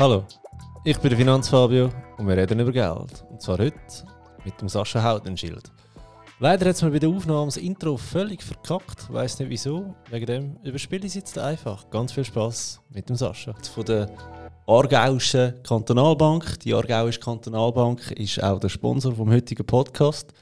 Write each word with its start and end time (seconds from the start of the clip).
Hallo, 0.00 0.24
ich 0.82 0.96
bin 0.96 1.10
der 1.10 1.18
Finanzfabio 1.18 1.90
und 2.16 2.26
wir 2.26 2.34
reden 2.34 2.58
über 2.58 2.72
Geld. 2.72 3.22
Und 3.28 3.42
zwar 3.42 3.58
heute 3.58 3.76
mit 4.46 4.58
dem 4.58 4.66
Sascha 4.66 5.02
Haudenschild. 5.02 5.70
Leider 6.38 6.70
hat 6.70 6.76
es 6.76 6.80
mir 6.80 6.90
bei 6.90 6.98
der 6.98 7.10
Aufnahme 7.10 7.48
das 7.48 7.58
Intro 7.58 7.98
völlig 7.98 8.42
verkackt. 8.42 9.12
Weiß 9.12 9.38
nicht 9.40 9.50
wieso. 9.50 9.94
Wegen 10.08 10.24
dem 10.24 10.56
überspiele 10.64 11.02
ich 11.02 11.08
es 11.08 11.16
jetzt 11.16 11.36
einfach. 11.36 11.90
Ganz 11.90 12.12
viel 12.12 12.24
Spaß 12.24 12.80
mit 12.94 13.10
dem 13.10 13.16
Sascha. 13.16 13.52
Von 13.74 13.84
der 13.84 14.08
Aargauischen 14.66 15.62
Kantonalbank. 15.64 16.60
Die 16.60 16.72
Aargauische 16.72 17.20
Kantonalbank 17.20 18.12
ist 18.12 18.42
auch 18.42 18.58
der 18.58 18.70
Sponsor 18.70 19.14
vom 19.14 19.30
heutigen 19.30 19.66
Podcast. 19.66 20.32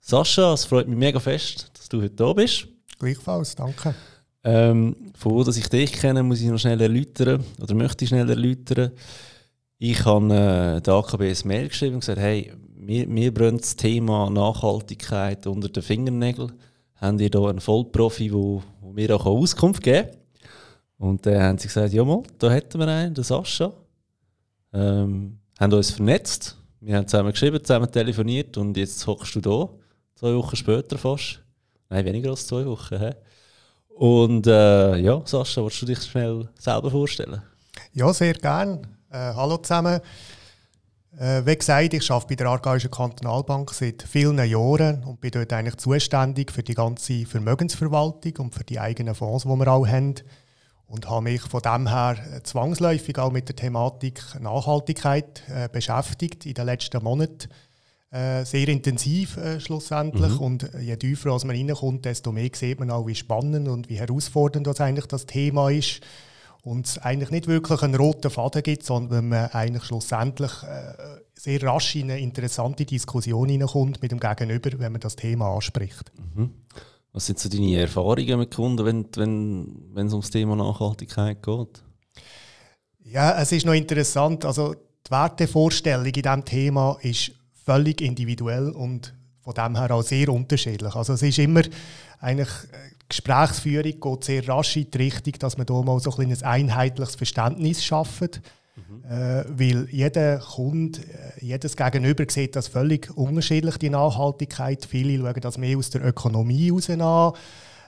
Sascha, 0.00 0.52
es 0.52 0.64
freut 0.64 0.88
mich 0.88 0.98
mega 0.98 1.20
fest, 1.20 1.70
dass 1.78 1.88
du 1.88 2.02
heute 2.02 2.16
da 2.16 2.32
bist. 2.32 2.66
Gleichfalls, 2.98 3.54
danke. 3.54 3.94
Ähm, 4.48 4.94
von 5.18 5.32
wo 5.32 5.42
dass 5.42 5.56
ich 5.56 5.68
dich 5.68 5.92
kenne, 5.92 6.22
muss 6.22 6.40
ich 6.40 6.46
noch 6.46 6.58
schnell 6.58 6.80
erläutern 6.80 7.44
oder 7.60 7.74
möchte 7.74 8.04
ich 8.04 8.10
schnell 8.10 8.30
erläutern. 8.30 8.92
Ich 9.78 10.04
habe 10.04 10.26
äh, 10.26 10.80
der 10.80 10.94
AKB 10.94 11.22
ein 11.22 11.48
Mail 11.48 11.68
geschrieben 11.68 11.94
und 11.94 12.00
gesagt, 12.00 12.20
hey, 12.20 12.52
mir, 12.76 13.08
mir 13.08 13.34
brennt 13.34 13.62
das 13.62 13.74
Thema 13.74 14.30
Nachhaltigkeit 14.30 15.48
unter 15.48 15.68
den 15.68 15.82
Fingernägeln. 15.82 16.52
Haben 16.94 17.18
ihr 17.18 17.28
da 17.28 17.48
einen 17.48 17.58
Vollprofi, 17.58 18.32
wo 18.32 18.62
mir 18.92 19.16
auch 19.16 19.26
Auskunft 19.26 19.82
geben 19.82 20.10
kann? 20.10 20.16
Und 20.98 21.26
dann 21.26 21.34
äh, 21.34 21.40
haben 21.40 21.58
sie 21.58 21.66
gesagt, 21.66 21.92
ja 21.92 22.04
mal, 22.04 22.22
da 22.38 22.48
hätten 22.48 22.78
wir 22.78 22.86
einen, 22.86 23.14
den 23.14 23.24
Sascha. 23.24 23.72
Ähm, 24.72 25.38
haben 25.58 25.72
uns 25.72 25.90
vernetzt. 25.90 26.56
Wir 26.80 26.96
haben 26.96 27.08
zusammen 27.08 27.32
geschrieben, 27.32 27.64
zusammen 27.64 27.90
telefoniert 27.90 28.56
und 28.58 28.76
jetzt 28.76 29.04
hockst 29.08 29.34
du 29.34 29.40
da, 29.40 29.68
zwei 30.14 30.36
Wochen 30.36 30.54
später 30.54 30.96
fast. 30.96 31.42
Nein, 31.88 32.04
weniger 32.04 32.30
als 32.30 32.46
zwei 32.46 32.64
Wochen. 32.64 32.96
He? 32.96 33.10
Und 33.96 34.46
äh, 34.46 34.96
ja, 34.98 35.22
Sascha, 35.24 35.62
willst 35.62 35.80
du 35.80 35.86
dich 35.86 36.02
schnell 36.02 36.46
selber 36.58 36.90
vorstellen? 36.90 37.40
Ja, 37.94 38.12
sehr 38.12 38.34
gern. 38.34 38.86
Äh, 39.10 39.32
hallo 39.34 39.56
zusammen. 39.56 40.02
Äh, 41.18 41.46
wie 41.46 41.56
gesagt, 41.56 41.94
ich 41.94 42.10
arbeite 42.10 42.28
bei 42.28 42.34
der 42.34 42.48
Aargauischen 42.48 42.90
Kantonalbank 42.90 43.70
seit 43.72 44.02
vielen 44.02 44.38
Jahren 44.38 45.02
und 45.04 45.22
bin 45.22 45.30
dort 45.30 45.50
eigentlich 45.54 45.78
zuständig 45.78 46.52
für 46.52 46.62
die 46.62 46.74
ganze 46.74 47.24
Vermögensverwaltung 47.24 48.36
und 48.36 48.54
für 48.54 48.64
die 48.64 48.78
eigenen 48.78 49.14
Fonds, 49.14 49.44
die 49.44 49.48
wir 49.48 49.68
auch 49.68 49.86
haben. 49.86 50.16
Und 50.88 51.08
habe 51.08 51.22
mich 51.22 51.40
von 51.40 51.62
dem 51.62 51.88
her 51.88 52.18
zwangsläufig 52.42 53.18
auch 53.18 53.32
mit 53.32 53.48
der 53.48 53.56
Thematik 53.56 54.20
Nachhaltigkeit 54.38 55.42
äh, 55.48 55.70
beschäftigt 55.72 56.44
in 56.44 56.52
den 56.52 56.66
letzten 56.66 57.02
Monaten 57.02 57.48
äh, 58.10 58.44
sehr 58.44 58.68
intensiv 58.68 59.36
äh, 59.36 59.60
schlussendlich. 59.60 60.32
Mhm. 60.32 60.40
Und 60.40 60.70
je 60.80 60.96
tiefer 60.96 61.32
als 61.32 61.44
man 61.44 61.56
reinkommt, 61.56 62.04
desto 62.04 62.32
mehr 62.32 62.50
sieht 62.52 62.78
man 62.78 62.90
auch, 62.90 63.06
wie 63.06 63.14
spannend 63.14 63.68
und 63.68 63.88
wie 63.88 63.98
herausfordernd 63.98 64.66
das 64.66 64.80
eigentlich 64.80 65.06
das 65.06 65.26
Thema 65.26 65.70
ist. 65.70 66.00
Und 66.62 66.86
es 66.86 66.98
eigentlich 66.98 67.30
nicht 67.30 67.46
wirklich 67.46 67.82
einen 67.82 67.94
roten 67.94 68.30
Faden 68.30 68.62
gibt, 68.62 68.84
sondern 68.84 69.28
man 69.28 69.50
eigentlich 69.50 69.84
schlussendlich 69.84 70.50
äh, 70.64 71.20
sehr 71.34 71.62
rasch 71.62 71.94
in 71.94 72.10
eine 72.10 72.20
interessante 72.20 72.84
Diskussion 72.84 73.48
hineinkommt 73.48 74.02
mit 74.02 74.10
dem 74.10 74.18
Gegenüber, 74.18 74.70
wenn 74.78 74.92
man 74.92 75.00
das 75.00 75.14
Thema 75.14 75.54
anspricht. 75.54 76.10
Mhm. 76.34 76.50
Was 77.12 77.26
sind 77.26 77.38
so 77.38 77.48
deine 77.48 77.80
Erfahrungen 77.80 78.38
mit 78.38 78.54
Kunden, 78.54 78.84
wenn, 78.84 79.06
wenn, 79.14 79.90
wenn 79.94 80.08
es 80.08 80.12
ums 80.12 80.30
Thema 80.30 80.56
Nachhaltigkeit 80.56 81.42
geht? 81.42 81.82
Ja, 83.04 83.40
es 83.40 83.52
ist 83.52 83.64
noch 83.64 83.72
interessant. 83.72 84.44
Also 84.44 84.74
die 84.74 85.10
Wertevorstellung 85.10 86.06
in 86.06 86.12
diesem 86.12 86.44
Thema 86.44 86.98
ist 87.00 87.32
völlig 87.66 88.00
individuell 88.00 88.70
und 88.70 89.12
von 89.42 89.54
dem 89.54 89.76
her 89.76 89.90
auch 89.90 90.02
sehr 90.02 90.28
unterschiedlich. 90.28 90.94
Also 90.94 91.12
es 91.12 91.22
ist 91.22 91.38
immer 91.38 91.62
eigentlich 92.20 92.48
äh, 92.48 92.94
Gesprächsführung 93.08 94.00
geht 94.00 94.24
sehr 94.24 94.48
rasch 94.48 94.76
in 94.76 94.90
die 94.90 94.98
Richtung, 94.98 95.34
dass 95.38 95.56
man 95.56 95.66
da 95.66 95.80
mal 95.82 96.00
so 96.00 96.10
ein, 96.16 96.32
ein 96.32 96.42
einheitliches 96.42 97.14
Verständnis 97.14 97.84
schafft. 97.84 98.40
Mhm. 98.76 99.04
Äh, 99.10 99.44
weil 99.48 99.88
jeder 99.90 100.38
Kunde, 100.38 101.00
äh, 101.00 101.44
jedes 101.44 101.76
Gegenüber 101.76 102.24
sieht 102.28 102.56
das 102.56 102.68
völlig 102.68 103.16
unterschiedlich, 103.16 103.76
die 103.78 103.90
Nachhaltigkeit. 103.90 104.84
Viele 104.84 105.18
schauen 105.18 105.40
das 105.40 105.58
mehr 105.58 105.78
aus 105.78 105.90
der 105.90 106.04
Ökonomie 106.04 106.68
heraus 106.68 106.90
an, 106.90 107.32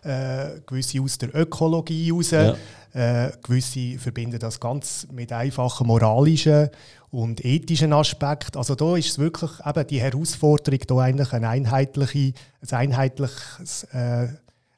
äh, 0.05 0.61
gewisse 0.67 1.01
aus 1.01 1.19
der 1.19 1.35
Ökologie 1.35 2.09
heraus. 2.09 2.31
Ja. 2.31 2.57
Äh, 2.95 3.33
gewisse 3.43 3.99
verbinden 3.99 4.39
das 4.39 4.59
ganz 4.59 5.07
mit 5.13 5.33
einfachen 5.33 5.87
moralischen 5.87 6.71
und 7.11 7.45
ethischen 7.45 7.93
Aspekten. 7.93 8.59
Also 8.59 8.75
da 8.75 8.97
ist 8.97 9.11
es 9.11 9.19
wirklich 9.19 9.51
eben 9.65 9.87
die 9.87 10.01
Herausforderung, 10.01 10.81
da 10.87 10.99
eigentlich 10.99 11.33
eine 11.33 11.49
einheitliche, 11.49 12.35
ein 12.61 12.77
einheitliches, 12.77 13.85
äh, 13.93 14.29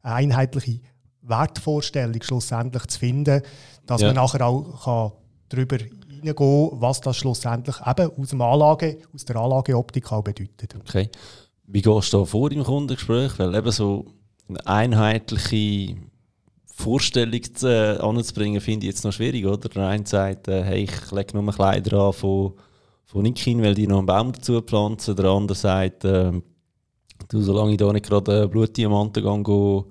eine 0.02 0.14
einheitliche 0.14 0.80
Wertvorstellung 1.22 2.22
schlussendlich 2.22 2.86
zu 2.86 2.98
finden, 2.98 3.42
dass 3.86 4.00
ja. 4.00 4.08
man 4.08 4.16
nachher 4.16 4.46
auch 4.46 4.84
kann 4.84 5.12
darüber 5.48 5.76
hineingehen 5.76 6.34
kann, 6.34 6.80
was 6.80 7.00
das 7.00 7.16
schlussendlich 7.16 7.76
eben 7.84 8.10
aus, 8.16 8.28
dem 8.28 8.40
Anlage, 8.40 8.98
aus 9.14 9.24
der 9.24 9.36
Anlageoptik 9.36 10.10
auch 10.12 10.22
bedeutet. 10.22 10.76
Okay. 10.76 11.10
Wie 11.66 11.82
gehst 11.82 12.12
du 12.12 12.18
da 12.18 12.24
vor 12.24 12.50
im 12.50 12.64
Kundengespräch? 12.64 13.38
Weil 13.38 13.54
eben 13.54 13.70
so 13.70 14.06
eine 14.48 14.66
einheitliche 14.66 15.96
Vorstellung 16.80 17.42
zu, 17.54 17.68
äh, 17.68 17.98
anzubringen, 17.98 18.60
finde 18.60 18.86
ich 18.86 18.92
jetzt 18.92 19.04
noch 19.04 19.12
schwierig, 19.12 19.46
oder? 19.46 19.68
Der 19.68 19.86
eine 19.86 20.06
sagt, 20.06 20.48
äh, 20.48 20.62
hey, 20.62 20.84
ich 20.84 21.10
lege 21.12 21.40
nur 21.40 21.52
Kleider 21.52 21.98
an 21.98 22.12
von, 22.12 22.54
von 23.04 23.22
Nikin, 23.22 23.62
weil 23.62 23.74
die 23.74 23.86
noch 23.86 23.98
einen 23.98 24.06
Baum 24.06 24.32
dazu 24.32 24.60
pflanzen. 24.60 25.16
Der 25.16 25.26
andere 25.26 25.56
sagt, 25.56 26.04
äh, 26.04 26.32
du, 27.28 27.40
solange 27.40 27.72
ich 27.72 27.76
da 27.76 27.92
nicht 27.92 28.06
gerade 28.06 28.48
Blutdiamanten 28.48 29.22
gehe, 29.44 29.84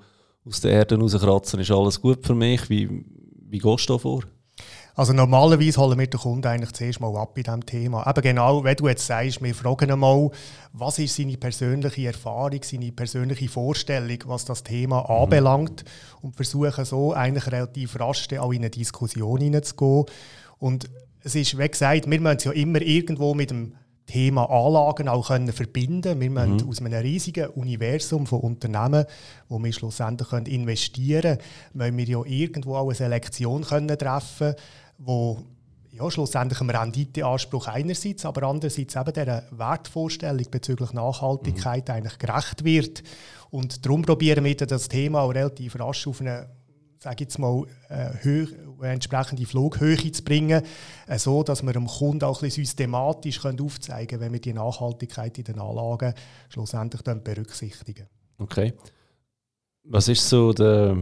aus 0.45 0.61
der 0.61 0.72
Erde 0.72 0.97
rauskratzen, 0.97 1.59
ist 1.59 1.72
alles 1.72 2.01
gut 2.01 2.25
für 2.25 2.35
mich. 2.35 2.69
Wie, 2.69 3.06
wie 3.50 3.59
gehst 3.59 3.89
du 3.89 3.94
da 3.94 4.00
vor? 4.00 4.23
Also 5.00 5.14
normalerweise 5.14 5.80
holen 5.80 5.98
wir 5.98 6.08
den 6.08 6.20
Kunden 6.20 6.46
eigentlich 6.46 6.74
zuerst 6.74 7.00
mal 7.00 7.16
ab 7.16 7.34
bei 7.34 7.42
diesem 7.42 7.66
Thema. 7.66 8.06
Aber 8.06 8.22
genau, 8.22 8.66
wenn 8.66 8.76
du 8.76 8.90
jetzt 8.90 9.08
sagst, 9.08 9.42
wir 9.42 9.56
fragen 9.56 9.90
einmal, 9.92 10.30
was 10.74 11.00
ist 11.00 11.16
seine 11.16 11.38
persönliche 11.38 12.08
Erfahrung, 12.08 12.60
seine 12.62 12.92
persönliche 12.92 13.48
Vorstellung, 13.48 14.18
was 14.26 14.44
das 14.44 14.62
Thema 14.62 15.04
mhm. 15.04 15.24
anbelangt 15.24 15.86
und 16.22 16.36
versuchen 16.36 16.84
so 16.84 17.14
eigentlich 17.14 17.48
relativ 17.48 17.98
rasch 17.98 18.28
auch 18.38 18.52
in 18.52 18.58
eine 18.58 18.72
Diskussion 18.72 19.40
hineinzugehen. 19.40 20.04
Und 20.58 20.90
es 21.24 21.34
ist, 21.34 21.58
wie 21.58 21.70
gesagt, 21.70 22.12
wir 22.12 22.20
müssen 22.20 22.38
es 22.38 22.44
ja 22.44 22.52
immer 22.52 22.81
irgendwo 22.81 23.34
mit 23.34 23.52
dem 23.52 23.76
Thema 24.06 24.50
Anlagen 24.50 25.08
auch 25.08 25.28
können 25.28 25.54
verbinden 25.54 26.20
Wir 26.20 26.30
müssen 26.30 26.58
mhm. 26.58 26.68
aus 26.68 26.81
einem 26.81 27.00
riesigen 27.00 27.48
Universum 27.52 28.26
von 28.26 28.42
Unternehmen, 28.42 29.06
wo 29.48 29.64
wir 29.64 29.72
schlussendlich 29.72 30.30
können 30.30 30.48
investieren 30.48 31.38
können, 31.38 31.96
müssen 31.96 31.98
wir 31.98 32.06
ja 32.06 32.26
irgendwo 32.26 32.76
auch 32.76 32.88
eine 32.88 32.96
Selektion 32.96 33.64
können 33.64 33.98
treffen 33.98 34.56
wo 35.00 35.44
ja, 35.92 36.10
schlussendlich 36.10 36.62
einem 36.62 36.70
Renditeanspruch 36.70 37.68
einerseits, 37.68 38.26
aber 38.26 38.44
andererseits 38.44 38.96
eben 38.96 39.14
dieser 39.14 39.44
Wertvorstellung 39.52 40.46
bezüglich 40.52 40.94
Nachhaltigkeit 40.94 41.88
mhm. 41.88 41.96
eigentlich 41.96 42.18
gerecht 42.20 42.64
wird. 42.64 43.04
Und 43.50 43.86
darum 43.86 44.04
probieren 44.04 44.46
wir 44.46 44.56
das 44.56 44.88
Thema 44.88 45.22
auch 45.22 45.34
relativ 45.34 45.80
rasch 45.80 46.06
auf 46.08 46.22
eine 46.22 46.48
sage 47.02 47.24
jetzt 47.24 47.40
mal, 47.40 47.66
äh, 47.88 48.12
eine 48.26 48.94
entsprechende 48.94 49.46
Flughöhe 49.46 50.12
zu 50.12 50.24
bringen, 50.24 50.62
äh, 51.08 51.18
so 51.18 51.44
dass 51.44 51.64
wir 51.64 51.72
dem 51.72 51.88
Kunden 51.88 52.24
auch 52.24 52.44
ein 52.44 52.50
systematisch 52.50 53.42
können 53.42 53.62
aufzeigen 53.62 54.08
können, 54.08 54.22
wenn 54.22 54.34
wir 54.34 54.42
die 54.42 54.54
Nachhaltigkeit 54.54 55.38
in 55.38 55.46
den 55.46 55.60
Anlagen 55.60 56.14
schlussendlich 56.50 57.02
dann 57.02 57.24
berücksichtigen. 57.24 58.08
Okay. 58.38 58.74
Was 59.84 60.10
ist 60.10 60.28
so 60.28 60.52
der 60.52 60.98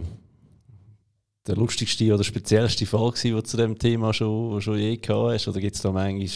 der 1.48 1.56
lustigste 1.56 2.14
oder 2.14 2.24
speziellste 2.24 2.86
Fall 2.86 3.12
gewesen, 3.12 3.28
den 3.28 3.36
du 3.36 3.44
zu 3.44 3.58
diesem 3.58 3.80
Thema 3.80 4.14
schon, 4.14 4.62
schon 4.62 4.78
je 4.78 4.98
gehabt 4.98 5.34
hast? 5.34 5.48
Oder 5.48 5.60
gibt 5.60 5.76
es 5.76 5.82
da 5.82 5.92
manchmal, 5.92 6.28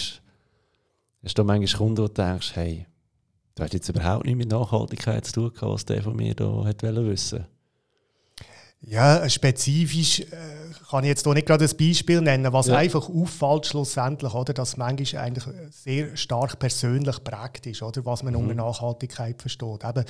hast 1.24 1.38
da 1.38 1.44
manchmal 1.44 1.78
Kunden, 1.78 1.98
wo 1.98 2.08
du 2.08 2.14
denkst, 2.14 2.56
hey, 2.56 2.86
du 3.56 3.64
hast 3.64 3.74
jetzt 3.74 3.90
überhaupt 3.90 4.26
nichts 4.26 4.38
mit 4.38 4.50
Nachhaltigkeit 4.50 5.26
zu 5.26 5.34
tun 5.34 5.54
gehabt, 5.54 5.74
was 5.74 5.86
der 5.86 6.04
von 6.04 6.16
mir 6.16 6.34
da 6.34 6.63
hat 6.66 6.81
wissen 6.81 7.46
ja, 8.83 9.30
spezifisch 9.30 10.22
äh, 10.22 10.25
kann 10.89 11.04
ich 11.04 11.10
jetzt 11.10 11.24
hier 11.24 11.33
nicht 11.36 11.45
gerade 11.45 11.66
ein 11.66 11.78
Beispiel 11.78 12.19
nennen, 12.19 12.51
was 12.51 12.68
ja. 12.68 12.78
einfach 12.78 13.07
auffällt 13.10 13.68
schlussendlich, 13.68 14.33
oder, 14.33 14.54
dass 14.54 14.75
manchmal 14.75 15.24
eigentlich 15.24 15.45
sehr 15.69 16.18
stark 16.18 16.57
persönlich 16.57 17.24
prägt 17.24 17.68
ist, 17.68 17.83
oder, 17.83 18.04
was 18.06 18.24
man 18.24 18.33
mhm. 18.33 18.39
unter 18.39 18.56
Nachhaltigkeit 18.56 19.39
versteht. 19.39 19.83
Eben, 19.83 20.04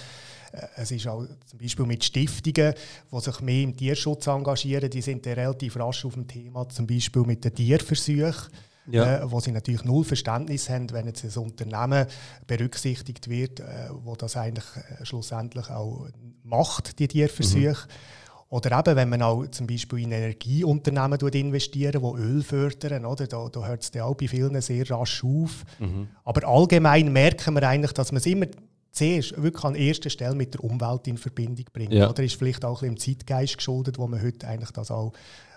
äh, 0.54 0.68
es 0.78 0.92
ist 0.92 1.06
auch 1.06 1.26
zum 1.46 1.60
Beispiel 1.60 1.86
mit 1.86 2.04
Stiftungen, 2.04 2.74
die 3.12 3.20
sich 3.20 3.42
mehr 3.42 3.64
im 3.64 3.76
Tierschutz 3.76 4.28
engagieren, 4.28 4.90
die 4.90 5.02
sind 5.02 5.28
relativ 5.28 5.76
rasch 5.76 6.06
auf 6.06 6.14
dem 6.14 6.28
Thema, 6.28 6.68
zum 6.70 6.88
Beispiel 6.88 7.24
mit 7.24 7.44
den 7.44 7.54
Tierversuchen. 7.54 8.52
Ja. 8.88 9.20
Äh, 9.20 9.32
wo 9.32 9.40
sie 9.40 9.52
natürlich 9.52 9.84
null 9.84 10.04
Verständnis 10.04 10.68
haben, 10.68 10.90
wenn 10.92 11.06
jetzt 11.06 11.24
ein 11.24 11.44
Unternehmen 11.44 12.08
berücksichtigt 12.48 13.30
wird, 13.30 13.60
äh, 13.60 13.90
wo 13.92 14.16
das 14.16 14.36
eigentlich 14.36 14.66
äh, 14.76 15.06
schlussendlich 15.06 15.70
auch 15.70 16.08
macht, 16.44 16.98
die 16.98 17.08
Tierversuche. 17.08 17.88
Mhm. 17.88 18.21
Oder 18.52 18.80
eben, 18.80 18.98
wenn 18.98 19.10
man 19.10 19.22
auch 19.22 19.48
zum 19.48 19.66
Beispiel 19.66 20.00
in 20.00 20.12
Energieunternehmen 20.12 21.18
investiert, 21.18 21.96
die 21.96 22.00
Öl 22.00 22.44
fördern, 22.44 23.06
oder? 23.06 23.26
da, 23.26 23.48
da 23.48 23.66
hört 23.66 23.82
es 23.82 24.02
auch 24.02 24.14
bei 24.14 24.28
vielen 24.28 24.60
sehr 24.60 24.90
rasch 24.92 25.24
auf. 25.24 25.64
Mhm. 25.80 26.10
Aber 26.26 26.46
allgemein 26.46 27.14
merken 27.14 27.56
wir 27.56 27.64
eigentlich, 27.64 27.94
dass 27.94 28.12
man 28.12 28.18
es 28.18 28.26
immer 28.26 28.48
zuerst 28.92 29.42
wirklich 29.42 29.64
an 29.64 29.76
erster 29.76 30.10
Stelle 30.10 30.36
mit 30.36 30.54
der 30.54 30.66
Umwelt 30.66 31.08
in 31.08 31.18
Verbindung 31.18 31.64
bringt. 31.72 31.94
Ja. 31.94 32.10
Oder 32.10 32.24
ist 32.24 32.36
vielleicht 32.36 32.66
auch 32.66 32.84
ein 32.84 32.94
bisschen 32.96 33.14
im 33.14 33.20
Zeitgeist 33.20 33.56
geschuldet, 33.56 33.98
wo 33.98 34.06
man 34.08 34.22
heute 34.22 34.46
eigentlich 34.46 34.72
das 34.72 34.92
auch 34.92 35.14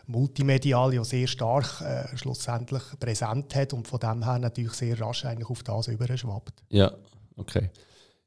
multimedial 0.06 0.94
ja 0.94 1.02
sehr 1.02 1.26
stark 1.26 1.80
äh, 1.80 2.16
schlussendlich 2.16 2.82
präsent 3.00 3.56
hat 3.56 3.72
und 3.72 3.88
von 3.88 3.98
dem 3.98 4.22
her 4.22 4.38
natürlich 4.38 4.74
sehr 4.74 5.00
rasch 5.00 5.24
eigentlich 5.24 5.50
auf 5.50 5.64
das 5.64 5.88
überschwappt. 5.88 6.62
Ja, 6.68 6.92
okay. 7.36 7.70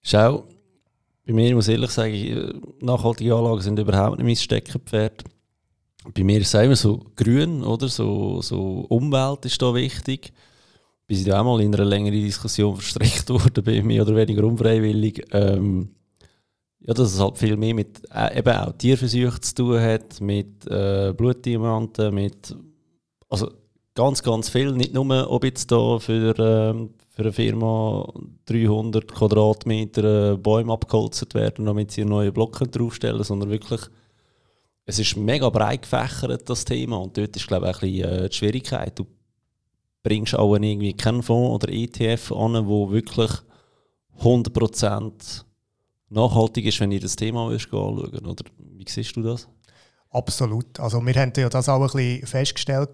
Schau, 0.01 0.43
bei 1.27 1.33
mir 1.33 1.53
muss 1.55 1.67
ich 1.67 1.73
ehrlich 1.73 1.91
sagen, 1.91 2.61
nachhaltige 2.79 3.35
Anlagen 3.35 3.59
sind 3.59 3.77
überhaupt 3.77 4.17
nicht 4.17 4.25
mein 4.25 4.35
Steckenpferd. 4.37 5.25
Bei 6.13 6.23
mir 6.23 6.39
ist 6.39 6.53
es 6.53 6.63
immer 6.63 6.75
so 6.77 7.03
grün, 7.17 7.63
oder? 7.63 7.89
So, 7.89 8.41
so 8.41 8.85
Umwelt 8.87 9.45
ist 9.45 9.61
da 9.61 9.73
wichtig. 9.75 10.31
Bis 11.05 11.19
ich 11.19 11.25
da 11.25 11.41
auch 11.41 11.43
mal 11.43 11.61
in 11.61 11.75
einer 11.75 11.83
längeren 11.83 12.13
Diskussion 12.13 12.75
verstrickt 12.75 13.29
wurde, 13.29 13.61
bin 13.61 13.87
mehr 13.87 14.03
oder 14.03 14.15
weniger 14.15 14.45
unfreiwillig. 14.45 15.25
Ähm, 15.31 15.89
ja, 16.79 16.93
dass 16.93 17.13
es 17.13 17.19
halt 17.19 17.37
viel 17.37 17.57
mehr 17.57 17.73
mit 17.73 18.01
äh, 18.09 18.39
eben 18.39 18.55
auch 18.55 18.71
Tierversuchen 18.77 19.41
zu 19.41 19.55
tun 19.55 19.81
hat, 19.81 20.21
mit 20.21 20.65
äh, 20.67 21.13
Blutdiamanten, 21.13 22.15
mit 22.15 22.55
also 23.27 23.51
ganz, 23.95 24.23
ganz 24.23 24.47
viel. 24.47 24.71
Nicht 24.71 24.93
nur, 24.93 25.29
ob 25.29 25.43
jetzt 25.43 25.71
da 25.73 25.99
für, 25.99 26.39
äh, 26.39 26.87
für 27.17 27.23
eine 27.23 27.33
Firma 27.33 28.13
300 28.45 29.11
Quadratmeter 29.11 30.33
äh, 30.33 30.37
Bäume 30.37 30.71
abgeholzt 30.71 31.33
werden, 31.33 31.65
damit 31.65 31.89
sie 31.89 32.05
neue 32.05 32.31
Blocken 32.31 32.69
draufstellen, 32.69 33.23
sondern 33.23 33.49
wirklich, 33.49 33.81
es 34.85 34.99
ist 34.99 35.17
mega 35.17 35.49
breit 35.49 35.81
gefächert, 35.81 36.47
das 36.47 36.63
Thema. 36.63 36.97
Und 36.97 37.17
dort 37.17 37.35
ist, 37.35 37.47
glaube 37.47 37.71
ich, 37.71 37.73
ein 37.73 37.79
bisschen 37.79 38.11
äh, 38.11 38.29
die 38.29 38.35
Schwierigkeit. 38.35 38.99
Du 38.99 39.07
bringst 40.03 40.35
auch 40.35 40.53
irgendwie 40.53 40.93
keinen 40.93 41.23
Fonds 41.23 41.55
oder 41.55 41.73
ETF 41.73 42.33
an, 42.33 42.67
wo 42.67 42.91
wirklich 42.91 43.31
100% 44.19 45.43
nachhaltig 46.09 46.67
ist, 46.67 46.79
wenn 46.81 46.91
ihr 46.91 46.99
das 46.99 47.15
Thema 47.15 47.49
anschauen 47.49 48.27
Oder 48.27 48.45
wie 48.59 48.85
siehst 48.87 49.15
du 49.15 49.23
das? 49.23 49.47
Absolut. 50.11 50.79
Also 50.79 51.03
wir 51.03 51.15
haben 51.15 51.33
ja 51.35 51.49
das 51.49 51.67
auch 51.67 51.81
ein 51.81 51.87
bisschen 51.87 52.27
festgestellt 52.27 52.93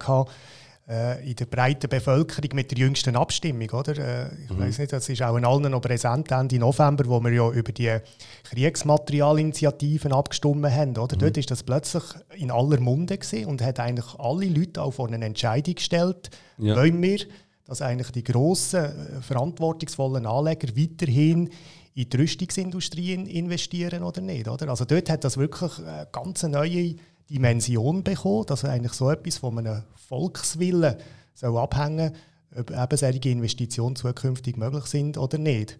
äh, 0.88 1.30
in 1.30 1.36
der 1.36 1.46
breiten 1.46 1.90
Bevölkerung 1.90 2.50
mit 2.54 2.72
der 2.72 2.78
jüngsten 2.78 3.16
Abstimmung, 3.16 3.70
oder? 3.70 3.98
Äh, 3.98 4.44
ich 4.44 4.50
mhm. 4.50 4.60
weiß 4.60 4.80
nicht, 4.80 4.92
das 4.92 5.08
ist 5.08 5.22
auch 5.22 5.38
in 5.38 5.46
allen 5.46 5.72
noch 5.72 5.82
präsent 5.82 6.32
Ende 6.32 6.60
November, 6.60 7.06
wo 7.08 7.22
wir 7.22 7.32
ja 7.32 7.50
über 7.52 7.72
die 7.72 7.98
Kriegsmaterialinitiativen 8.44 10.12
abgestimmt 10.12 10.66
haben, 10.66 10.98
oder? 10.98 11.16
Mhm. 11.16 11.20
Dort 11.20 11.38
ist 11.38 11.52
das 11.52 11.64
plötzlich 11.64 12.04
in 12.36 12.52
aller 12.52 12.80
Munde 12.80 13.18
gewesen 13.18 13.46
und 13.46 13.62
hat 13.62 13.80
eigentlich 13.80 14.20
alle 14.20 14.48
Leute 14.48 14.82
auch 14.82 14.92
vor 14.92 15.08
eine 15.08 15.24
Entscheidung 15.26 15.76
gestellt, 15.76 16.32
ja. 16.58 16.76
wollen 16.76 17.02
wir, 17.02 17.20
dass 17.66 17.82
eigentlich 17.82 18.12
die 18.12 18.24
grossen, 18.24 18.84
äh, 18.84 19.22
verantwortungsvollen 19.22 20.26
Anleger 20.26 20.76
weiterhin 20.76 21.50
in 21.96 22.10
die 22.10 22.18
Rüstungsindustrie 22.18 23.14
investieren 23.14 24.04
oder 24.04 24.20
nicht. 24.20 24.48
Oder? 24.48 24.70
Also 24.70 24.84
dort 24.84 25.10
hat 25.10 25.24
das 25.24 25.38
wirklich 25.38 25.78
eine 25.80 26.08
ganz 26.12 26.44
neue 26.44 26.96
Dimension 27.30 28.04
bekommen, 28.04 28.46
dass 28.46 28.66
eigentlich 28.66 28.94
so 28.94 29.10
etwas 29.10 29.38
von 29.38 29.58
einem 29.58 29.84
Volkswillen 29.96 30.96
soll 31.34 31.58
abhängen 31.58 32.14
ob 32.56 32.72
eben 32.72 32.98
solche 32.98 33.30
Investitionen 33.30 33.96
zukünftig 33.96 34.58
möglich 34.58 34.86
sind 34.86 35.18
oder 35.18 35.38
nicht. 35.38 35.78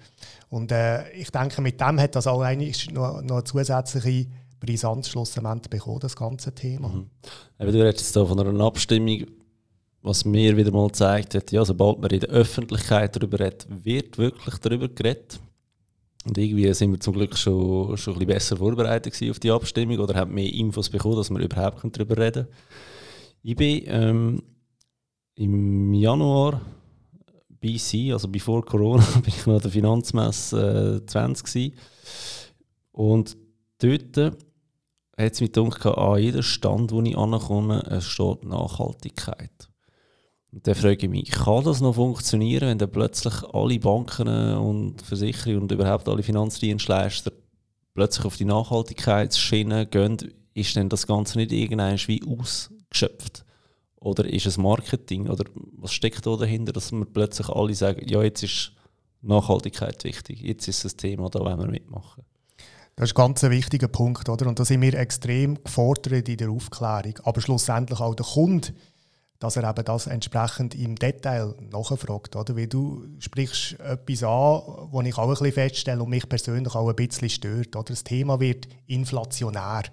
Und 0.50 0.72
äh, 0.72 1.10
ich 1.12 1.30
denke, 1.30 1.62
mit 1.62 1.80
dem 1.80 2.00
hat 2.00 2.16
das 2.16 2.28
eigentlich 2.28 2.92
noch, 2.92 3.22
noch 3.22 3.36
eine 3.36 3.44
zusätzliche 3.44 4.28
Brisanz 4.60 5.10
schlussendlich 5.10 5.70
bekommen, 5.70 6.00
das 6.00 6.16
ganze 6.16 6.54
Thema. 6.54 6.90
Mhm. 6.90 7.10
du 7.60 7.84
redest 7.84 8.14
von 8.14 8.40
einer 8.40 8.64
Abstimmung, 8.64 9.26
was 10.02 10.26
mir 10.26 10.56
wieder 10.58 10.72
mal 10.72 10.92
zeigt 10.92 11.36
hat, 11.36 11.52
ja, 11.52 11.64
sobald 11.64 12.00
man 12.00 12.12
in 12.12 12.22
der 12.22 12.30
Öffentlichkeit 12.30 13.16
darüber 13.16 13.40
redet, 13.40 13.68
wird 13.70 14.18
wirklich 14.18 14.58
darüber 14.58 14.88
geredet. 14.88 15.40
Und 16.26 16.38
irgendwie 16.38 16.74
sind 16.74 16.92
wir 16.92 17.00
zum 17.00 17.16
Glück 17.16 17.38
schon, 17.38 17.98
schon 17.98 18.14
ein 18.14 18.20
bisschen 18.20 18.34
besser 18.34 18.58
vorbereitet 18.58 19.14
auf 19.30 19.40
die 19.40 19.52
Abstimmung 19.52 20.00
oder 20.00 20.16
haben 20.16 20.34
mehr 20.34 20.52
Infos 20.52 20.90
bekommen, 20.90 21.18
dass 21.18 21.30
wir 21.30 21.40
überhaupt 21.40 21.84
darüber 21.84 22.18
reden 22.18 22.46
können. 22.46 22.58
Ich 23.42 23.56
bin 23.56 23.84
ähm, 23.88 24.44
im 25.36 25.94
Januar 25.94 26.62
BC, 27.60 28.12
also 28.14 28.28
bevor 28.30 28.64
Corona, 28.64 29.04
bin 29.16 29.34
ich 29.36 29.46
noch 29.46 29.56
an 29.56 29.62
der 29.62 29.72
Finanzmesse 29.72 31.02
äh, 31.04 31.06
20 31.06 31.46
gewesen. 31.46 31.74
Und 32.92 33.38
dort 33.80 34.18
hat 34.18 35.34
es 35.34 35.42
mich 35.42 35.52
gedacht, 35.52 35.86
an 35.86 36.20
jedem 36.20 36.42
Stand, 36.42 36.92
wo 36.92 37.02
ich 37.02 37.18
ankomme, 37.18 37.84
es 37.90 38.06
steht 38.06 38.46
Nachhaltigkeit. 38.46 39.70
Und 40.54 40.68
dann 40.68 40.76
frage 40.76 41.08
ich 41.08 41.10
mich, 41.10 41.32
kann 41.32 41.64
das 41.64 41.82
noch 41.82 41.96
funktionieren, 41.96 42.70
wenn 42.70 42.78
dann 42.78 42.92
plötzlich 42.92 43.34
alle 43.54 43.80
Banken 43.80 44.28
und 44.56 45.02
Versicherungen 45.02 45.64
und 45.64 45.72
überhaupt 45.72 46.08
alle 46.08 46.22
Finanzdienstleister 46.22 47.32
plötzlich 47.96 48.26
auf 48.26 48.38
die 48.38 48.46
Nachhaltigkeitsschiene 48.46 49.88
gehen? 49.88 50.18
Ist 50.54 50.76
denn 50.76 50.90
das 50.90 51.08
Ganze 51.08 51.40
nicht 51.40 51.52
irgendwann 51.52 51.98
wie 52.06 52.22
ausgeschöpft? 52.24 53.44
Oder 53.96 54.26
ist 54.26 54.46
es 54.46 54.60
Marketing? 54.60 55.28
Oder 55.28 55.46
was 55.78 55.92
steckt 55.92 56.24
da 56.28 56.36
dahinter, 56.36 56.72
dass 56.72 56.92
wir 56.92 57.06
plötzlich 57.06 57.50
alle 57.50 57.74
sagen, 57.74 58.08
ja, 58.08 58.22
jetzt 58.22 58.44
ist 58.44 58.74
Nachhaltigkeit 59.24 60.04
wichtig, 60.04 60.42
jetzt 60.42 60.68
ist 60.68 60.86
das 60.86 60.96
Thema, 60.96 61.32
da 61.32 61.40
wollen 61.40 61.58
wir 61.58 61.68
mitmachen? 61.68 62.24
Das 62.96 63.10
ist 63.10 63.18
ein 63.18 63.26
ganz 63.26 63.42
wichtiger 63.42 63.88
Punkt, 63.88 64.30
oder? 64.30 64.46
Und 64.46 64.60
da 64.60 64.66
sind 64.66 64.82
wir 64.82 64.94
extrem 64.94 65.64
gefordert 65.64 66.30
in 66.30 66.38
der 66.38 66.52
Aufklärung. 66.52 67.18
Aber 67.24 67.42
schlussendlich 67.42 68.00
auch 68.00 68.14
der 68.14 68.26
Kunde 68.26 68.68
dass 69.44 69.58
er 69.58 69.70
eben 69.70 69.84
das 69.84 70.08
entsprechend 70.08 70.74
im 70.74 70.96
Detail 70.96 71.54
nachfragt. 71.70 72.38
Oder? 72.38 72.56
Weil 72.56 72.68
du 72.68 73.04
sprichst 73.20 73.78
etwas 73.82 74.24
an, 74.24 74.62
was 74.90 75.06
ich 75.06 75.18
auch 75.18 75.24
ein 75.24 75.30
bisschen 75.32 75.52
feststelle 75.52 76.02
und 76.02 76.10
mich 76.12 76.30
persönlich 76.30 76.74
auch 76.74 76.88
ein 76.88 76.96
bisschen 76.96 77.30
stört. 77.30 77.76
Oder? 77.76 77.84
Das 77.84 78.06
Thema 78.06 78.40
wird 78.40 78.70
inflationär 78.88 79.84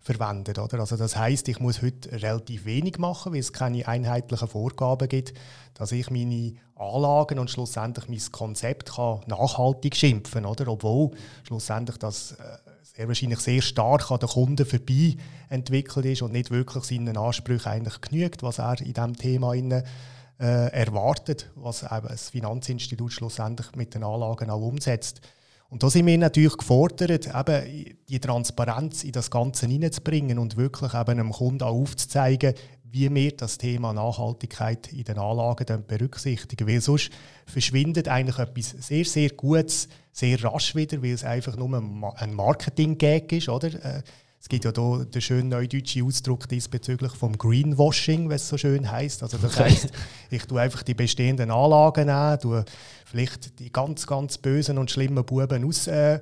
verwendet. 0.00 0.58
Oder? 0.58 0.80
Also 0.80 0.96
das 0.96 1.14
heißt, 1.14 1.46
ich 1.46 1.60
muss 1.60 1.82
heute 1.82 2.10
relativ 2.20 2.64
wenig 2.64 2.98
machen, 2.98 3.32
weil 3.32 3.38
es 3.38 3.52
keine 3.52 3.86
einheitlichen 3.86 4.48
Vorgaben 4.48 5.08
gibt, 5.08 5.34
dass 5.74 5.92
ich 5.92 6.10
meine 6.10 6.54
Anlagen 6.74 7.38
und 7.38 7.48
schlussendlich 7.48 8.08
mein 8.08 8.32
Konzept 8.32 8.96
kann 8.96 9.20
nachhaltig 9.26 9.94
schimpfen, 9.94 10.44
oder? 10.44 10.66
obwohl 10.66 11.12
schlussendlich 11.44 11.98
das 11.98 12.32
äh, 12.32 12.69
sehr 12.82 13.08
wahrscheinlich 13.08 13.40
sehr 13.40 13.62
stark 13.62 14.10
an 14.10 14.18
den 14.18 14.28
Kunden 14.28 14.66
vorbei 14.66 15.16
entwickelt 15.48 16.06
ist 16.06 16.22
und 16.22 16.32
nicht 16.32 16.50
wirklich 16.50 16.84
seinen 16.84 17.16
Ansprüchen 17.16 17.68
eigentlich 17.68 18.00
genügt, 18.00 18.42
was 18.42 18.58
er 18.58 18.80
in 18.80 18.92
diesem 18.92 19.16
Thema 19.16 19.54
inne, 19.54 19.84
äh, 20.38 20.72
erwartet, 20.72 21.50
was 21.54 21.82
eben 21.82 22.08
das 22.08 22.30
Finanzinstitut 22.30 23.12
schlussendlich 23.12 23.74
mit 23.76 23.94
den 23.94 24.04
Anlagen 24.04 24.50
auch 24.50 24.62
umsetzt. 24.62 25.20
Und 25.68 25.84
da 25.84 25.90
sind 25.90 26.06
wir 26.06 26.18
natürlich 26.18 26.56
gefordert, 26.56 27.28
eben 27.28 27.96
die 28.08 28.18
Transparenz 28.18 29.04
in 29.04 29.12
das 29.12 29.30
Ganze 29.30 29.66
hineinzubringen 29.68 30.38
und 30.38 30.56
wirklich 30.56 30.94
eben 30.94 31.10
einem 31.10 31.30
Kunden 31.30 31.62
auch 31.62 31.74
aufzuzeigen, 31.74 32.54
wie 32.92 33.14
wir 33.14 33.36
das 33.36 33.58
Thema 33.58 33.92
Nachhaltigkeit 33.92 34.92
in 34.92 35.04
den 35.04 35.18
Anlagen 35.18 35.84
berücksichtigen. 35.86 36.66
Weil 36.66 36.80
sonst 36.80 37.10
verschwindet 37.46 38.08
eigentlich 38.08 38.38
etwas 38.38 38.70
sehr, 38.70 39.04
sehr 39.04 39.30
Gutes 39.30 39.88
sehr 40.12 40.42
rasch 40.42 40.74
wieder, 40.74 41.02
weil 41.02 41.12
es 41.12 41.24
einfach 41.24 41.56
nur 41.56 41.76
ein 42.16 42.34
Marketing-Gag 42.34 43.32
ist. 43.32 43.48
Oder? 43.48 43.68
Äh, 43.84 44.02
es 44.40 44.48
gibt 44.48 44.64
ja 44.64 44.72
hier 44.74 45.04
den 45.04 45.20
schönen 45.20 45.48
neudeutschen 45.50 46.06
Ausdruck 46.06 46.48
diesbezüglich 46.48 47.12
vom 47.12 47.36
Greenwashing, 47.36 48.30
was 48.30 48.42
es 48.42 48.48
so 48.48 48.56
schön 48.56 48.90
heißt. 48.90 49.22
Also 49.22 49.36
das 49.36 49.60
heißt, 49.60 49.92
ich 50.30 50.46
tue 50.46 50.60
einfach 50.60 50.82
die 50.82 50.94
bestehenden 50.94 51.50
Anlagen 51.50 52.08
an, 52.08 52.40
tue 52.40 52.64
vielleicht 53.04 53.58
die 53.58 53.70
ganz, 53.70 54.06
ganz 54.06 54.38
bösen 54.38 54.78
und 54.78 54.90
schlimmen 54.90 55.24
Buben 55.24 55.64
aus. 55.68 55.86
Äh, 55.86 56.20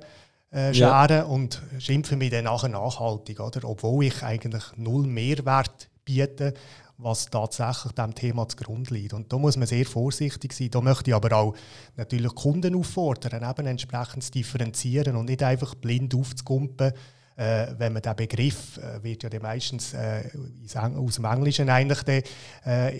äh, 0.51 0.73
scheren 0.73 1.09
ja. 1.09 1.23
und 1.23 1.61
schimpfe 1.77 2.15
mich 2.15 2.31
dann 2.31 2.45
nachher 2.45 2.69
nachhaltig, 2.69 3.39
oder? 3.39 3.67
obwohl 3.69 4.05
ich 4.05 4.23
eigentlich 4.23 4.63
null 4.77 5.05
Mehrwert 5.05 5.89
bieten, 6.09 6.53
was 6.97 7.25
tatsächlich 7.27 7.93
dem 7.93 8.13
Thema 8.13 8.47
zugrunde 8.47 8.93
liegt. 8.93 9.13
Und 9.13 9.31
da 9.31 9.37
muss 9.37 9.55
man 9.55 9.67
sehr 9.67 9.85
vorsichtig 9.85 10.51
sein. 10.53 10.69
Da 10.69 10.81
möchte 10.81 11.11
ich 11.11 11.15
aber 11.15 11.35
auch 11.35 11.55
natürlich 11.95 12.35
Kunden 12.35 12.75
auffordern, 12.75 13.49
eben 13.49 13.67
entsprechend 13.67 14.23
zu 14.23 14.31
differenzieren 14.31 15.15
und 15.15 15.29
nicht 15.29 15.41
einfach 15.41 15.75
blind 15.75 16.13
aufzukumpen, 16.13 16.91
äh, 17.37 17.67
wenn 17.77 17.93
man 17.93 18.01
den 18.01 18.15
Begriff, 18.17 18.77
äh, 18.77 19.01
wird 19.01 19.23
ja 19.23 19.39
meistens 19.39 19.93
äh, 19.93 20.29
aus 20.75 21.15
dem 21.15 21.23
Englischen 21.23 21.69
eigentlich 21.69 22.03
de, 22.03 22.21
äh, 22.65 22.91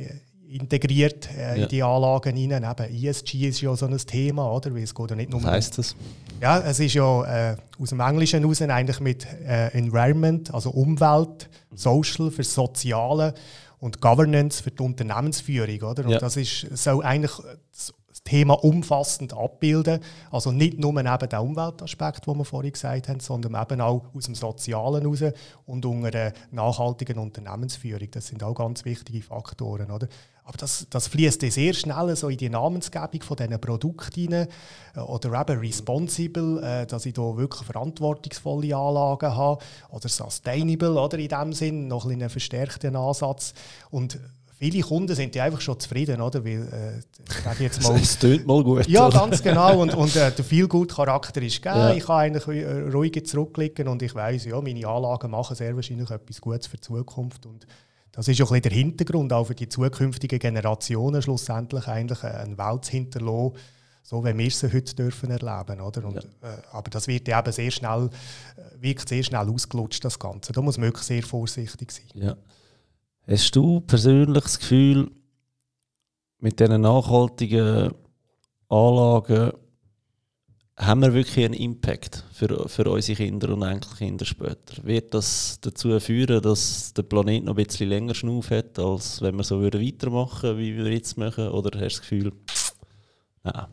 integriert 0.49 1.29
äh, 1.31 1.57
ja. 1.57 1.63
in 1.63 1.69
die 1.69 1.83
Anlagen 1.83 2.35
hinein. 2.35 2.63
Eben 2.63 3.05
ESG 3.05 3.47
ist 3.47 3.61
ja 3.61 3.75
so 3.75 3.85
ein 3.85 3.97
Thema, 3.97 4.51
oder? 4.51 4.73
Weil 4.73 4.83
es 4.83 4.93
geht 4.93 5.09
ja 5.09 5.15
nicht 5.15 5.29
nur 5.29 5.43
Was 5.43 5.51
heisst 5.51 5.77
das? 5.77 5.95
Ja, 6.41 6.59
es 6.59 6.79
ist 6.79 6.93
ja 6.93 7.51
äh, 7.51 7.57
aus 7.79 7.89
dem 7.89 7.99
Englischen 7.99 8.41
heraus 8.41 8.61
eigentlich 8.61 8.99
mit 8.99 9.25
äh, 9.25 9.67
Environment, 9.69 10.53
also 10.53 10.71
Umwelt, 10.71 11.49
Social 11.73 12.31
für 12.31 12.43
Soziale 12.43 13.33
und 13.79 14.01
Governance 14.01 14.63
für 14.63 14.71
die 14.71 14.81
Unternehmensführung, 14.81 15.89
oder? 15.89 16.05
Und 16.05 16.11
ja. 16.11 16.19
das 16.19 16.35
ist 16.37 16.67
so 16.75 17.01
eigentlich 17.01 17.31
das 17.71 17.93
Thema 18.29 18.63
umfassend 18.63 19.33
abbilden. 19.33 19.99
Also 20.29 20.51
nicht 20.51 20.77
nur 20.77 20.95
eben 20.95 21.29
den 21.29 21.39
Umweltaspekt, 21.39 22.27
den 22.27 22.37
wir 22.37 22.45
vorhin 22.45 22.71
gesagt 22.71 23.09
haben, 23.09 23.19
sondern 23.19 23.59
eben 23.59 23.81
auch 23.81 24.03
aus 24.13 24.25
dem 24.25 24.35
Sozialen 24.35 25.01
heraus 25.01 25.33
und 25.65 25.85
unter 25.85 26.07
einer 26.07 26.33
nachhaltigen 26.51 27.17
Unternehmensführung. 27.17 28.09
Das 28.11 28.27
sind 28.27 28.43
auch 28.43 28.53
ganz 28.53 28.85
wichtige 28.85 29.23
Faktoren. 29.23 29.89
Oder? 29.89 30.07
Aber 30.43 30.57
das, 30.57 30.87
das 30.89 31.07
fließt 31.07 31.41
sehr 31.41 31.73
schnell 31.73 32.15
so 32.15 32.29
in 32.29 32.37
die 32.37 32.49
Namensgebung 32.49 33.21
von 33.21 33.37
diesen 33.37 33.59
Produkten 33.59 34.33
rein. 34.33 34.47
Äh, 34.95 34.99
oder 34.99 35.39
eben 35.41 35.59
responsible, 35.59 36.61
äh, 36.63 36.85
dass 36.85 37.05
ich 37.05 37.13
da 37.13 37.37
wirklich 37.37 37.63
verantwortungsvolle 37.63 38.75
Anlagen 38.75 39.35
habe. 39.35 39.63
Oder 39.89 40.09
sustainable, 40.09 40.99
oder 40.99 41.17
in 41.17 41.29
dem 41.29 41.53
Sinn, 41.53 41.87
noch 41.87 42.05
ein 42.05 42.13
einen 42.13 42.29
verstärkten 42.29 42.95
Ansatz. 42.95 43.53
Und 43.91 44.19
viele 44.59 44.83
Kunden 44.83 45.15
sind 45.15 45.33
ja 45.35 45.45
einfach 45.45 45.61
schon 45.61 45.79
zufrieden, 45.79 46.21
oder? 46.21 46.43
Weil, 46.43 47.01
äh, 47.57 47.63
jetzt 47.63 47.81
mal, 47.81 47.95
es 48.01 48.19
tut 48.19 48.45
mal 48.45 48.63
gut. 48.63 48.87
Ja, 48.87 49.07
oder? 49.07 49.19
ganz 49.19 49.41
genau. 49.41 49.79
Und, 49.81 49.95
und 49.95 50.15
äh, 50.15 50.31
der 50.31 50.45
viel 50.45 50.67
gut 50.67 50.93
Charakter 50.93 51.41
ist 51.41 51.61
gegeben. 51.61 51.79
Ja. 51.79 51.93
Ich 51.93 52.05
kann 52.05 52.17
eigentlich 52.17 52.47
äh, 52.47 52.89
ruhig 52.89 53.25
zurückblicken 53.25 53.87
und 53.87 54.01
ich 54.01 54.13
weiß, 54.13 54.45
ja, 54.45 54.59
meine 54.61 54.85
Anlagen 54.85 55.31
machen 55.31 55.55
sehr 55.55 55.75
wahrscheinlich 55.75 56.11
etwas 56.11 56.41
Gutes 56.41 56.67
für 56.67 56.77
die 56.77 56.81
Zukunft. 56.81 57.45
Und 57.45 57.65
das 58.11 58.27
ist 58.27 58.41
auch 58.41 58.51
ein 58.51 58.61
der 58.61 58.71
Hintergrund, 58.71 59.31
auch 59.31 59.45
für 59.45 59.55
die 59.55 59.69
zukünftigen 59.69 60.39
Generationen 60.39 61.21
schlussendlich 61.21 61.87
eigentlich 61.87 62.23
eine 62.23 62.57
Welt 62.57 62.85
zu 62.85 62.91
hinterlassen, 62.91 63.53
so 64.03 64.25
wie 64.25 64.37
wir 64.37 64.51
sie 64.51 64.73
heute 64.73 64.95
dürfen 64.95 65.31
erleben 65.31 65.79
oder? 65.79 66.03
Und, 66.05 66.15
ja. 66.15 66.21
äh, 66.21 66.61
aber 66.71 66.89
das 66.89 67.07
wird 67.07 67.29
eben 67.29 67.51
sehr 67.51 67.71
schnell, 67.71 68.09
äh, 68.57 68.81
wirkt 68.81 69.07
sehr 69.07 69.23
schnell 69.23 69.47
ausgelutscht, 69.47 70.03
das 70.03 70.19
Ganze. 70.19 70.51
Da 70.51 70.61
muss 70.61 70.77
man 70.77 70.87
wirklich 70.87 71.05
sehr 71.05 71.23
vorsichtig 71.23 71.91
sein. 71.91 72.07
Ja. 72.15 72.35
Hast 73.29 73.55
du 73.55 73.81
persönlich 73.81 74.43
das 74.43 74.57
Gefühl, 74.57 75.11
mit 76.39 76.59
diesen 76.59 76.81
nachhaltigen 76.81 77.93
Anlagen 78.69 79.51
haben 80.75 81.01
wir 81.03 81.13
wirklich 81.13 81.45
einen 81.45 81.53
Impact 81.53 82.23
für, 82.33 82.67
für 82.67 82.89
unsere 82.89 83.17
Kinder 83.17 83.53
und 83.53 83.61
Enkelkinder 83.61 84.25
später? 84.25 84.83
Wird 84.83 85.13
das 85.13 85.59
dazu 85.61 85.99
führen, 85.99 86.41
dass 86.41 86.91
der 86.95 87.03
Planet 87.03 87.43
noch 87.43 87.55
ein 87.55 87.63
bisschen 87.63 87.89
länger 87.89 88.15
Schnuff 88.15 88.49
hat, 88.49 88.79
als 88.79 89.21
wenn 89.21 89.35
wir 89.35 89.43
so 89.43 89.61
weitermachen 89.61 90.57
würden, 90.57 90.57
wie 90.57 90.75
wir 90.75 90.91
jetzt 90.91 91.15
machen? 91.15 91.49
Oder 91.49 91.79
hast 91.79 91.97
du 91.97 91.99
das 91.99 92.01
Gefühl, 92.01 92.31
nein? 93.43 93.67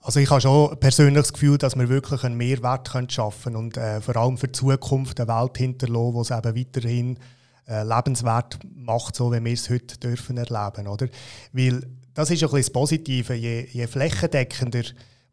Also 0.00 0.20
ich 0.20 0.28
habe 0.28 0.42
schon 0.42 0.78
persönlich 0.78 1.22
das 1.22 1.32
Gefühl, 1.32 1.56
dass 1.56 1.74
wir 1.74 1.88
wirklich 1.88 2.22
einen 2.22 2.36
Mehrwert 2.36 2.90
schaffen 3.10 3.54
können 3.54 3.56
und 3.56 3.78
äh, 3.78 4.02
vor 4.02 4.16
allem 4.16 4.36
für 4.36 4.48
die 4.48 4.52
Zukunft 4.52 5.18
eine 5.18 5.28
Welt 5.28 5.56
hinterlassen, 5.56 6.14
wo 6.14 6.20
es 6.20 6.30
eben 6.30 6.54
weiterhin 6.54 7.18
äh, 7.66 7.82
lebenswert 7.82 8.58
macht, 8.74 9.16
so 9.16 9.32
wie 9.32 9.44
wir 9.44 9.52
es 9.52 9.70
heute 9.70 9.98
dürfen 9.98 10.36
erleben, 10.36 10.88
oder? 10.88 11.08
Weil 11.52 11.80
das 12.14 12.30
ist 12.30 12.42
ein 12.42 12.48
bisschen 12.48 12.60
das 12.60 12.70
Positive, 12.70 13.34
je, 13.34 13.66
je 13.70 13.86
flächendeckender 13.86 14.84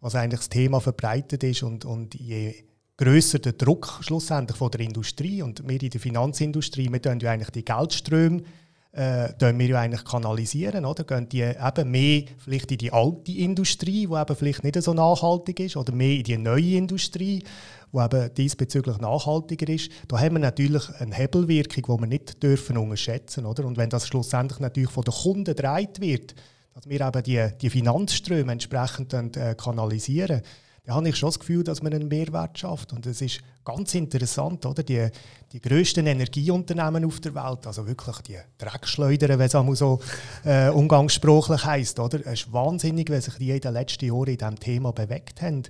was 0.04 0.16
eigentlich 0.16 0.42
das 0.42 0.50
Thema 0.50 0.82
verbreitet 0.82 1.44
ist 1.46 1.64
und, 1.64 1.86
und 1.86 2.14
je 2.16 2.66
grösser 2.98 3.40
der 3.40 3.54
Druck 3.54 4.00
schlussendlich 4.02 4.58
von 4.58 4.70
der 4.70 4.82
Industrie 4.82 5.42
und 5.42 5.66
wir 5.66 5.82
in 5.82 5.90
der 5.90 6.02
Finanzindustrie, 6.02 6.92
wir 6.92 7.02
tun 7.02 7.20
ja 7.22 7.32
eigentlich 7.32 7.52
die 7.52 7.64
Geldströme 7.64 8.44
äh, 8.94 9.34
wir 9.40 9.68
ja 9.68 9.80
eigentlich 9.80 10.06
kanalisieren, 10.06 10.86
oder? 10.86 11.04
Gehen 11.04 11.28
die 11.28 11.42
eben 11.42 11.92
mehr 11.92 12.24
vielleicht 12.38 12.72
in 12.72 12.78
die 12.78 12.94
alte 12.94 13.32
Industrie, 13.32 14.08
die 14.08 14.14
eben 14.14 14.36
vielleicht 14.36 14.64
nicht 14.64 14.82
so 14.82 14.94
nachhaltig 14.94 15.60
ist, 15.60 15.78
oder 15.78 15.94
mehr 15.94 16.18
in 16.18 16.24
die 16.24 16.38
neue 16.38 16.78
Industrie, 16.78 17.44
die 17.92 17.98
eben 17.98 18.34
diesbezüglich 18.36 19.00
nachhaltiger 19.00 19.68
ist. 19.70 19.92
Da 20.08 20.20
haben 20.20 20.36
wir 20.36 20.40
natürlich 20.40 20.90
eine 21.00 21.14
Hebelwirkung, 21.14 21.98
die 21.98 22.02
wir 22.02 22.08
nicht 22.08 22.42
dürfen 22.42 22.78
unterschätzen 22.78 23.46
oder? 23.46 23.66
Und 23.66 23.78
wenn 23.78 23.90
das 23.90 24.08
schlussendlich 24.08 24.60
natürlich 24.60 24.92
von 24.92 25.04
den 25.04 25.14
Kunden 25.14 25.44
gedreht 25.44 26.00
wird, 26.00 26.36
dass 26.76 26.88
wir 26.88 27.02
eben 27.02 27.24
die, 27.24 27.50
die 27.62 27.70
Finanzströme 27.70 28.52
entsprechend 28.52 29.14
äh, 29.14 29.56
kanalisieren, 29.56 30.42
dann 30.86 30.96
habe 30.96 31.10
ich 31.10 31.16
schon 31.16 31.28
das 31.28 31.40
Gefühl, 31.40 31.64
dass 31.64 31.82
man 31.82 31.94
einen 31.94 32.10
Mehrwert 32.10 32.60
schafft. 32.60 32.92
Und 32.92 33.06
es 33.06 33.22
ist 33.22 33.40
ganz 33.64 33.96
interessant, 33.96 34.66
oder? 34.66 34.84
Die, 34.84 35.08
die 35.54 35.62
grössten 35.62 36.06
Energieunternehmen 36.06 37.06
auf 37.06 37.22
der 37.22 37.34
Welt, 37.36 37.66
also 37.66 37.88
wirklich 37.88 38.18
die 38.18 38.38
Dreckschleudern, 38.58 39.40
wenn 39.40 39.46
es 39.46 39.56
auch 39.56 39.76
so 39.76 40.02
äh, 40.44 40.70
umgangssprachlich 40.70 41.64
heisst, 41.64 42.00
oder? 42.00 42.20
Es 42.26 42.42
ist 42.42 42.54
wahnsinnig, 42.54 43.10
wie 43.10 43.22
sich 43.22 43.36
die 43.36 43.52
in 43.52 43.62
den 43.62 43.74
letzten 43.74 44.06
Jahren 44.06 44.28
in 44.28 44.38
diesem 44.38 44.60
Thema 44.60 44.92
bewegt 44.92 45.42
haben. 45.42 45.64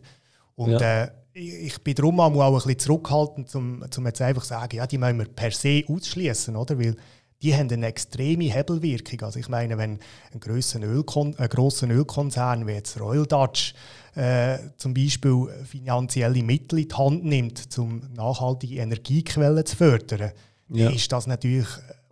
Und 0.56 0.72
ja. 0.72 1.04
äh, 1.04 1.12
ich 1.34 1.84
bin 1.84 1.94
darum 1.94 2.20
auch 2.20 2.32
ein 2.32 2.54
bisschen 2.54 2.80
zurückhaltend, 2.80 3.54
um, 3.56 3.84
um 3.96 4.06
jetzt 4.08 4.22
einfach 4.22 4.44
zu 4.44 4.50
sagen, 4.50 4.78
ja, 4.78 4.88
die 4.88 4.98
müssen 4.98 5.20
wir 5.20 5.26
per 5.26 5.52
se 5.52 5.84
ausschließen, 5.88 6.56
oder? 6.56 6.80
Weil 6.80 6.96
die 7.44 7.54
haben 7.54 7.70
eine 7.70 7.88
extreme 7.88 8.46
Hebelwirkung. 8.46 9.22
Also 9.22 9.40
ich 9.40 9.50
meine, 9.50 9.78
wenn 9.78 10.00
ein 10.34 10.40
grosser 10.40 10.82
Ölkon 10.82 11.36
ein 11.38 11.92
Ölkonzern 11.92 12.66
wie 12.66 12.72
jetzt 12.72 13.00
Royal 13.00 13.26
Dutch 13.26 13.74
äh, 14.16 14.58
zum 14.78 14.94
Beispiel 14.94 15.48
finanzielle 15.66 16.44
Mittel 16.44 16.80
in 16.80 16.88
die 16.88 16.96
Hand 16.96 17.26
nimmt, 17.26 17.78
um 17.78 18.02
nachhaltige 18.16 18.76
Energiequellen 18.76 19.66
zu 19.66 19.76
fördern, 19.76 20.32
ja. 20.70 20.90
ist 20.90 21.12
das 21.12 21.28
natürlich 21.28 21.68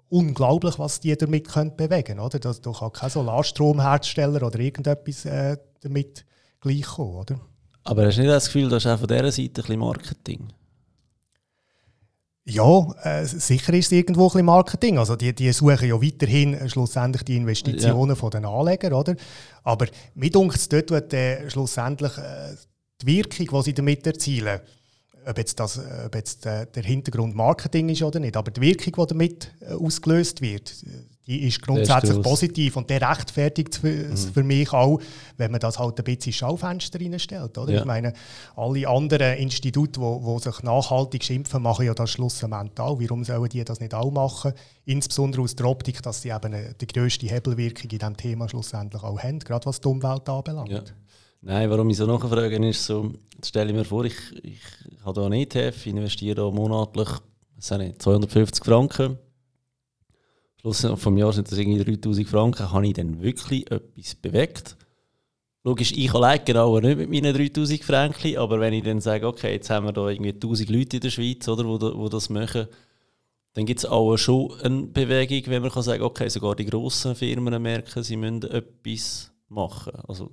unglaublich, 0.09 0.77
was 0.77 0.99
die 0.99 1.15
damit 1.15 1.47
können 1.47 1.75
bewegen 1.75 2.17
können. 2.17 2.29
Da, 2.29 2.53
da 2.53 2.71
kann 2.71 2.91
kein 2.91 3.09
Solarstromhersteller 3.09 4.43
oder 4.43 4.59
irgendetwas 4.59 5.25
äh, 5.25 5.57
damit 5.81 6.25
gleichkommen. 6.59 7.15
Oder? 7.15 7.39
Aber 7.83 8.05
hast 8.05 8.17
du 8.17 8.21
nicht 8.21 8.31
das 8.31 8.45
Gefühl, 8.45 8.69
dass 8.69 8.85
auch 8.85 8.99
von 8.99 9.07
dieser 9.07 9.31
Seite 9.31 9.43
ein 9.43 9.53
bisschen 9.53 9.79
Marketing? 9.79 10.53
Ja, 12.43 12.91
äh, 13.03 13.23
sicher 13.25 13.73
ist 13.73 13.87
es 13.87 13.91
irgendwo 13.91 14.23
ein 14.23 14.29
bisschen 14.29 14.45
Marketing. 14.45 14.97
Also 14.97 15.15
die, 15.15 15.33
die 15.33 15.51
suchen 15.51 15.87
ja 15.87 16.01
weiterhin 16.01 16.55
äh, 16.55 16.67
schlussendlich 16.69 17.23
die 17.23 17.37
Investitionen 17.37 18.09
ja. 18.09 18.15
von 18.15 18.31
den 18.31 18.45
Anlegern, 18.45 18.93
oder? 18.93 19.15
Aber 19.63 19.85
mit 20.15 20.35
uns 20.35 20.67
dort 20.67 20.89
wird 20.89 21.13
äh, 21.13 21.49
schlussendlich 21.49 22.17
äh, 22.17 22.55
die 23.01 23.07
Wirkung, 23.07 23.59
die 23.59 23.65
sie 23.65 23.73
damit 23.73 24.07
erzielen, 24.07 24.59
ob 25.25 25.37
jetzt, 25.37 25.59
das, 25.59 25.79
ob 25.79 26.15
jetzt 26.15 26.45
der, 26.45 26.65
der 26.65 26.83
Hintergrund 26.83 27.35
Marketing 27.35 27.89
ist 27.89 28.01
oder 28.01 28.19
nicht, 28.19 28.35
aber 28.35 28.49
die 28.49 28.61
Wirkung, 28.61 29.05
die 29.05 29.09
damit 29.09 29.51
äh, 29.61 29.73
ausgelöst 29.73 30.41
wird, 30.41 30.73
die 31.31 31.47
ist 31.47 31.61
grundsätzlich 31.61 32.17
ist 32.17 32.23
positiv 32.23 32.75
und 32.75 32.89
der 32.89 33.09
rechtfertigt 33.09 33.75
für, 33.75 33.87
mhm. 33.87 34.17
für, 34.17 34.43
mich 34.43 34.73
auch, 34.73 34.99
wenn 35.37 35.51
man 35.51 35.61
das 35.61 35.79
halt 35.79 35.97
ein 35.97 36.03
bisschen 36.03 36.33
Schaufenster 36.33 36.99
reinstellt. 36.99 37.57
Oder? 37.57 37.71
Ja. 37.71 37.79
Ich 37.79 37.85
meine, 37.85 38.11
alle 38.57 38.87
anderen 38.87 39.37
Institute, 39.37 39.91
die 39.93 39.99
wo, 40.01 40.21
wo 40.23 40.39
sich 40.39 40.61
nachhaltig 40.61 41.23
schimpfen, 41.23 41.63
machen 41.63 41.85
ja 41.85 41.93
das 41.93 42.09
schlussendlich 42.09 42.79
auch. 42.79 42.99
Warum 42.99 43.23
sollen 43.23 43.47
die 43.47 43.63
das 43.63 43.79
nicht 43.79 43.93
auch 43.93 44.11
machen? 44.11 44.51
Insbesondere 44.83 45.43
aus 45.43 45.55
der 45.55 45.67
Optik, 45.67 46.01
dass 46.03 46.21
sie 46.21 46.31
eben 46.31 46.53
die 46.79 46.87
grösste 46.87 47.27
Hebelwirkung 47.27 47.89
in 47.89 47.97
diesem 47.97 48.17
Thema 48.17 48.49
schlussendlich 48.49 49.01
auch 49.01 49.19
haben, 49.19 49.39
gerade 49.39 49.65
was 49.65 49.79
die 49.79 49.87
Umwelt 49.87 50.27
anbelangt. 50.27 50.69
Ja. 50.69 50.83
Nein, 51.43 51.69
warum 51.69 51.89
ich 51.89 51.97
so 51.97 52.05
nachfrage, 52.05 52.67
ist 52.67 52.85
so, 52.85 53.13
stelle 53.43 53.69
ich 53.69 53.75
mir 53.75 53.85
vor, 53.85 54.03
ich, 54.03 54.15
ich, 54.43 54.59
habe 55.05 55.21
hier 55.21 55.25
einen 55.25 55.41
ETF, 55.41 55.87
investiere 55.87 56.51
monatlich 56.51 57.07
250 57.57 58.65
Franken 58.65 59.17
Schluss 60.61 60.85
vom 60.95 61.17
Jahr 61.17 61.33
sind 61.33 61.51
das 61.51 61.57
irgendwie 61.57 61.83
3000 61.83 62.27
Franken. 62.27 62.71
Habe 62.71 62.85
ich 62.85 62.93
dann 62.93 63.21
wirklich 63.21 63.69
etwas 63.71 64.13
bewegt? 64.13 64.77
Logisch, 65.63 65.91
ich 65.91 66.13
allein 66.13 66.41
genau 66.45 66.79
nicht 66.79 66.97
mit 66.97 67.09
meinen 67.09 67.35
3000 67.35 67.83
Franken, 67.83 68.37
aber 68.37 68.59
wenn 68.59 68.73
ich 68.73 68.83
dann 68.83 69.01
sage, 69.01 69.27
okay, 69.27 69.53
jetzt 69.53 69.71
haben 69.71 69.85
wir 69.85 69.91
da 69.91 70.07
irgendwie 70.07 70.33
1000 70.33 70.69
Leute 70.69 70.97
in 70.97 71.01
der 71.01 71.09
Schweiz, 71.09 71.47
oder, 71.47 71.65
wo, 71.65 71.79
wo 71.79 72.09
das 72.09 72.29
machen, 72.29 72.67
dann 73.53 73.65
gibt 73.65 73.79
es 73.79 73.85
auch 73.85 74.17
schon 74.17 74.53
eine 74.61 74.83
Bewegung, 74.83 75.51
wenn 75.51 75.63
man 75.63 75.71
kann 75.71 75.83
sagen 75.83 76.03
okay, 76.03 76.29
sogar 76.29 76.55
die 76.55 76.65
grossen 76.65 77.15
Firmen 77.15 77.61
merken, 77.61 78.03
sie 78.03 78.15
müssen 78.15 78.43
etwas 78.43 79.31
machen. 79.49 79.93
Also 80.07 80.25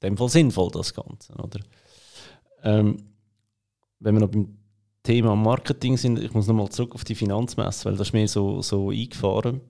in 0.00 0.10
dem 0.10 0.16
Fall 0.16 0.28
sinnvoll, 0.28 0.70
das 0.70 0.94
Ganze. 0.94 1.34
Oder? 1.34 1.60
Ähm, 2.62 3.04
wenn 3.98 4.14
wir 4.14 4.20
noch 4.20 4.30
beim 4.30 4.56
Thema 5.04 5.36
Marketing 5.36 5.98
sind, 5.98 6.18
ich 6.18 6.32
muss 6.32 6.46
nochmal 6.46 6.70
zurück 6.70 6.94
auf 6.94 7.04
die 7.04 7.14
Finanzmesse, 7.14 7.84
weil 7.84 7.96
das 7.96 8.08
ist 8.08 8.12
mir 8.14 8.26
so, 8.26 8.62
so 8.62 8.88
eingefahren. 8.88 9.60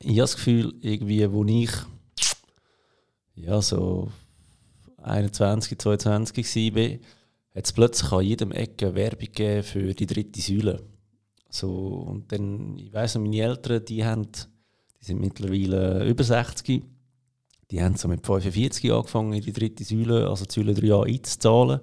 Ich 0.00 0.10
habe 0.10 0.20
das 0.20 0.36
Gefühl, 0.36 0.74
irgendwie, 0.82 1.32
wo 1.32 1.44
ich 1.44 1.70
ja, 3.34 3.60
so 3.62 4.12
21, 5.02 5.78
22 5.78 6.74
war, 6.74 6.98
hat 7.54 7.64
es 7.64 7.72
plötzlich 7.72 8.12
an 8.12 8.22
jedem 8.22 8.52
Ecke 8.52 8.94
Werbung 8.94 9.62
für 9.62 9.94
die 9.94 10.06
dritte 10.06 10.40
Säule. 10.42 10.82
So, 11.48 11.70
und 12.06 12.30
dann, 12.30 12.76
ich 12.78 12.92
weiss 12.92 13.14
noch, 13.14 13.22
meine 13.22 13.40
Eltern, 13.40 13.82
die, 13.84 14.04
haben, 14.04 14.28
die 15.00 15.04
sind 15.04 15.20
mittlerweile 15.20 16.06
über 16.06 16.22
60, 16.22 16.82
die 17.70 17.82
haben 17.82 17.96
so 17.96 18.08
mit 18.08 18.26
45 18.26 18.92
angefangen, 18.92 19.40
die 19.40 19.52
dritte 19.52 19.84
Säule, 19.84 20.28
also 20.28 20.44
die 20.44 20.52
Säule 20.52 20.72
3a 20.72 21.06
einzuzahlen. 21.06 21.80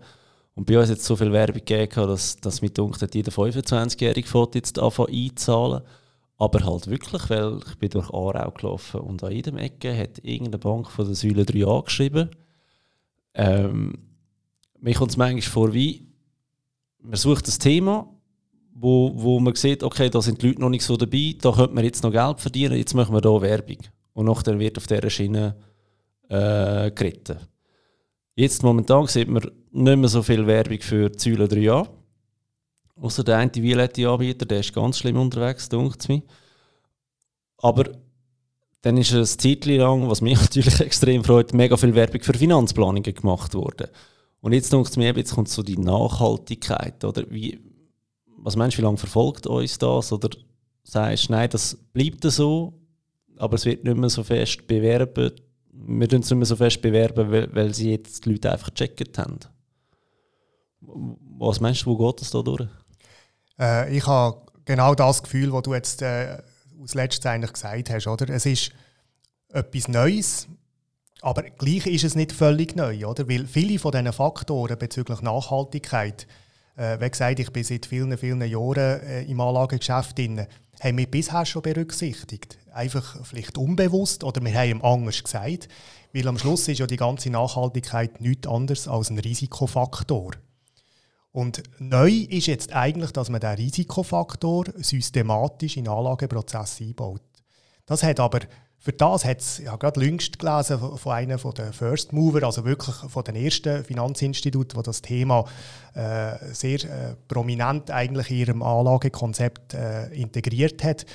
Und 0.58 0.66
bei 0.66 0.80
uns 0.80 0.90
hat 0.90 0.98
es 0.98 1.06
so 1.06 1.16
viel 1.16 1.32
Werbung 1.32 1.64
gegeben, 1.64 2.08
dass, 2.08 2.36
dass 2.38 2.64
mit 2.64 2.80
uns 2.80 3.00
jeder 3.14 3.32
25-Jährige 3.32 4.48
jetzt 4.56 4.80
anfangen 4.80 5.14
einzahlen. 5.14 5.84
Aber 6.36 6.66
halt 6.66 6.88
wirklich, 6.88 7.30
weil 7.30 7.60
ich 7.68 7.76
bin 7.78 7.92
durch 7.92 8.10
Aarau 8.10 8.50
gelaufen 8.50 9.02
und 9.02 9.24
an 9.24 9.34
jedem 9.34 9.58
Ecke 9.58 9.96
hat 9.96 10.18
irgendeine 10.24 10.58
Bank 10.58 10.90
von 10.90 11.06
der 11.06 11.14
Säule 11.14 11.46
3 11.46 11.64
angeschrieben. 11.64 12.32
Ähm, 13.36 14.00
mir 14.80 14.96
kommt 14.96 15.12
es 15.12 15.18
manchmal 15.18 15.42
vor, 15.44 15.74
wie 15.76 16.08
man 17.04 17.18
sucht 17.18 17.48
ein 17.48 17.60
Thema, 17.60 18.10
wo, 18.74 19.12
wo 19.14 19.40
man 19.40 19.54
sieht, 19.54 19.84
okay, 19.84 20.10
da 20.10 20.24
sind 20.24 20.42
die 20.42 20.48
Leute 20.48 20.62
noch 20.62 20.70
nicht 20.70 20.86
so 20.86 20.98
dabei, 20.98 21.36
da 21.40 21.52
könnte 21.52 21.76
man 21.76 21.84
jetzt 21.84 22.02
noch 22.02 22.12
Geld 22.12 22.40
verdienen, 22.40 22.78
jetzt 22.78 22.96
machen 22.96 23.14
wir 23.14 23.22
da 23.22 23.40
Werbung. 23.40 23.78
Und 24.14 24.26
nachher 24.26 24.58
wird 24.58 24.80
auf 24.80 24.88
dieser 24.88 25.10
Schiene 25.12 25.56
äh, 26.30 26.90
geritten. 26.90 27.38
Jetzt 28.40 28.62
momentan 28.62 29.08
sieht 29.08 29.30
man 29.30 29.42
nicht 29.72 29.98
mehr 29.98 30.08
so 30.08 30.22
viel 30.22 30.46
Werbung 30.46 30.80
für 30.80 31.12
Säule 31.18 31.46
3a. 31.46 31.88
Außer 33.02 33.24
der 33.24 33.38
eine 33.38 33.52
violette 33.56 34.08
Anbieter, 34.08 34.46
der 34.46 34.60
ist 34.60 34.76
ganz 34.76 35.00
schlimm 35.00 35.18
unterwegs, 35.18 35.68
denkt 35.70 36.08
mir. 36.08 36.22
Aber 37.58 37.86
dann 38.84 38.98
ist 38.98 39.12
es 39.12 39.38
Zeit 39.38 39.66
lang, 39.66 40.08
was 40.08 40.22
mich 40.22 40.36
natürlich 40.40 40.80
extrem 40.82 41.24
freut, 41.24 41.52
mega 41.56 41.76
viel 41.78 41.96
Werbung 41.96 42.22
für 42.22 42.36
Finanzplanungen 42.36 43.02
gemacht 43.02 43.56
worden. 43.56 43.88
Und 44.42 44.54
jetzt 44.54 44.72
denkt 44.72 44.96
mir, 44.98 45.16
jetzt 45.16 45.34
kommt 45.34 45.50
so 45.50 45.64
die 45.64 45.80
Nachhaltigkeit. 45.80 47.04
Oder 47.04 47.24
wie, 47.32 47.60
was 48.38 48.56
meinst 48.56 48.78
du, 48.78 48.82
wie 48.84 48.86
lange 48.86 48.98
verfolgt 48.98 49.48
uns 49.48 49.80
das? 49.80 50.14
Oder 50.14 50.30
sagst 50.84 51.30
du, 51.30 51.32
nein, 51.32 51.50
das 51.50 51.76
bleibt 51.92 52.22
so, 52.22 52.80
aber 53.38 53.56
es 53.56 53.66
wird 53.66 53.84
nicht 53.84 53.98
mehr 53.98 54.12
so 54.12 54.24
fest 54.24 54.68
bewerben. 54.68 55.32
Wir 55.80 56.10
tun 56.10 56.22
es 56.22 56.30
nicht 56.30 56.38
mehr 56.38 56.46
so 56.46 56.56
fest 56.56 56.82
bewerben, 56.82 57.32
weil, 57.32 57.54
weil 57.54 57.74
sie 57.74 57.92
jetzt 57.92 58.26
die 58.26 58.32
Leute 58.32 58.52
einfach 58.52 58.74
gecheckt 58.74 59.18
haben. 59.18 59.40
Was 60.82 61.60
meinst 61.60 61.86
du, 61.86 61.92
wo 61.92 61.98
geht 61.98 62.22
das 62.22 62.32
da 62.32 62.42
durch? 62.42 62.68
Äh, 63.60 63.96
ich 63.96 64.06
habe 64.08 64.42
genau 64.66 64.96
das 64.96 65.24
Gefühl, 65.24 65.52
was 65.54 65.64
du 65.64 65.74
jetzt 65.74 66.02
äh, 66.02 66.38
als 66.80 66.94
letztes 66.94 67.26
eigentlich 67.26 67.54
gesagt 67.54 67.90
hast. 67.90 68.08
Oder? 68.08 68.30
Es 68.30 68.46
ist 68.46 68.72
etwas 69.50 69.88
Neues, 69.88 70.48
aber 71.22 71.44
gleich 71.44 71.86
ist 71.88 72.04
es 72.04 72.16
nicht 72.16 72.32
völlig 72.32 72.76
neu. 72.76 73.06
Oder? 73.06 73.28
Weil 73.28 73.48
viele 73.48 73.80
von 73.80 73.92
diesen 73.92 74.14
Faktoren 74.14 74.78
bezüglich 74.78 75.22
Nachhaltigkeit, 75.22 76.28
äh, 76.76 77.00
wie 77.00 77.10
gesagt, 77.10 77.40
ich 77.40 77.52
bin 77.52 77.64
seit 77.64 77.86
vielen, 77.86 78.18
vielen 78.18 78.42
Jahren 78.42 79.02
äh, 79.02 79.24
im 79.24 79.40
Anlagegeschäft 79.42 80.18
drin, 80.18 80.46
haben 80.80 80.98
wir 80.98 81.10
bisher 81.10 81.46
schon 81.46 81.64
berücksichtigt. 81.64 82.60
Einfach 82.78 83.26
vielleicht 83.26 83.58
unbewusst 83.58 84.24
oder 84.24 84.44
wir 84.44 84.54
haben 84.54 84.70
ihm 84.70 84.82
anders 84.84 85.24
gesagt. 85.24 85.68
Weil 86.14 86.28
am 86.28 86.38
Schluss 86.38 86.68
ist 86.68 86.80
ja 86.80 86.88
die 86.88 86.96
ganze 86.96 87.30
Nachhaltigkeit 87.30 88.22
nichts 88.22 88.48
anderes 88.48 88.88
als 88.88 89.10
ein 89.10 89.20
Risikofaktor. 89.20 90.32
Und 91.32 91.64
neu 91.80 92.10
ist 92.10 92.48
jetzt 92.48 92.74
eigentlich, 92.74 93.12
dass 93.12 93.30
man 93.30 93.42
diesen 93.42 93.56
Risikofaktor 93.56 94.66
systematisch 94.78 95.78
in 95.78 95.88
Anlageprozesse 95.88 96.84
einbaut. 96.84 97.22
Das 97.86 98.04
hat 98.04 98.20
aber 98.20 98.42
für 98.80 98.94
das 98.94 99.26
hat 99.26 99.42
es, 99.42 99.60
ich 99.60 99.68
habe 99.68 99.80
gerade 99.80 100.02
jüngst 100.02 100.40
gelesen 100.40 100.80
von 100.80 101.12
einem 101.12 101.40
der 101.58 101.74
First 101.74 102.14
Mover, 102.14 102.44
also 102.44 102.64
wirklich 102.64 102.96
von 102.96 103.24
den 103.24 103.36
ersten 103.36 103.84
Finanzinstituten, 103.84 104.80
die 104.80 104.86
das 104.86 105.02
Thema 105.02 105.46
äh, 105.94 106.36
sehr 106.54 106.84
äh, 106.84 107.16
prominent 107.28 107.92
eigentlich 107.92 108.30
in 108.32 108.38
ihrem 108.38 108.64
Anlagekonzept 108.64 109.74
äh, 109.74 110.08
integriert 110.14 110.84
hat. 110.84 111.06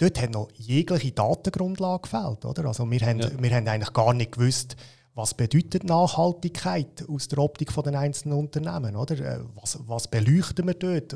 Dort 0.00 0.20
hat 0.20 0.30
noch 0.30 0.48
jegliche 0.54 1.12
Datengrundlage 1.12 2.02
gefällt. 2.02 2.46
Oder? 2.46 2.64
Also 2.64 2.90
wir, 2.90 3.00
haben, 3.00 3.20
ja. 3.20 3.28
wir 3.38 3.50
haben 3.54 3.68
eigentlich 3.68 3.92
gar 3.92 4.14
nicht 4.14 4.32
gewusst, 4.32 4.76
was 5.14 5.34
bedeutet 5.34 5.84
Nachhaltigkeit 5.84 7.04
aus 7.06 7.28
der 7.28 7.40
Optik 7.40 7.70
von 7.70 7.84
den 7.84 7.94
einzelnen 7.96 8.38
Unternehmen? 8.38 8.96
Oder? 8.96 9.18
Äh, 9.18 9.40
was, 9.60 9.78
was 9.86 10.08
beleuchten 10.08 10.66
wir 10.66 10.74
dort? 10.74 11.14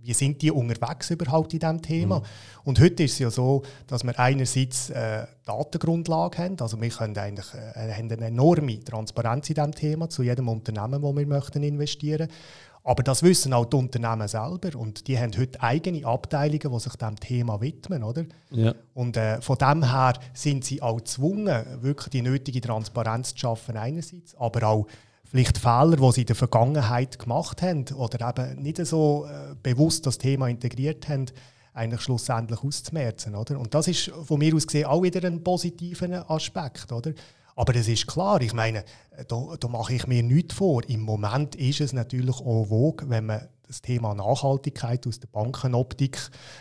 Wie 0.00 0.12
sind 0.12 0.40
die 0.40 0.52
unterwegs 0.52 1.10
überhaupt 1.10 1.52
in 1.52 1.58
diesem 1.58 1.82
Thema? 1.82 2.20
Mhm. 2.20 2.24
Und 2.62 2.80
heute 2.80 3.02
ist 3.02 3.14
es 3.14 3.18
ja 3.18 3.30
so, 3.30 3.62
dass 3.88 4.04
wir 4.04 4.16
einerseits 4.16 4.90
äh, 4.90 5.26
Datengrundlage 5.44 6.38
haben, 6.38 6.56
also 6.60 6.80
wir 6.80 6.90
können 6.90 7.18
eigentlich, 7.18 7.52
äh, 7.54 7.92
haben 7.92 8.12
eine 8.12 8.26
enorme 8.26 8.78
Transparenz 8.84 9.48
in 9.48 9.56
diesem 9.56 9.72
Thema 9.72 10.08
zu 10.08 10.22
jedem 10.22 10.48
Unternehmen, 10.48 11.02
wo 11.02 11.12
wir 11.12 11.26
möchten 11.26 11.64
investieren 11.64 12.28
möchten. 12.28 12.71
Aber 12.84 13.02
das 13.04 13.22
wissen 13.22 13.52
auch 13.52 13.64
die 13.64 13.76
Unternehmen 13.76 14.26
selber 14.26 14.76
und 14.76 15.06
die 15.06 15.16
haben 15.18 15.32
heute 15.38 15.62
eigene 15.62 16.04
Abteilungen, 16.04 16.72
die 16.72 16.80
sich 16.80 16.96
diesem 16.96 17.16
Thema 17.20 17.60
widmen, 17.60 18.02
oder? 18.02 18.24
Ja. 18.50 18.74
Und 18.94 19.16
äh, 19.16 19.40
von 19.40 19.56
dem 19.56 19.88
her 19.88 20.14
sind 20.34 20.64
sie 20.64 20.82
auch 20.82 20.96
gezwungen, 20.96 21.64
wirklich 21.80 22.08
die 22.08 22.22
nötige 22.22 22.60
Transparenz 22.60 23.34
zu 23.34 23.38
schaffen 23.38 23.76
einerseits, 23.76 24.34
aber 24.34 24.66
auch 24.66 24.86
vielleicht 25.24 25.58
Fehler, 25.58 25.96
die 25.96 26.12
sie 26.12 26.20
in 26.22 26.26
der 26.26 26.36
Vergangenheit 26.36 27.18
gemacht 27.18 27.62
haben 27.62 27.84
oder 27.96 28.28
eben 28.28 28.62
nicht 28.62 28.84
so 28.84 29.26
äh, 29.26 29.54
bewusst 29.62 30.04
das 30.06 30.18
Thema 30.18 30.48
integriert 30.48 31.08
haben, 31.08 31.26
eigentlich 31.74 32.02
schlussendlich 32.02 32.62
auszumerzen, 32.62 33.34
oder? 33.34 33.58
Und 33.58 33.74
das 33.74 33.88
ist 33.88 34.10
von 34.24 34.38
mir 34.38 34.54
aus 34.54 34.66
gesehen 34.66 34.86
auch 34.86 35.02
wieder 35.02 35.26
ein 35.26 35.42
positiver 35.42 36.30
Aspekt, 36.30 36.92
oder? 36.92 37.12
Aber 37.56 37.74
es 37.74 37.88
ist 37.88 38.06
klar, 38.06 38.40
ich 38.40 38.54
meine, 38.54 38.84
da, 39.28 39.56
da 39.58 39.68
mache 39.68 39.94
ich 39.94 40.06
mir 40.06 40.22
nichts 40.22 40.54
vor. 40.54 40.88
Im 40.88 41.00
Moment 41.00 41.54
ist 41.54 41.80
es 41.80 41.92
natürlich 41.92 42.40
en 42.40 42.66
vogue, 42.66 43.08
wenn 43.08 43.26
man 43.26 43.48
das 43.66 43.80
Thema 43.80 44.14
Nachhaltigkeit 44.14 45.06
aus 45.06 45.18
der 45.18 45.28
Bankenoptik 45.28 46.18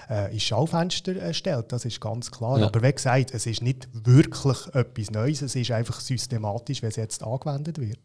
äh, 0.09 0.31
ins 0.31 0.43
Schaufenster 0.43 1.15
äh, 1.15 1.33
stellt. 1.33 1.71
Das 1.71 1.85
ist 1.85 1.99
ganz 1.99 2.31
klar. 2.31 2.59
Ja. 2.59 2.67
Aber 2.67 2.81
wie 2.81 2.91
gesagt, 2.91 3.33
es 3.33 3.45
ist 3.45 3.61
nicht 3.61 3.89
wirklich 3.93 4.57
etwas 4.73 5.11
Neues, 5.11 5.41
es 5.41 5.55
ist 5.55 5.71
einfach 5.71 5.99
systematisch, 5.99 6.81
wie 6.81 6.87
es 6.87 6.95
jetzt 6.95 7.23
angewendet 7.23 7.79
wird. 7.79 7.99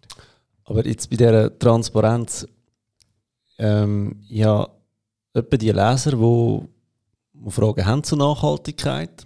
Aber 0.65 0.85
jetzt 0.85 1.09
bei 1.09 1.17
dieser 1.17 1.57
Transparenz, 1.57 2.47
ähm, 3.59 4.25
ja, 4.29 4.69
etwa 5.33 5.57
die 5.57 5.71
Leser, 5.71 6.13
die 6.13 7.51
Fragen 7.51 7.87
haben 7.87 8.03
zur 8.03 8.19
Nachhaltigkeit, 8.19 9.25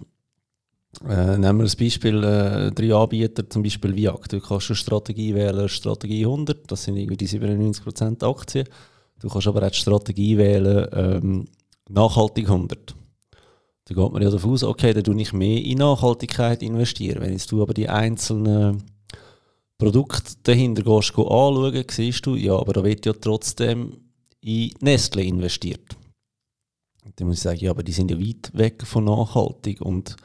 äh, 1.07 1.37
nehmen 1.37 1.59
wir 1.59 1.65
ein 1.65 1.77
Beispiel, 1.79 2.23
äh, 2.23 2.71
drei 2.71 2.93
Anbieter, 2.93 3.49
zum 3.49 3.63
Beispiel 3.63 3.95
Viag. 3.95 4.27
Du 4.29 4.39
kannst 4.39 4.69
eine 4.69 4.75
Strategie 4.75 5.33
wählen, 5.33 5.69
Strategie 5.69 6.25
100, 6.25 6.69
das 6.71 6.83
sind 6.83 6.97
irgendwie 6.97 7.17
die 7.17 7.27
97% 7.27 8.23
Aktien. 8.23 8.67
Du 9.19 9.29
kannst 9.29 9.47
aber 9.47 9.63
auch 9.65 9.71
die 9.71 9.77
Strategie 9.77 10.37
wählen, 10.37 10.87
ähm, 10.93 11.47
nachhaltig 11.89 12.49
100. 12.49 12.95
Da 13.85 13.95
geht 13.95 14.11
man 14.11 14.21
ja 14.21 14.29
davon 14.29 14.51
aus, 14.51 14.63
okay, 14.63 14.93
dann 14.93 15.03
tue 15.03 15.19
ich 15.21 15.33
mehr 15.33 15.63
in 15.63 15.79
Nachhaltigkeit 15.79 16.61
investieren. 16.61 17.21
Wenn 17.21 17.33
jetzt 17.33 17.51
du 17.51 17.61
aber 17.61 17.73
die 17.73 17.89
einzelnen 17.89 18.83
Produkte 19.77 20.33
dahinter 20.43 20.83
gehst, 20.83 21.17
anschauen, 21.17 21.85
siehst 21.89 22.25
du, 22.25 22.35
ja, 22.35 22.55
aber 22.55 22.73
da 22.73 22.83
wird 22.83 23.05
ja 23.05 23.13
trotzdem 23.13 23.97
in 24.41 24.71
Nestle 24.81 25.23
investiert. 25.23 25.97
Dann 27.15 27.27
muss 27.27 27.37
ich 27.37 27.43
sagen, 27.43 27.59
ja, 27.59 27.71
aber 27.71 27.83
die 27.83 27.91
sind 27.91 28.11
ja 28.11 28.19
weit 28.19 28.51
weg 28.53 28.85
von 28.85 29.05
nachhaltig 29.05 29.81
und 29.81 30.15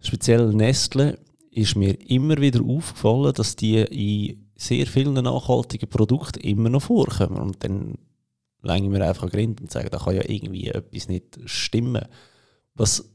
speziell 0.00 0.52
Nestle, 0.52 1.18
ist 1.50 1.76
mir 1.76 1.98
immer 2.10 2.36
wieder 2.36 2.60
aufgefallen, 2.62 3.32
dass 3.32 3.56
die 3.56 3.78
in 3.78 4.50
sehr 4.56 4.86
vielen 4.86 5.14
nachhaltigen 5.14 5.88
Produkten 5.88 6.40
immer 6.40 6.68
noch 6.68 6.82
vorkommen. 6.82 7.38
Und 7.38 7.64
dann 7.64 7.96
legen 8.62 8.92
wir 8.92 9.06
einfach 9.06 9.30
Grind 9.30 9.60
und 9.60 9.70
sagen, 9.70 9.88
da 9.90 9.98
kann 9.98 10.16
ja 10.16 10.22
irgendwie 10.26 10.68
etwas 10.68 11.08
nicht 11.08 11.38
stimmen. 11.46 12.04
Was, 12.74 13.08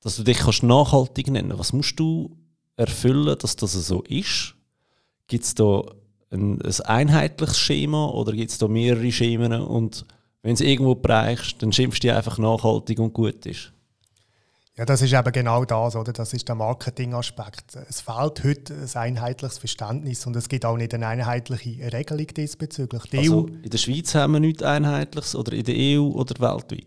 dass 0.00 0.16
du 0.16 0.24
dich 0.24 0.38
kannst 0.38 0.62
nachhaltig 0.62 1.28
nennen 1.28 1.58
was 1.58 1.72
musst 1.72 1.98
du 1.98 2.36
erfüllen, 2.76 3.36
dass 3.38 3.56
das 3.56 3.72
so 3.72 4.02
ist? 4.02 4.54
Gibt 5.28 5.44
es 5.44 5.54
da 5.54 5.82
ein, 6.30 6.60
ein, 6.60 6.80
einheitliches 6.80 7.58
Schema 7.58 8.06
oder 8.08 8.32
gibt 8.32 8.50
es 8.50 8.58
da 8.58 8.68
mehrere 8.68 9.12
Schemen? 9.12 9.52
Und 9.52 10.04
wenn 10.42 10.54
es 10.54 10.60
irgendwo 10.60 10.94
bereichst, 10.94 11.62
dann 11.62 11.72
schimpfst 11.72 12.00
du 12.02 12.14
einfach 12.14 12.38
nachhaltig 12.38 12.98
und 12.98 13.12
gut 13.12 13.46
ist. 13.46 13.73
Ja, 14.76 14.84
das 14.84 15.02
ist 15.02 15.12
eben 15.12 15.32
genau 15.32 15.64
das, 15.64 15.94
oder? 15.94 16.12
Das 16.12 16.32
ist 16.32 16.48
der 16.48 16.56
Marketingaspekt. 16.56 17.76
Es 17.88 18.00
fehlt 18.00 18.42
heute 18.42 18.74
ein 18.74 19.00
einheitliches 19.16 19.58
Verständnis 19.58 20.26
und 20.26 20.34
es 20.34 20.48
gibt 20.48 20.64
auch 20.64 20.76
nicht 20.76 20.92
eine 20.94 21.06
einheitliche 21.06 21.92
Regelung 21.92 22.26
diesbezüglich. 22.26 23.04
Die 23.04 23.18
also 23.18 23.44
EU, 23.44 23.46
in 23.62 23.70
der 23.70 23.78
Schweiz 23.78 24.16
haben 24.16 24.32
wir 24.32 24.40
nichts 24.40 24.64
Einheitliches 24.64 25.36
oder 25.36 25.52
in 25.52 25.62
der 25.62 25.76
EU 25.76 26.06
oder 26.06 26.34
weltweit? 26.40 26.86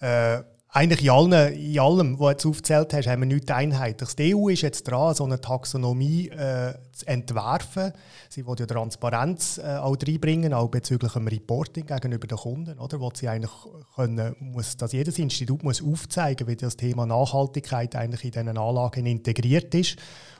Äh, 0.00 0.44
eigentlich 0.74 1.04
in, 1.04 1.10
allen, 1.10 1.54
in 1.54 1.78
allem, 1.78 2.18
was 2.18 2.18
du 2.18 2.30
jetzt 2.30 2.46
aufgezählt 2.46 2.92
hast, 2.92 3.06
haben 3.06 3.20
wir 3.20 3.26
nichts 3.26 3.50
Einheitliches. 3.50 4.16
Die 4.16 4.34
EU 4.34 4.48
ist 4.48 4.62
jetzt 4.62 4.82
dran, 4.82 5.14
so 5.14 5.22
eine 5.24 5.40
Taxonomie 5.40 6.28
äh, 6.30 6.74
zu 6.92 7.06
entwerfen. 7.06 7.92
Sie 8.28 8.44
will 8.44 8.56
ja 8.58 8.66
Transparenz 8.66 9.58
äh, 9.58 9.76
auch 9.76 9.96
reinbringen, 10.04 10.52
auch 10.52 10.68
bezüglich 10.68 11.12
dem 11.12 11.28
Reporting 11.28 11.86
gegenüber 11.86 12.26
den 12.26 12.38
Kunden, 12.38 12.76
oder? 12.80 12.98
Wo 12.98 13.08
sie 13.14 13.28
eigentlich 13.28 13.52
können, 13.94 14.34
muss, 14.40 14.76
dass 14.76 14.90
jedes 14.90 15.16
Institut 15.20 15.62
muss 15.62 15.80
aufzeigen, 15.80 16.48
wie 16.48 16.56
das 16.56 16.76
Thema 16.76 17.06
Nachhaltigkeit 17.06 17.94
eigentlich 17.94 18.24
in 18.24 18.32
diesen 18.32 18.58
Anlagen 18.58 19.06
integriert 19.06 19.72
ist. 19.76 19.96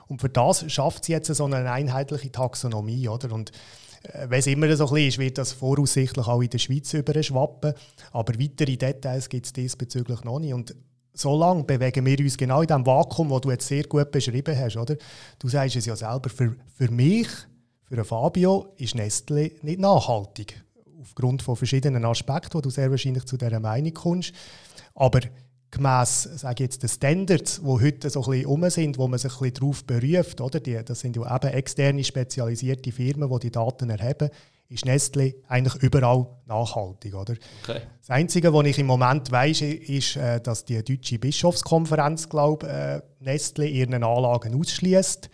Und 0.07 0.19
für 0.19 0.29
das 0.29 0.69
schafft 0.69 1.05
sie 1.05 1.13
jetzt 1.13 1.33
so 1.33 1.45
eine 1.45 1.71
einheitliche 1.71 2.29
Taxonomie, 2.29 3.07
oder? 3.07 3.31
Und 3.33 3.53
wenn 4.27 4.39
es 4.39 4.47
immer 4.47 4.75
so 4.75 4.89
ein 4.89 5.07
ist, 5.07 5.17
wird 5.17 5.37
das 5.37 5.53
voraussichtlich 5.53 6.27
auch 6.27 6.41
in 6.41 6.49
der 6.49 6.57
Schweiz 6.57 6.93
überschwappen. 6.93 7.73
Aber 8.11 8.39
weitere 8.39 8.77
Details 8.77 9.29
gibt 9.29 9.45
es 9.45 9.53
diesbezüglich 9.53 10.23
noch 10.23 10.39
nicht. 10.39 10.53
Und 10.53 10.75
so 11.13 11.37
lange 11.37 11.63
bewegen 11.63 12.05
wir 12.05 12.19
uns 12.19 12.37
genau 12.37 12.61
in 12.61 12.67
dem 12.67 12.85
Vakuum, 12.85 13.29
das 13.29 13.41
du 13.41 13.51
jetzt 13.51 13.67
sehr 13.67 13.83
gut 13.83 14.11
beschrieben 14.11 14.57
hast. 14.57 14.77
Oder? 14.77 14.95
Du 15.39 15.47
sagst 15.47 15.75
es 15.75 15.85
ja 15.85 15.95
selber, 15.95 16.29
für, 16.29 16.55
für 16.75 16.91
mich, 16.91 17.27
für 17.83 18.03
Fabio, 18.03 18.73
ist 18.77 18.95
Nestle 18.95 19.51
nicht 19.61 19.79
nachhaltig. 19.79 20.61
Aufgrund 21.01 21.41
von 21.41 21.55
verschiedenen 21.55 22.03
Aspekten, 22.05 22.55
wo 22.55 22.61
du 22.61 22.69
sehr 22.69 22.91
wahrscheinlich 22.91 23.25
zu 23.25 23.37
dieser 23.37 23.59
Meinung 23.59 23.93
kommst. 23.93 24.33
Aber 24.93 25.21
gemäss 25.75 26.23
sage 26.23 26.63
jetzt, 26.63 26.81
den 26.81 26.89
Standards, 26.89 27.61
die 27.61 27.67
heute 27.67 28.09
so 28.09 28.23
ein 28.23 28.31
bisschen 28.31 28.45
um 28.47 28.69
sind, 28.69 28.97
wo 28.97 29.07
man 29.07 29.19
sich 29.19 29.31
ein 29.31 29.51
bisschen 29.51 29.53
darauf 29.53 29.85
beruft, 29.85 30.41
oder? 30.41 30.59
Die, 30.59 30.79
das 30.83 30.99
sind 30.99 31.15
ja 31.15 31.35
eben 31.35 31.47
externe 31.53 32.03
spezialisierte 32.03 32.91
Firmen, 32.91 33.29
die 33.29 33.39
die 33.39 33.51
Daten 33.51 33.89
erheben, 33.89 34.29
ist 34.67 34.85
Nestle 34.85 35.35
eigentlich 35.47 35.75
überall 35.83 36.25
nachhaltig. 36.47 37.13
Oder? 37.13 37.35
Okay. 37.63 37.81
Das 37.99 38.09
Einzige, 38.09 38.51
was 38.51 38.65
ich 38.65 38.79
im 38.79 38.87
Moment 38.87 39.31
weiß, 39.31 39.61
ist, 39.61 40.15
äh, 40.15 40.41
dass 40.41 40.65
die 40.65 40.83
deutsche 40.83 41.19
Bischofskonferenz, 41.19 42.27
glaube 42.29 42.67
äh, 42.67 43.01
Nestle 43.23 43.67
ihren 43.67 44.03
Anlagen 44.03 44.59
ausschließt. 44.59 45.29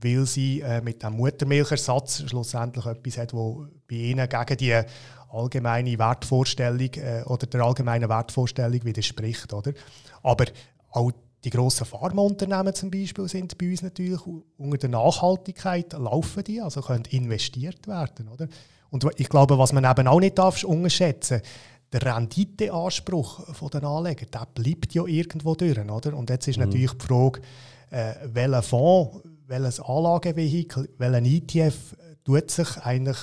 weil 0.00 0.26
sie 0.26 0.60
äh, 0.60 0.80
mit 0.80 1.02
dem 1.02 1.14
Muttermilchersatz 1.14 2.24
schlussendlich 2.28 2.86
etwas 2.86 3.18
hat, 3.18 3.32
wo 3.32 3.66
bei 3.88 3.96
ihnen 3.96 4.28
gegen 4.28 4.56
die 4.56 4.80
allgemeine 5.30 5.98
Wertvorstellung 5.98 6.90
äh, 6.94 7.22
oder 7.26 7.46
der 7.46 7.62
allgemeinen 7.62 8.08
Wertvorstellung 8.08 8.84
widerspricht. 8.84 9.52
Oder? 9.52 9.72
Aber 10.22 10.46
auch 10.90 11.12
die 11.44 11.50
grossen 11.50 11.86
Pharmaunternehmen 11.86 12.74
zum 12.74 12.90
Beispiel 12.90 13.28
sind 13.28 13.56
bei 13.58 13.70
uns 13.70 13.82
natürlich 13.82 14.20
unter 14.56 14.78
der 14.78 14.90
Nachhaltigkeit 14.90 15.92
laufen 15.92 16.42
die, 16.44 16.60
also 16.60 16.80
können 16.80 17.04
investiert 17.10 17.86
werden. 17.86 18.28
Oder? 18.28 18.48
Und 18.90 19.06
ich 19.16 19.28
glaube, 19.28 19.58
was 19.58 19.72
man 19.72 19.84
eben 19.84 20.08
auch 20.08 20.20
nicht 20.20 20.38
darf, 20.38 20.64
unterschätzen 20.64 21.42
der 21.92 22.02
Renditeanspruch 22.16 23.70
der 23.70 23.84
Anleger, 23.84 24.26
der 24.26 24.46
bleibt 24.52 24.92
ja 24.94 25.06
irgendwo 25.06 25.54
durch. 25.54 25.78
Oder? 25.78 26.16
Und 26.16 26.28
jetzt 26.30 26.48
ist 26.48 26.58
mhm. 26.58 26.64
natürlich 26.64 26.92
die 26.92 27.06
Frage, 27.06 27.40
äh, 27.90 28.14
welcher 28.24 28.62
Fonds, 28.62 29.22
welches 29.46 29.80
Anlagevehikel, 29.80 30.90
welchen 30.98 31.24
ETF 31.24 31.96
tut 32.24 32.50
sich 32.50 32.76
eigentlich 32.78 33.16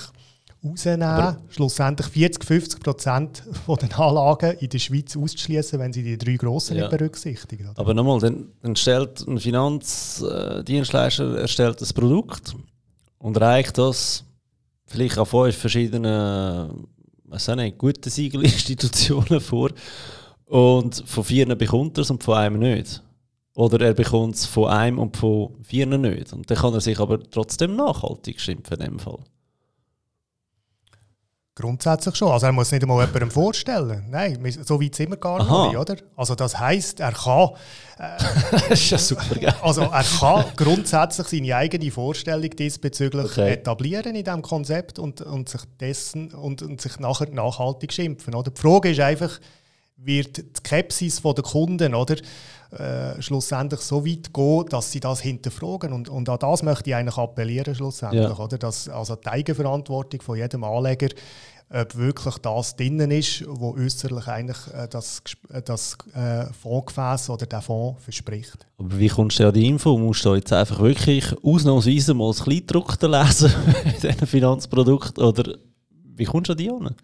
rausnehmen, 0.68 1.02
aber 1.02 1.38
schlussendlich 1.48 2.08
40, 2.08 2.44
50 2.44 2.80
Prozent 2.80 3.42
der 3.66 3.98
Anlagen 3.98 4.58
in 4.58 4.68
der 4.68 4.78
Schweiz 4.78 5.16
auszuschließen, 5.16 5.78
wenn 5.78 5.92
sie 5.92 6.02
die 6.02 6.18
drei 6.18 6.36
grossen 6.36 6.76
ja. 6.76 6.88
nicht 6.88 6.96
berücksichtigen. 6.96 7.70
Oder? 7.70 7.78
Aber 7.78 7.94
nochmal, 7.94 8.20
dann, 8.20 8.48
dann 8.62 8.76
stellt 8.76 9.26
ein 9.26 9.38
Finanzdienstleister 9.38 11.38
erstellt 11.38 11.80
ein 11.80 11.94
Produkt 11.94 12.54
und 13.18 13.40
reicht 13.40 13.78
das 13.78 14.24
vielleicht 14.86 15.18
an 15.18 15.26
fünf 15.26 15.56
verschiedenen 15.56 16.86
was 17.28 17.48
nicht, 17.48 17.78
guten 17.78 18.08
Siegelinstitutionen 18.08 19.40
vor 19.40 19.70
und 20.46 21.02
von 21.06 21.24
vier 21.24 21.54
bekommt 21.56 21.98
er 21.98 22.02
es 22.02 22.10
und 22.10 22.22
von 22.22 22.36
einem 22.36 22.60
nicht. 22.60 23.02
Oder 23.54 23.86
er 23.86 23.94
bekommt 23.94 24.34
es 24.34 24.46
von 24.46 24.68
einem 24.68 24.98
und 24.98 25.16
von 25.16 25.54
vier 25.62 25.86
nicht. 25.86 26.32
Und 26.32 26.50
dann 26.50 26.58
kann 26.58 26.74
er 26.74 26.80
sich 26.80 26.98
aber 27.00 27.18
trotzdem 27.30 27.74
nachhaltig 27.74 28.40
schimpfen 28.40 28.78
in 28.78 28.84
dem 28.84 28.98
Fall. 28.98 29.18
Grundsätzlich 31.58 32.14
schon. 32.16 32.30
Also 32.30 32.44
er 32.44 32.52
muss 32.52 32.70
nicht 32.70 32.82
einmal 32.82 33.06
jemandem 33.06 33.30
vorstellen. 33.30 34.04
Nein, 34.10 34.38
so 34.62 34.78
weit 34.78 34.94
sind 34.94 35.08
wir 35.08 35.16
gar 35.16 35.40
Aha. 35.40 35.68
nicht, 35.68 35.78
oder? 35.78 35.96
Also 36.14 36.34
das 36.34 36.58
heisst, 36.60 37.00
er 37.00 37.12
kann... 37.12 37.48
Äh, 37.98 38.18
das 38.50 38.70
ist 38.72 38.90
ja 38.90 38.98
super, 38.98 39.34
gell? 39.36 39.54
Also 39.62 39.80
er 39.80 40.04
kann 40.04 40.44
grundsätzlich 40.54 41.28
seine 41.28 41.56
eigene 41.56 41.90
Vorstellung 41.90 42.50
diesbezüglich 42.50 43.24
okay. 43.24 43.54
etablieren 43.54 44.14
in 44.14 44.22
diesem 44.22 44.42
Konzept 44.42 44.98
und, 44.98 45.22
und, 45.22 45.48
sich 45.48 45.62
dessen, 45.80 46.30
und, 46.34 46.60
und 46.60 46.78
sich 46.82 46.98
nachher 46.98 47.30
nachhaltig 47.30 47.90
schimpfen. 47.90 48.34
Oder? 48.34 48.50
Die 48.50 48.60
Frage 48.60 48.90
ist 48.90 49.00
einfach, 49.00 49.40
wird 49.96 50.38
die 50.38 50.44
Skepsis 50.56 51.22
der 51.22 51.42
Kunden 51.42 51.94
oder, 51.94 52.16
äh, 52.70 53.20
schlussendlich 53.22 53.80
so 53.80 54.04
weit 54.04 54.32
gehen, 54.32 54.66
dass 54.68 54.92
sie 54.92 55.00
das 55.00 55.20
hinterfragen. 55.20 55.92
Und, 55.92 56.08
und 56.08 56.28
an 56.28 56.38
das 56.38 56.62
möchte 56.62 56.90
ich 56.90 56.96
eigentlich 56.96 57.16
appellieren, 57.16 57.74
schlussendlich. 57.74 58.22
Ja. 58.22 58.38
Oder? 58.38 58.58
Dass, 58.58 58.88
also 58.88 59.16
die 59.16 59.28
Eigenverantwortung 59.28 60.20
von 60.20 60.36
jedem 60.36 60.64
Anleger, 60.64 61.08
ob 61.68 61.96
wirklich 61.96 62.38
das 62.38 62.76
drinnen 62.76 63.10
ist, 63.10 63.44
wo 63.48 63.74
äußerlich 63.74 64.28
eigentlich 64.28 64.58
äh, 64.72 64.86
das, 64.88 65.22
äh, 65.50 65.62
das 65.62 65.96
äh, 66.14 66.46
Fondsgefäß 66.52 67.30
oder 67.30 67.46
der 67.46 67.60
Fonds 67.60 68.02
verspricht. 68.02 68.66
Aber 68.78 68.98
wie 68.98 69.08
kommst 69.08 69.40
du 69.40 69.48
an 69.48 69.54
die 69.54 69.66
Info? 69.66 69.98
Musst 69.98 70.24
du 70.24 70.34
jetzt 70.34 70.52
einfach 70.52 70.80
wirklich 70.80 71.34
ausnahmsweise 71.42 72.14
mal 72.14 72.28
das 72.28 72.44
Kleidruckte 72.44 73.08
lesen 73.08 73.50
in 73.84 74.00
diesen 74.00 74.26
Finanzprodukten? 74.26 75.24
Oder 75.24 75.56
wie 76.14 76.24
kommst 76.24 76.48
du 76.48 76.52
an 76.52 76.58
die 76.58 76.70
an? 76.70 76.94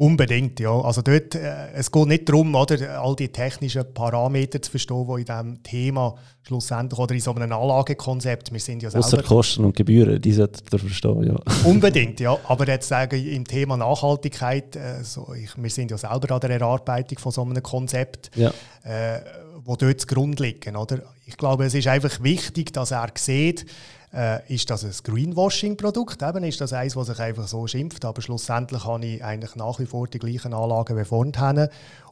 Unbedingt, 0.00 0.60
ja. 0.60 0.80
Also 0.80 1.02
dort, 1.02 1.34
äh, 1.34 1.72
es 1.74 1.90
geht 1.90 2.06
nicht 2.06 2.28
darum, 2.28 2.54
oder, 2.54 3.00
all 3.00 3.16
die 3.16 3.30
technischen 3.30 3.82
Parameter 3.92 4.62
zu 4.62 4.70
verstehen, 4.70 5.04
die 5.08 5.20
in 5.20 5.24
diesem 5.24 5.62
Thema 5.64 6.14
schlussendlich 6.42 7.00
oder 7.00 7.14
in 7.16 7.20
so 7.20 7.34
einem 7.34 7.50
Anlagekonzept, 7.50 8.52
wir 8.52 8.60
sind 8.60 8.80
ja 8.84 8.90
selber... 8.90 9.04
Ausser 9.04 9.22
Kosten 9.24 9.64
und 9.64 9.74
Gebühren, 9.74 10.22
die 10.22 10.32
solltet 10.32 10.72
ihr 10.72 10.78
verstehen, 10.78 11.24
ja. 11.24 11.36
Unbedingt, 11.68 12.20
ja. 12.20 12.38
Aber 12.44 12.68
jetzt 12.68 12.86
sagen 12.86 13.26
im 13.26 13.44
Thema 13.44 13.76
Nachhaltigkeit, 13.76 14.76
äh, 14.76 15.02
so, 15.02 15.34
ich, 15.34 15.50
wir 15.60 15.70
sind 15.70 15.90
ja 15.90 15.98
selber 15.98 16.32
an 16.32 16.40
der 16.42 16.50
Erarbeitung 16.50 17.18
von 17.18 17.32
so 17.32 17.42
einem 17.42 17.60
Konzept, 17.60 18.30
ja. 18.36 18.50
äh, 18.84 19.20
wo 19.64 19.74
dort 19.74 20.00
zugrunde 20.00 20.44
liegen, 20.44 20.76
oder? 20.76 21.00
Ich 21.26 21.36
glaube, 21.36 21.64
es 21.64 21.74
ist 21.74 21.88
einfach 21.88 22.22
wichtig, 22.22 22.72
dass 22.72 22.92
er 22.92 23.08
sieht, 23.16 23.66
äh, 24.12 24.52
ist 24.52 24.70
das 24.70 24.84
ein 24.84 24.92
Greenwashing-Produkt? 25.02 26.22
Eben 26.22 26.44
ist 26.44 26.60
das 26.60 26.72
eins, 26.72 26.94
das 26.94 27.06
sich 27.08 27.18
einfach 27.18 27.48
so 27.48 27.66
schimpft, 27.66 28.04
aber 28.04 28.22
schlussendlich 28.22 28.84
habe 28.84 29.04
ich 29.04 29.24
eigentlich 29.24 29.56
nach 29.56 29.78
wie 29.78 29.86
vor 29.86 30.06
die 30.06 30.18
gleichen 30.18 30.54
Anlagen 30.54 30.96
wie 30.96 31.04
vorhin. 31.04 31.32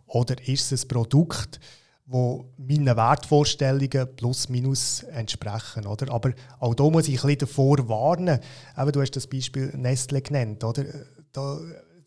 Oder 0.06 0.36
ist 0.46 0.72
es 0.72 0.84
ein 0.84 0.88
Produkt, 0.88 1.60
wo 2.06 2.46
meinen 2.56 2.96
Wertvorstellungen 2.96 4.14
plus 4.14 4.48
minus 4.48 5.02
entsprechen, 5.02 5.86
oder? 5.86 6.12
Aber 6.12 6.32
auch 6.60 6.74
da 6.74 6.84
muss 6.84 7.08
ich 7.08 7.16
ein 7.16 7.26
bisschen 7.26 7.38
davor 7.38 7.88
warnen. 7.88 8.38
Eben, 8.78 8.92
du 8.92 9.00
hast 9.00 9.16
das 9.16 9.26
Beispiel 9.26 9.72
Nestle 9.76 10.22
genannt, 10.22 10.62
oder? 10.62 10.84
Da, 11.32 11.58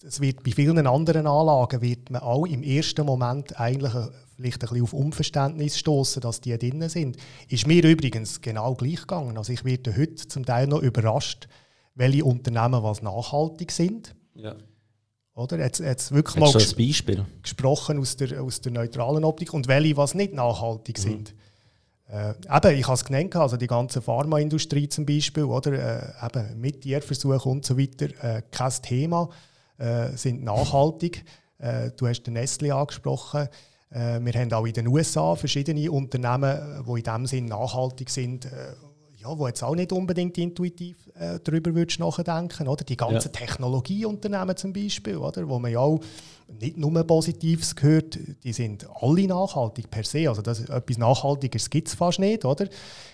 es 0.03 0.21
wird 0.21 0.43
bei 0.43 0.51
vielen 0.51 0.87
anderen 0.87 1.27
Anlagen 1.27 1.81
wird 1.81 2.09
man 2.09 2.21
auch 2.21 2.45
im 2.45 2.63
ersten 2.63 3.05
Moment 3.05 3.59
eigentlich 3.59 3.93
vielleicht 4.35 4.63
ein 4.63 4.69
bisschen 4.69 4.83
auf 4.83 4.93
Unverständnis 4.93 5.77
stoßen, 5.77 6.21
dass 6.21 6.39
die 6.41 6.57
drin 6.57 6.87
sind. 6.87 7.17
Ist 7.49 7.67
mir 7.67 7.83
übrigens 7.83 8.41
genau 8.41 8.75
gleich 8.75 9.01
gegangen. 9.01 9.37
Also 9.37 9.51
ich 9.51 9.65
werde 9.65 9.95
heute 9.95 10.15
zum 10.15 10.45
Teil 10.45 10.67
noch 10.67 10.81
überrascht, 10.81 11.47
welche 11.95 12.23
Unternehmen 12.23 12.81
was 12.81 13.01
nachhaltig 13.01 13.71
sind. 13.71 14.15
Ja. 14.35 14.55
Oder? 15.33 15.59
Jetzt, 15.59 15.79
jetzt 15.79 16.11
wirklich 16.13 16.37
mal 16.37 16.51
ges 16.51 16.73
Beispiel? 16.73 17.25
gesprochen 17.41 17.99
aus 17.99 18.15
der, 18.15 18.41
aus 18.41 18.61
der 18.61 18.71
neutralen 18.71 19.23
Optik 19.25 19.53
und 19.53 19.67
welche 19.67 19.97
was 19.97 20.13
nicht 20.13 20.33
nachhaltig 20.33 20.97
mhm. 20.97 21.01
sind. 21.01 21.35
Äh, 22.07 22.29
eben, 22.31 22.79
ich 22.79 22.85
habe 22.85 22.95
es 22.95 23.05
genannt, 23.05 23.35
also 23.35 23.55
die 23.55 23.67
ganze 23.67 24.01
Pharmaindustrie 24.01 24.89
zum 24.89 25.05
Beispiel, 25.05 25.43
oder, 25.43 25.73
äh, 25.73 26.25
eben 26.25 26.59
mit 26.59 26.81
Tierversuchen 26.81 27.51
und 27.51 27.65
so 27.65 27.77
weiter, 27.77 28.07
äh, 28.23 28.41
kein 28.51 28.71
Thema, 28.81 29.29
äh, 29.79 30.15
sind 30.15 30.43
nachhaltig. 30.43 31.23
Äh, 31.57 31.91
du 31.97 32.07
hast 32.07 32.23
den 32.23 32.33
Nestle 32.33 32.73
angesprochen. 32.75 33.47
Äh, 33.89 34.19
wir 34.21 34.33
haben 34.33 34.53
auch 34.53 34.65
in 34.65 34.73
den 34.73 34.87
USA 34.87 35.35
verschiedene 35.35 35.91
Unternehmen, 35.91 36.83
die 36.87 36.99
in 36.99 37.03
dem 37.03 37.25
Sinn 37.25 37.45
nachhaltig 37.45 38.09
sind, 38.09 38.45
äh, 38.45 38.73
ja, 39.17 39.37
wo 39.37 39.47
jetzt 39.47 39.63
auch 39.63 39.75
nicht 39.75 39.91
unbedingt 39.91 40.37
intuitiv 40.37 41.09
äh, 41.15 41.39
darüber 41.43 41.75
würdest 41.75 41.99
nachdenken, 41.99 42.67
oder? 42.67 42.85
Die 42.85 42.95
ganzen 42.95 43.31
ja. 43.33 43.39
Technologieunternehmen 43.39 44.55
zum 44.55 44.71
Beispiel, 44.71 45.17
oder? 45.17 45.47
Wo 45.49 45.59
man 45.59 45.71
ja 45.71 45.79
auch 45.79 45.99
nicht 46.59 46.77
nur 46.77 46.91
Positives 47.03 47.75
gehört, 47.75 48.17
die 48.43 48.53
sind 48.53 48.87
alle 49.01 49.27
nachhaltig 49.27 49.89
per 49.89 50.03
se. 50.03 50.29
Also 50.29 50.41
das, 50.41 50.61
etwas 50.61 50.97
Nachhaltiges 50.97 51.69
gibt 51.69 51.87
es 51.87 51.93
fast 51.93 52.19
nicht, 52.19 52.45
oder? 52.45 52.67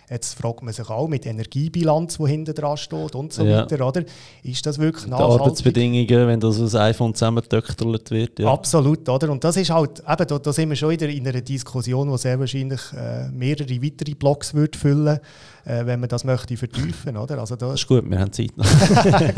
Jetzt 0.10 0.36
fragt 0.36 0.62
man 0.62 0.71
sich 0.71 0.88
auch 0.88 1.08
mit 1.08 1.26
Energiebilanz, 1.26 2.17
die 2.17 2.28
hinten 2.28 2.54
dran 2.54 2.78
steht 2.78 3.15
und 3.15 3.34
so 3.34 3.43
ja. 3.43 3.62
weiter, 3.62 3.88
oder? 3.88 4.04
Ist 4.43 4.65
das 4.65 4.78
wirklich 4.78 5.08
nachhaltig? 5.08 5.36
Die 5.36 5.41
Arbeitsbedingungen, 5.41 6.28
wenn 6.28 6.39
das 6.39 6.62
aus 6.62 6.76
iPhone 6.76 7.15
zusammengetöchtelt 7.15 8.12
wird. 8.12 8.39
Ja. 8.39 8.52
Absolut, 8.52 9.10
oder? 9.10 9.32
Und 9.32 9.43
das 9.43 9.58
ist 9.58 9.71
halt, 9.71 10.00
eben, 10.00 10.28
da, 10.28 10.39
da 10.39 10.54
sind 10.54 10.69
wir 10.69 10.76
schon 10.76 10.91
wieder 10.91 11.10
in 11.10 11.28
einer 11.28 11.41
Diskussion, 11.41 12.12
die 12.12 12.17
sehr 12.19 12.39
wahrscheinlich 12.39 12.82
äh, 12.93 13.30
mehrere 13.30 13.82
weitere 13.82 14.13
Blogs 14.13 14.54
wird 14.54 14.76
füllen 14.76 15.19
äh, 15.65 15.86
wenn 15.86 16.00
man 16.00 16.10
das 16.10 16.24
möchte 16.24 16.56
vertiefen, 16.56 17.17
oder? 17.17 17.39
Also 17.39 17.56
da 17.56 17.67
das 17.67 17.82
ist 17.82 17.88
gut, 17.88 18.10
wir 18.10 18.19
haben 18.19 18.32
Zeit 18.32 18.56
noch. 18.56 18.65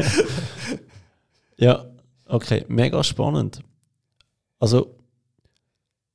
ja, 1.57 1.85
okay, 2.27 2.65
mega 2.67 3.03
spannend. 3.03 3.61
Also, 4.59 4.95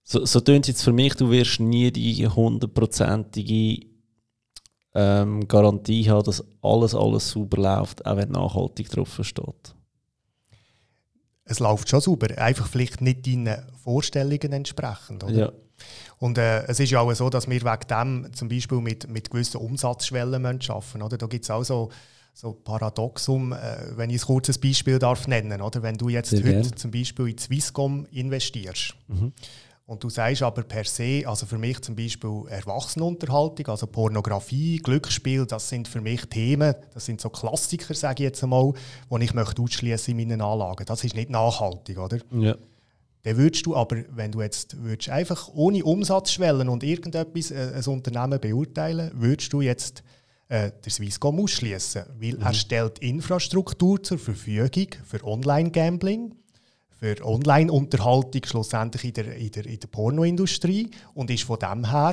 so, 0.02 0.24
so 0.24 0.40
tönt 0.40 0.64
es 0.64 0.68
jetzt 0.68 0.82
für 0.82 0.92
mich, 0.92 1.14
du 1.14 1.30
wirst 1.30 1.60
nie 1.60 1.90
die 1.90 2.26
hundertprozentige 2.26 3.86
ähm, 4.94 5.46
Garantie 5.48 6.10
haben, 6.10 6.24
dass 6.24 6.44
alles, 6.60 6.94
alles 6.94 7.30
sauber 7.30 7.58
läuft, 7.58 8.04
auch 8.04 8.16
wenn 8.16 8.30
nachhaltig 8.30 8.90
drauf 8.90 9.18
steht. 9.22 9.74
Es 11.44 11.60
läuft 11.60 11.88
schon 11.88 12.00
sauber, 12.00 12.38
einfach 12.38 12.66
vielleicht 12.66 13.00
nicht 13.00 13.26
deinen 13.26 13.62
Vorstellungen 13.82 14.52
entsprechend. 14.52 15.24
Oder? 15.24 15.34
Ja. 15.34 15.52
Und 16.18 16.38
äh, 16.38 16.64
es 16.66 16.78
ist 16.78 16.90
ja 16.90 17.00
auch 17.00 17.12
so, 17.14 17.30
dass 17.30 17.48
wir 17.48 17.62
wegen 17.62 17.88
dem 17.88 18.32
zum 18.34 18.48
Beispiel 18.48 18.78
mit, 18.80 19.08
mit 19.08 19.30
gewissen 19.30 19.56
Umsatzschwellen 19.58 20.46
arbeiten 20.46 20.98
müssen. 20.98 21.18
Da 21.18 21.26
gibt 21.26 21.44
es 21.44 21.50
auch 21.50 21.64
so, 21.64 21.90
so 22.32 22.52
Paradoxum, 22.52 23.52
äh, 23.52 23.96
wenn 23.96 24.10
ich 24.10 24.22
ein 24.22 24.26
kurzes 24.26 24.58
Beispiel 24.58 24.98
darf 24.98 25.28
nennen 25.28 25.60
oder 25.60 25.82
Wenn 25.82 25.96
du 25.96 26.08
jetzt 26.08 26.30
Sehr 26.30 26.40
heute 26.40 26.62
gern. 26.62 26.76
zum 26.76 26.90
Beispiel 26.90 27.28
in 27.28 27.38
Swisscom 27.38 28.06
investierst 28.10 28.94
mhm. 29.08 29.32
und 29.86 30.02
du 30.02 30.08
sagst 30.08 30.42
aber 30.42 30.62
per 30.62 30.84
se, 30.84 31.24
also 31.26 31.44
für 31.46 31.58
mich 31.58 31.80
zum 31.82 31.94
Beispiel 31.94 32.44
Erwachsenenunterhaltung, 32.48 33.66
also 33.68 33.86
Pornografie, 33.86 34.78
Glücksspiel, 34.78 35.44
das 35.46 35.68
sind 35.68 35.88
für 35.88 36.00
mich 36.00 36.24
Themen, 36.26 36.74
das 36.94 37.04
sind 37.04 37.20
so 37.20 37.28
Klassiker, 37.28 37.94
sage 37.94 38.22
ich 38.22 38.28
jetzt 38.28 38.42
einmal, 38.42 38.72
die 39.10 39.24
ich 39.24 39.34
möchte 39.34 39.60
ausschließen 39.60 40.18
in 40.18 40.28
meinen 40.28 40.40
Anlagen. 40.40 40.86
Das 40.86 41.04
ist 41.04 41.14
nicht 41.14 41.30
nachhaltig, 41.30 41.98
oder? 41.98 42.18
Ja. 42.30 42.56
Dann 43.24 43.36
würdest 43.36 43.66
du 43.66 43.76
aber, 43.76 43.98
wenn 44.10 44.32
du 44.32 44.40
jetzt 44.40 44.82
würdest 44.82 45.10
einfach 45.10 45.48
ohne 45.54 45.84
Umsatzschwellen 45.84 46.68
und 46.68 46.82
irgendetwas 46.82 47.52
äh, 47.52 47.72
ein 47.76 47.84
Unternehmen 47.84 48.40
beurteilen, 48.40 49.12
würdest 49.14 49.52
du 49.52 49.60
jetzt 49.60 50.02
äh, 50.52 50.70
der 50.84 50.92
Swisscom 50.92 51.40
ausschließen, 51.40 52.04
weil 52.20 52.34
mhm. 52.34 52.42
er 52.42 52.52
stellt 52.52 52.98
Infrastruktur 52.98 54.02
zur 54.02 54.18
Verfügung 54.18 54.88
für 55.02 55.24
Online-Gambling, 55.24 56.34
für 56.90 57.16
Online-Unterhaltung 57.24 58.42
schlussendlich 58.44 59.04
in 59.04 59.12
der, 59.14 59.34
in, 59.34 59.50
der, 59.50 59.64
in 59.64 59.80
der 59.80 59.88
Pornoindustrie 59.88 60.90
und 61.14 61.30
ist 61.30 61.44
von 61.44 61.58
dem 61.58 61.90
her 61.90 62.12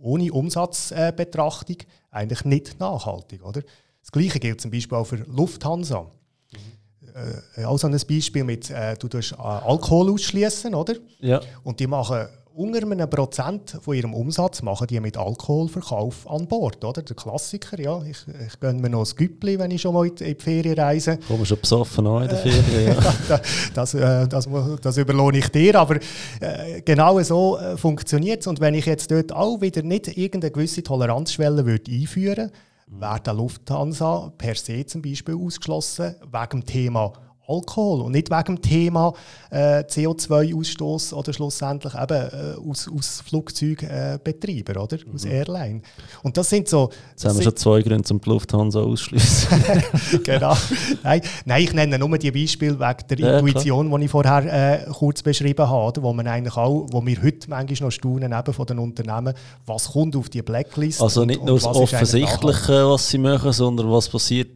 ohne 0.00 0.32
Umsatzbetrachtung 0.32 1.76
eigentlich 2.10 2.44
nicht 2.44 2.80
nachhaltig. 2.80 3.44
Oder? 3.44 3.62
Das 4.00 4.10
Gleiche 4.10 4.40
gilt 4.40 4.60
zum 4.60 4.72
Beispiel 4.72 4.98
auch 4.98 5.06
für 5.06 5.16
Lufthansa. 5.16 6.02
Mhm. 6.02 7.62
Äh, 7.62 7.64
auch 7.66 7.78
so 7.78 7.86
ein 7.86 7.96
Beispiel 8.08 8.42
mit, 8.42 8.68
äh, 8.68 8.96
du 8.96 9.06
tust 9.06 9.30
äh, 9.30 9.36
Alkohol 9.36 10.12
ausschließen, 10.12 10.74
oder? 10.74 10.96
Ja. 11.20 11.40
Und 11.62 11.78
die 11.78 11.86
machen 11.86 12.26
unter 12.56 12.82
einem 12.82 13.08
Prozent 13.10 13.78
von 13.82 13.94
ihrem 13.94 14.14
Umsatz 14.14 14.62
machen 14.62 14.86
die 14.86 14.98
mit 14.98 15.16
Alkoholverkauf 15.16 16.28
an 16.28 16.48
Bord, 16.48 16.82
oder? 16.84 17.02
Der 17.02 17.14
Klassiker, 17.14 17.78
ja. 17.78 18.02
Ich, 18.02 18.24
ich 18.46 18.58
gönne 18.58 18.80
mir 18.80 18.88
noch 18.88 19.06
ein 19.06 19.16
Güppli, 19.16 19.58
wenn 19.58 19.70
ich 19.70 19.82
schon 19.82 19.94
mal 19.94 20.06
in 20.06 20.14
die 20.14 20.34
Ferien 20.34 20.78
reise. 20.78 21.18
Kommen 21.28 21.44
schon 21.44 21.60
besoffen 21.60 22.06
an 22.06 22.22
in 22.22 22.28
der 22.30 22.38
Ferien, 22.38 22.96
ja. 23.28 23.40
das, 23.74 23.94
äh, 23.94 24.26
das, 24.26 24.48
das, 24.80 24.96
überlohne 24.96 25.38
ich 25.38 25.48
dir, 25.48 25.78
aber 25.78 25.96
äh, 26.40 26.80
genau 26.82 27.20
so 27.20 27.58
äh, 27.58 27.76
funktioniert 27.76 28.40
es. 28.40 28.46
Und 28.46 28.60
wenn 28.60 28.74
ich 28.74 28.86
jetzt 28.86 29.10
dort 29.10 29.32
auch 29.32 29.60
wieder 29.60 29.82
nicht 29.82 30.16
irgendeine 30.16 30.50
gewisse 30.50 30.82
Toleranzschwelle 30.82 31.66
würde 31.66 31.92
einführen 31.92 32.36
würde, 32.36 32.52
wäre 32.86 33.20
der 33.20 33.34
Lufthansa 33.34 34.32
per 34.38 34.54
se 34.54 34.86
zum 34.86 35.02
Beispiel 35.02 35.34
ausgeschlossen 35.34 36.14
wegen 36.22 36.60
dem 36.60 36.64
Thema 36.64 37.12
Alkohol 37.48 38.02
und 38.02 38.12
nicht 38.12 38.30
wegen 38.30 38.56
dem 38.56 38.62
Thema 38.62 39.12
äh, 39.50 39.80
CO2-Ausstoß 39.80 41.14
oder 41.14 41.32
schlussendlich 41.32 41.94
eben 41.94 42.12
äh, 42.12 42.68
aus, 42.68 42.88
aus 42.88 43.22
Flugzeugbetreiber, 43.26 44.82
oder? 44.82 44.96
Mhm. 44.96 45.14
Aus 45.14 45.24
Airline. 45.24 45.82
Und 46.22 46.36
das 46.36 46.50
sind 46.50 46.68
so... 46.68 46.90
Jetzt 47.10 47.24
haben 47.24 47.36
wir 47.36 47.44
schon 47.44 47.56
zwei 47.56 47.82
Gründe 47.82 48.04
zum 48.04 48.20
Lufthansa 48.24 48.80
ausschließen. 48.80 49.48
genau. 50.24 50.56
Nein, 51.02 51.20
nein, 51.44 51.62
ich 51.62 51.72
nenne 51.72 51.98
nur 51.98 52.18
die 52.18 52.30
Beispiele 52.30 52.78
wegen 52.78 53.08
der 53.08 53.18
ja, 53.18 53.38
Intuition, 53.38 53.86
klar. 53.86 53.98
die 53.98 54.04
ich 54.04 54.10
vorher 54.10 54.86
äh, 54.86 54.90
kurz 54.90 55.22
beschrieben 55.22 55.68
habe, 55.68 56.02
wo 56.02 56.12
man 56.12 56.26
eigentlich 56.26 56.56
auch, 56.56 56.86
wo 56.90 57.04
wir 57.04 57.22
heute 57.22 57.48
manchmal 57.48 57.88
noch 57.88 57.92
staunen 57.92 58.32
eben 58.32 58.52
von 58.52 58.66
den 58.66 58.78
Unternehmen, 58.78 59.34
was 59.64 59.92
kommt 59.92 60.16
auf 60.16 60.28
die 60.28 60.42
Blacklist. 60.42 61.00
Also 61.00 61.24
nicht 61.24 61.40
und, 61.40 61.46
nur 61.46 61.56
das 61.56 61.66
Offensichtliche, 61.66 62.88
was 62.88 63.08
sie 63.08 63.18
machen, 63.18 63.52
sondern 63.52 63.90
was 63.90 64.08
passiert 64.08 64.48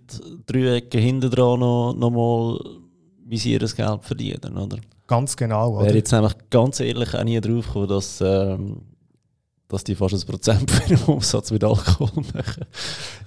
drei 0.47 0.77
Ecken 0.77 1.01
hinten 1.01 1.31
dran 1.31 1.61
noch, 1.61 1.95
noch 1.95 2.11
mal 2.11 2.80
wie 3.31 3.39
sie 3.39 3.53
ihr 3.53 3.61
Geld 3.61 4.05
verdienen, 4.05 4.57
oder? 4.57 4.79
Ganz 5.07 5.37
genau. 5.37 5.81
Wäre 5.81 5.95
jetzt 5.95 6.11
nämlich 6.11 6.33
ganz 6.51 6.81
ehrlich 6.81 7.15
auch 7.15 7.23
nie 7.23 7.41
drauf 7.41 7.67
gekommen, 7.67 7.89
dass, 7.89 8.21
ähm, 8.21 8.83
dass 9.69 9.85
die 9.85 9.95
fast 9.95 10.15
ein 10.15 10.21
Prozent 10.21 10.69
von 10.69 10.91
ihrem 10.91 11.15
Umsatz 11.15 11.53
mit 11.53 11.63
Alkohol 11.63 12.25
machen. 12.35 12.65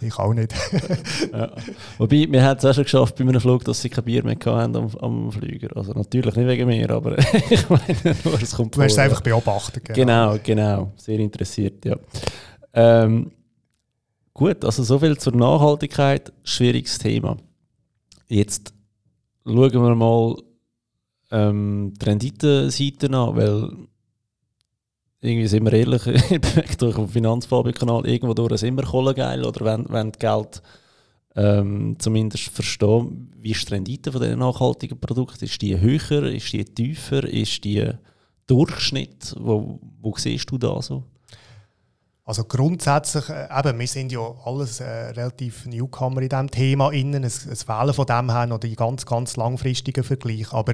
Ich 0.02 0.20
auch 0.20 0.34
nicht. 0.34 0.54
ja. 1.32 1.52
Wobei, 1.98 2.28
wir 2.30 2.44
haben 2.44 2.58
es 2.58 2.66
auch 2.66 2.74
schon 2.74 2.84
geschafft 2.84 3.16
bei 3.16 3.24
einem 3.24 3.39
Flug, 3.39 3.63
dass 3.63 3.82
sie 3.82 3.89
kein 3.89 4.04
Bier 4.04 4.26
mehr 4.26 4.36
hatten 4.46 4.76
am, 4.76 4.94
am 4.98 5.32
Flüger. 5.32 5.70
Also 5.78 5.94
natürlich 5.94 6.36
nicht 6.36 6.48
wegen 6.48 6.68
mir, 6.68 6.89
aber 6.92 7.18
ich 7.50 7.70
meine 7.70 8.16
nur, 8.26 8.42
es 8.42 8.54
kommt 8.54 8.76
Du 8.76 8.82
hast 8.82 8.92
es 8.92 8.98
einfach 8.98 9.22
beobachtet. 9.22 9.86
Genau. 9.86 10.32
genau, 10.32 10.39
genau. 10.44 10.92
Sehr 10.98 11.20
interessiert, 11.20 11.86
ja. 11.86 11.96
Ähm, 12.74 13.32
gut, 14.34 14.66
also 14.66 14.84
so 14.84 15.00
viel 15.00 15.18
zur 15.18 15.34
Nachhaltigkeit. 15.34 16.34
Schwieriges 16.44 16.98
Thema. 16.98 17.38
Jetzt 18.28 18.73
schauen 19.45 19.73
wir 19.73 19.95
mal 19.95 20.36
ähm, 21.32 21.93
die 21.99 22.06
Renditenseite 22.06 23.08
an, 23.08 23.36
weil 23.36 23.88
irgendwie 25.21 25.47
sind 25.47 25.63
wir 25.65 25.73
ehrlich, 25.73 26.03
bewegt 26.29 26.82
durch 26.82 26.95
den 26.95 27.08
Finanzfabrik-Kanal 27.08 28.06
irgendwo 28.06 28.34
durch 28.34 28.53
ist 28.53 28.63
immer 28.63 28.84
Kohle 28.84 29.13
geil 29.13 29.45
oder 29.45 29.65
wenn, 29.65 29.86
wenn 29.89 30.12
Geld 30.12 30.62
ähm, 31.36 31.95
zumindest 31.97 32.49
verstehen, 32.49 33.32
wie 33.39 33.51
ist 33.51 33.67
die 33.67 33.73
Rendite 33.73 34.12
von 34.12 34.21
diesen 34.21 34.39
nachhaltigen 34.39 34.99
Produkten? 34.99 35.45
Ist 35.45 35.62
die 35.62 35.79
höher, 35.79 36.23
ist 36.23 36.53
die 36.53 36.65
tiefer, 36.65 37.23
ist 37.23 37.63
die 37.63 37.89
Durchschnitt? 38.45 39.36
Wo, 39.39 39.79
wo 40.01 40.13
siehst 40.17 40.51
du 40.51 40.58
da 40.58 40.82
so? 40.82 41.03
Also 42.26 42.46
grundsätzlich, 42.46 43.28
äh, 43.28 43.48
eben, 43.54 43.78
wir 43.78 43.88
sind 43.88 44.14
ja 44.14 44.22
alles 44.46 44.80
äh, 44.80 44.86
relativ 44.86 45.66
Newcomer 45.66 46.22
in 46.22 46.30
diesem 46.30 46.50
Thema 46.50 46.90
innen. 46.92 47.26
Es, 47.26 47.46
es 47.46 47.64
fehlen 47.64 47.94
von 47.94 48.06
dem 48.06 48.32
her 48.32 48.46
noch 48.46 48.60
die 48.60 48.78
ganz, 48.78 49.06
ganz 49.06 49.36
langfristigen 49.36 50.06
Vergleiche. 50.06 50.54
Aber 50.54 50.72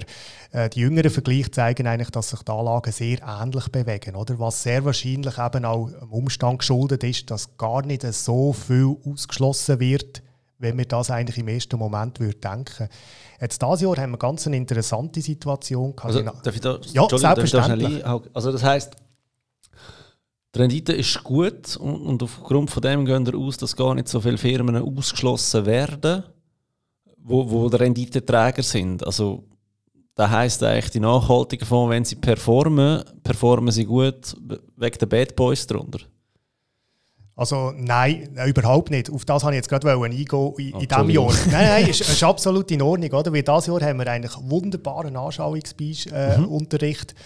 äh, 0.52 0.70
die 0.70 0.82
jüngeren 0.82 1.10
Vergleiche 1.10 1.50
zeigen 1.50 1.88
eigentlich, 1.88 2.12
dass 2.12 2.30
sich 2.30 2.44
die 2.44 2.52
Anlagen 2.52 2.92
sehr 2.92 3.18
ähnlich 3.24 3.68
bewegen. 3.70 4.16
Oder? 4.16 4.38
Was 4.38 4.62
sehr 4.62 4.86
wahrscheinlich 4.86 5.40
eben 5.40 5.66
auch 5.66 5.90
dem 5.90 6.12
Umstand 6.12 6.60
geschuldet 6.60 7.04
ist, 7.04 7.32
dass 7.32 7.58
gar 7.58 7.84
nicht 7.84 8.04
so 8.14 8.54
viel 8.54 8.96
ausgeschlossen 9.04 9.80
wird, 9.80 10.22
wenn 10.60 10.78
wir 10.78 10.86
das 10.86 11.10
eigentlich 11.10 11.40
im 11.40 11.48
ersten 11.48 11.80
Moment 11.80 12.20
würde 12.20 12.38
denken. 12.38 12.90
Jetzt 13.42 13.60
dieses 13.60 13.82
Jahr 13.82 13.98
haben 13.98 14.12
wir 14.12 14.18
ganz 14.18 14.46
eine 14.46 14.58
interessante 14.58 15.22
Situation. 15.22 15.96
Also, 16.00 16.22
darf 16.22 16.54
ich 16.54 16.62
da, 16.62 16.78
ja, 16.92 17.08
selbstverständlich. 17.10 18.06
also 18.06 18.52
das 18.52 18.62
heisst, 18.62 18.96
die 20.56 20.60
Rendite 20.60 20.94
ist 20.94 21.24
gut 21.24 21.78
und, 21.78 22.02
und 22.02 22.24
aufgrund 22.24 22.72
von 22.72 22.82
dem 22.82 23.06
gehen 23.06 23.26
wir 23.26 23.38
aus, 23.38 23.58
dass 23.58 23.76
gar 23.76 23.94
nicht 23.94 24.08
so 24.08 24.20
viele 24.20 24.38
Firmen 24.38 24.76
ausgeschlossen 24.78 25.66
werden, 25.66 26.24
wo, 27.18 27.50
wo 27.50 27.70
die 27.70 27.78
Renditeträger 27.78 28.64
sind. 28.64 29.06
Also 29.06 29.44
das 30.16 30.30
heisst 30.32 30.64
eigentlich, 30.64 30.90
die 30.92 31.00
nachhaltigen 31.00 31.68
Fonds, 31.68 31.92
wenn 31.92 32.04
sie 32.04 32.16
performen, 32.16 33.04
performen 33.24 33.72
sie 33.72 33.86
gut 33.86 34.36
wegen 34.76 34.98
der 34.98 35.06
Bad 35.06 35.36
Boys 35.36 35.68
drunter. 35.68 36.00
Also 37.36 37.72
nein, 37.74 38.38
überhaupt 38.48 38.90
nicht. 38.92 39.10
Auf 39.10 39.24
das 39.24 39.44
habe 39.44 39.54
ich 39.54 39.58
jetzt 39.58 39.70
gerade 39.70 39.90
eingehen 39.90 40.12
in, 40.58 40.74
in 40.74 40.88
diesem 40.88 41.10
Jahr. 41.10 41.32
Nein, 41.50 41.68
nein, 41.68 41.88
ist, 41.88 42.02
ist 42.10 42.22
absolut 42.22 42.70
in 42.72 42.82
Ordnung. 42.82 43.12
Oder? 43.12 43.32
Weil 43.32 43.44
dieses 43.44 43.68
Jahr 43.68 43.82
haben 43.82 44.00
wir 44.00 44.08
eigentlich 44.08 44.34
wunderbaren 44.42 45.16
Anschauungsunterricht. 45.16 46.12
Äh, 46.12 47.16
mhm 47.18 47.20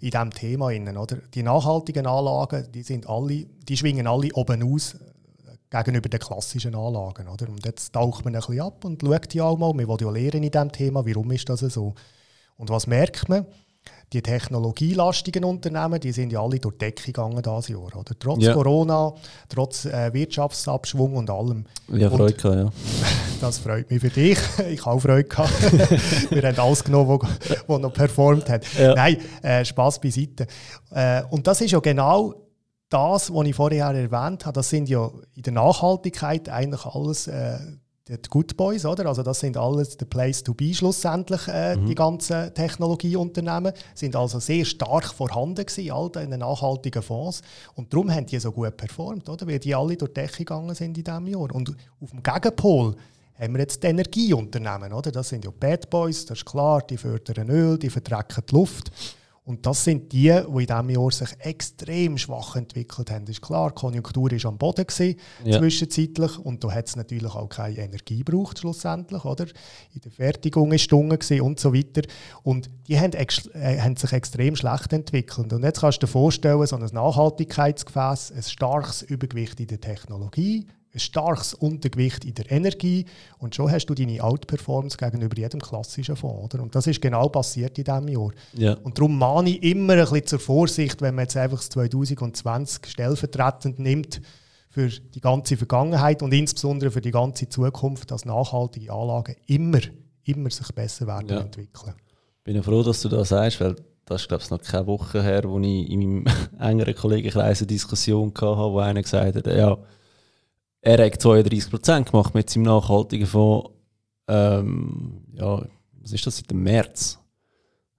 in 0.00 0.10
diesem 0.10 0.30
Thema. 0.30 0.66
Oder? 0.66 1.16
Die 1.34 1.42
nachhaltigen 1.42 2.06
Anlagen, 2.06 2.70
die, 2.72 2.82
sind 2.82 3.08
alle, 3.08 3.46
die 3.68 3.76
schwingen 3.76 4.06
alle 4.06 4.32
oben 4.34 4.62
aus 4.62 4.94
äh, 4.94 5.56
gegenüber 5.70 6.08
den 6.08 6.20
klassischen 6.20 6.74
Anlagen. 6.74 7.28
Oder? 7.28 7.48
Und 7.48 7.64
jetzt 7.64 7.92
taucht 7.92 8.24
man 8.24 8.34
ein 8.34 8.40
bisschen 8.40 8.60
ab 8.60 8.84
und 8.84 9.02
schaut 9.02 9.32
die 9.32 9.40
auch 9.40 9.58
mal. 9.58 9.72
Wir 9.74 9.88
wollen 9.88 10.00
ja 10.00 10.10
lernen 10.10 10.44
in 10.44 10.50
diesem 10.50 10.72
Thema, 10.72 11.04
warum 11.06 11.30
ist 11.32 11.48
das 11.48 11.60
so. 11.60 11.94
Und 12.56 12.70
was 12.70 12.86
merkt 12.86 13.28
man? 13.28 13.46
Die 14.12 14.22
technologielastigen 14.22 15.44
Unternehmen, 15.44 16.00
die 16.00 16.12
sind 16.12 16.32
ja 16.32 16.40
alle 16.40 16.58
durch 16.58 16.74
die 16.76 16.86
Decke 16.86 17.04
gegangen 17.04 17.42
dieses 17.42 17.68
Jahr. 17.68 17.82
Oder? 17.82 18.02
Trotz 18.18 18.42
ja. 18.42 18.54
Corona, 18.54 19.12
trotz 19.48 19.84
äh, 19.84 20.12
Wirtschaftsabschwung 20.12 21.16
und 21.16 21.28
allem. 21.28 21.66
Ja, 21.88 22.10
Freude 22.10 22.34
gehabt, 22.34 22.56
ja. 22.56 22.70
Das 23.40 23.58
freut 23.58 23.90
mich 23.90 24.00
für 24.00 24.08
dich. 24.08 24.38
Ich 24.70 24.84
habe 24.84 24.96
auch 24.96 25.00
Freude 25.00 25.28
gehabt. 25.28 25.52
Wir 26.30 26.42
haben 26.42 26.58
alles 26.58 26.82
genommen, 26.82 27.18
was 27.66 27.80
noch 27.80 27.92
performt 27.92 28.48
hat. 28.48 28.64
Ja. 28.78 28.94
Nein, 28.94 29.18
äh, 29.42 29.64
Spaß 29.64 30.00
beiseite. 30.00 30.46
Äh, 30.90 31.22
und 31.30 31.46
das 31.46 31.60
ist 31.60 31.70
ja 31.70 31.80
genau 31.80 32.34
das, 32.88 33.32
was 33.32 33.46
ich 33.46 33.54
vorher 33.54 33.86
erwähnt 33.88 34.46
habe. 34.46 34.54
Das 34.54 34.70
sind 34.70 34.88
ja 34.88 35.10
in 35.34 35.42
der 35.42 35.52
Nachhaltigkeit 35.52 36.48
eigentlich 36.48 36.86
alles 36.86 37.26
äh, 37.26 37.58
die 38.08 38.28
Good 38.30 38.56
Boys, 38.56 38.84
oder? 38.84 39.06
Also 39.06 39.22
das 39.22 39.40
sind 39.40 39.56
alles 39.56 39.96
the 39.98 40.04
place 40.04 40.42
to 40.42 40.54
be 40.54 40.72
schlussendlich, 40.72 41.46
äh, 41.48 41.76
mhm. 41.76 41.86
die 41.86 41.94
ganzen 41.94 42.54
Technologieunternehmen, 42.54 43.72
sind 43.94 44.16
also 44.16 44.38
sehr 44.38 44.64
stark 44.64 45.12
vorhanden 45.12 45.66
gewesen, 45.66 45.90
all 45.90 46.10
in 46.22 46.30
den 46.30 46.40
nachhaltigen 46.40 47.02
Fonds 47.02 47.42
und 47.74 47.92
darum 47.92 48.10
haben 48.10 48.26
die 48.26 48.38
so 48.38 48.52
gut 48.52 48.76
performt, 48.76 49.28
oder? 49.28 49.46
Weil 49.46 49.58
die 49.58 49.74
alle 49.74 49.96
durch 49.96 50.12
die 50.12 50.20
Decke 50.20 50.38
gegangen 50.38 50.74
sind 50.74 50.96
in 50.96 51.04
diesem 51.04 51.26
Jahr. 51.26 51.54
Und 51.54 51.74
auf 52.00 52.10
dem 52.10 52.22
Gegenpol 52.22 52.96
haben 53.38 53.52
wir 53.54 53.60
jetzt 53.60 53.82
die 53.82 53.86
Energieunternehmen, 53.86 54.92
oder? 54.92 55.12
Das 55.12 55.28
sind 55.28 55.44
ja 55.44 55.50
Bad 55.58 55.88
Boys, 55.90 56.24
das 56.26 56.38
ist 56.38 56.46
klar, 56.46 56.82
die 56.82 56.96
fördern 56.96 57.50
Öl, 57.50 57.78
die 57.78 57.90
verdrecken 57.90 58.44
die 58.48 58.54
Luft. 58.54 58.90
Und 59.48 59.64
das 59.64 59.82
sind 59.82 60.12
die, 60.12 60.24
die 60.24 60.28
in 60.28 60.66
diesem 60.66 60.90
Jahr 60.90 61.10
sich 61.10 61.30
extrem 61.38 62.18
schwach 62.18 62.54
entwickelt 62.54 63.10
haben. 63.10 63.26
Ist 63.28 63.40
klar, 63.40 63.70
die 63.70 63.76
Konjunktur 63.76 64.30
war 64.30 64.44
am 64.44 64.58
Boden 64.58 64.86
gewesen, 64.86 65.18
ja. 65.42 65.58
zwischenzeitlich 65.58 66.38
und 66.38 66.62
da 66.62 66.70
hat 66.70 66.86
es 66.86 66.96
natürlich 66.96 67.34
auch 67.34 67.48
keine 67.48 67.78
Energie 67.78 68.22
gebraucht 68.22 68.58
schlussendlich, 68.58 69.24
oder? 69.24 69.46
In 69.94 70.02
der 70.02 70.12
Fertigung 70.12 70.70
ist 70.72 70.92
es 70.92 71.40
und 71.40 71.58
so 71.58 71.72
weiter. 71.72 72.02
Und 72.42 72.68
die 72.88 73.00
haben, 73.00 73.14
äh, 73.14 73.80
haben, 73.80 73.96
sich 73.96 74.12
extrem 74.12 74.54
schlecht 74.54 74.92
entwickelt. 74.92 75.50
Und 75.50 75.64
jetzt 75.64 75.80
kannst 75.80 76.02
du 76.02 76.06
dir 76.06 76.12
vorstellen, 76.12 76.66
so 76.66 76.76
ein 76.76 76.84
Nachhaltigkeitsgefäß, 76.92 78.32
ein 78.32 78.42
starkes 78.42 79.00
Übergewicht 79.00 79.58
in 79.60 79.68
der 79.68 79.80
Technologie, 79.80 80.66
ein 80.94 81.00
starkes 81.00 81.54
Untergewicht 81.54 82.24
in 82.24 82.34
der 82.34 82.50
Energie 82.50 83.04
und 83.38 83.54
schon 83.54 83.70
hast 83.70 83.86
du 83.86 83.94
deine 83.94 84.22
Outperformance 84.22 84.96
gegenüber 84.96 85.36
jedem 85.36 85.60
klassischen 85.60 86.16
Fonds. 86.16 86.54
Oder? 86.54 86.62
Und 86.62 86.74
das 86.74 86.86
ist 86.86 87.00
genau 87.00 87.28
passiert 87.28 87.78
in 87.78 87.84
diesem 87.84 88.08
Jahr. 88.08 88.30
Ja. 88.54 88.74
Und 88.82 88.98
darum 88.98 89.18
mahne 89.18 89.50
ich 89.50 89.62
immer 89.62 89.94
ein 89.94 90.00
bisschen 90.00 90.26
zur 90.26 90.38
Vorsicht, 90.38 91.02
wenn 91.02 91.14
man 91.14 91.24
jetzt 91.24 91.36
einfach 91.36 91.58
das 91.58 91.68
2020 91.68 92.86
stellvertretend 92.86 93.78
nimmt 93.78 94.22
für 94.70 94.88
die 94.88 95.20
ganze 95.20 95.56
Vergangenheit 95.56 96.22
und 96.22 96.32
insbesondere 96.32 96.90
für 96.90 97.00
die 97.00 97.10
ganze 97.10 97.48
Zukunft, 97.48 98.10
dass 98.10 98.24
nachhaltige 98.24 98.92
Anlagen 98.92 99.36
immer, 99.46 99.80
immer 100.24 100.50
sich 100.50 100.72
besser 100.72 101.06
werden 101.06 101.28
ja. 101.28 101.40
entwickeln. 101.40 101.94
Ich 102.38 102.54
bin 102.54 102.62
froh, 102.62 102.82
dass 102.82 103.02
du 103.02 103.08
das 103.08 103.28
sagst, 103.28 103.60
weil 103.60 103.76
das 104.06 104.22
ist 104.22 104.28
glaube 104.28 104.42
ich 104.42 104.50
noch 104.50 104.62
keine 104.62 104.86
Woche 104.86 105.22
her, 105.22 105.44
wo 105.44 105.58
ich 105.60 105.90
in 105.90 105.98
meinem 105.98 106.24
engeren 106.58 106.94
Kollegenkreis 106.94 107.60
eine 107.60 107.66
Diskussion 107.66 108.32
hatte, 108.34 108.46
wo 108.46 108.78
einer 108.78 109.02
gesagt 109.02 109.36
hat, 109.36 109.46
ja, 109.46 109.76
er 110.80 111.04
hat 111.04 111.20
32% 111.20 112.10
gemacht 112.10 112.34
mit 112.34 112.50
seinem 112.50 112.64
nachhaltigen 112.64 113.26
Fonds. 113.26 113.70
Ähm, 114.28 115.22
ja, 115.34 115.66
was 116.00 116.12
ist 116.12 116.26
das 116.26 116.36
seit 116.36 116.50
dem 116.50 116.62
März? 116.62 117.18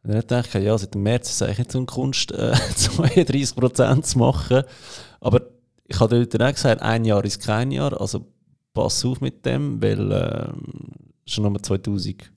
Und 0.03 0.13
dann 0.13 0.25
dachte 0.25 0.59
ich, 0.59 0.65
ja, 0.65 0.77
seit 0.77 0.93
dem 0.93 1.03
März 1.03 1.29
ist 1.29 1.35
es 1.35 1.41
eigentlich 1.41 1.57
nicht 1.59 1.71
so 1.71 1.79
eine 1.79 1.85
Kunst, 1.85 2.31
äh, 2.31 2.53
32% 2.75 4.01
zu 4.03 4.19
machen. 4.19 4.63
Aber 5.19 5.41
ich 5.85 5.99
habe 5.99 6.25
dort 6.25 6.41
auch 6.41 6.53
gesagt, 6.53 6.81
ein 6.81 7.05
Jahr 7.05 7.23
ist 7.25 7.41
kein 7.41 7.71
Jahr, 7.71 7.99
also 7.99 8.25
pass 8.73 9.03
auf 9.03 9.21
mit 9.21 9.45
dem, 9.45 9.81
weil 9.81 10.11
äh, 10.11 10.49
schon 11.25 11.43
nochmal 11.43 11.61
2000, 11.61 12.31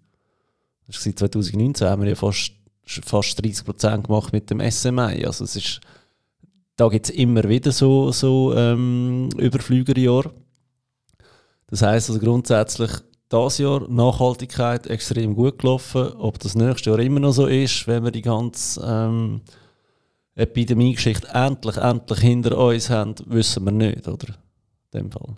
2019 0.91 1.87
haben 1.87 2.03
wir 2.03 2.09
ja 2.11 2.15
fast, 2.15 2.53
fast 2.85 3.41
30% 3.41 4.03
gemacht 4.03 4.33
mit 4.33 4.51
dem 4.51 4.61
SMI. 4.61 5.25
Also 5.25 5.45
es 5.45 5.57
ist, 5.57 5.81
da 6.77 6.89
gibt 6.89 7.09
es 7.09 7.15
immer 7.15 7.45
wieder 7.45 7.73
so, 7.73 8.13
so 8.13 8.55
ähm, 8.57 9.29
Überflügerjahre. 9.37 10.31
Das 11.67 11.83
heisst 11.83 12.11
also 12.11 12.21
grundsätzlich, 12.21 12.91
das 13.29 13.59
Jahr 13.59 13.89
Nachhaltigkeit 13.89 14.87
extrem 14.87 15.35
gut 15.35 15.59
gelaufen. 15.59 16.13
Ob 16.19 16.39
das 16.39 16.55
nächste 16.55 16.91
Jahr 16.91 16.99
immer 16.99 17.21
noch 17.21 17.33
so 17.33 17.47
ist, 17.47 17.87
wenn 17.87 18.05
wir 18.05 18.11
die 18.11 18.23
ganze 18.23 18.83
ähm, 18.85 19.41
Epidemie-Geschichte 20.35 21.29
endlich, 21.33 21.77
endlich 21.77 22.19
hinter 22.19 22.59
uns 22.59 22.91
haben, 22.91 23.15
wissen 23.27 23.65
wir 23.65 23.73
nicht, 23.73 24.07
oder? 24.07 24.35
In 24.93 25.01
dem 25.01 25.11
Fall. 25.11 25.37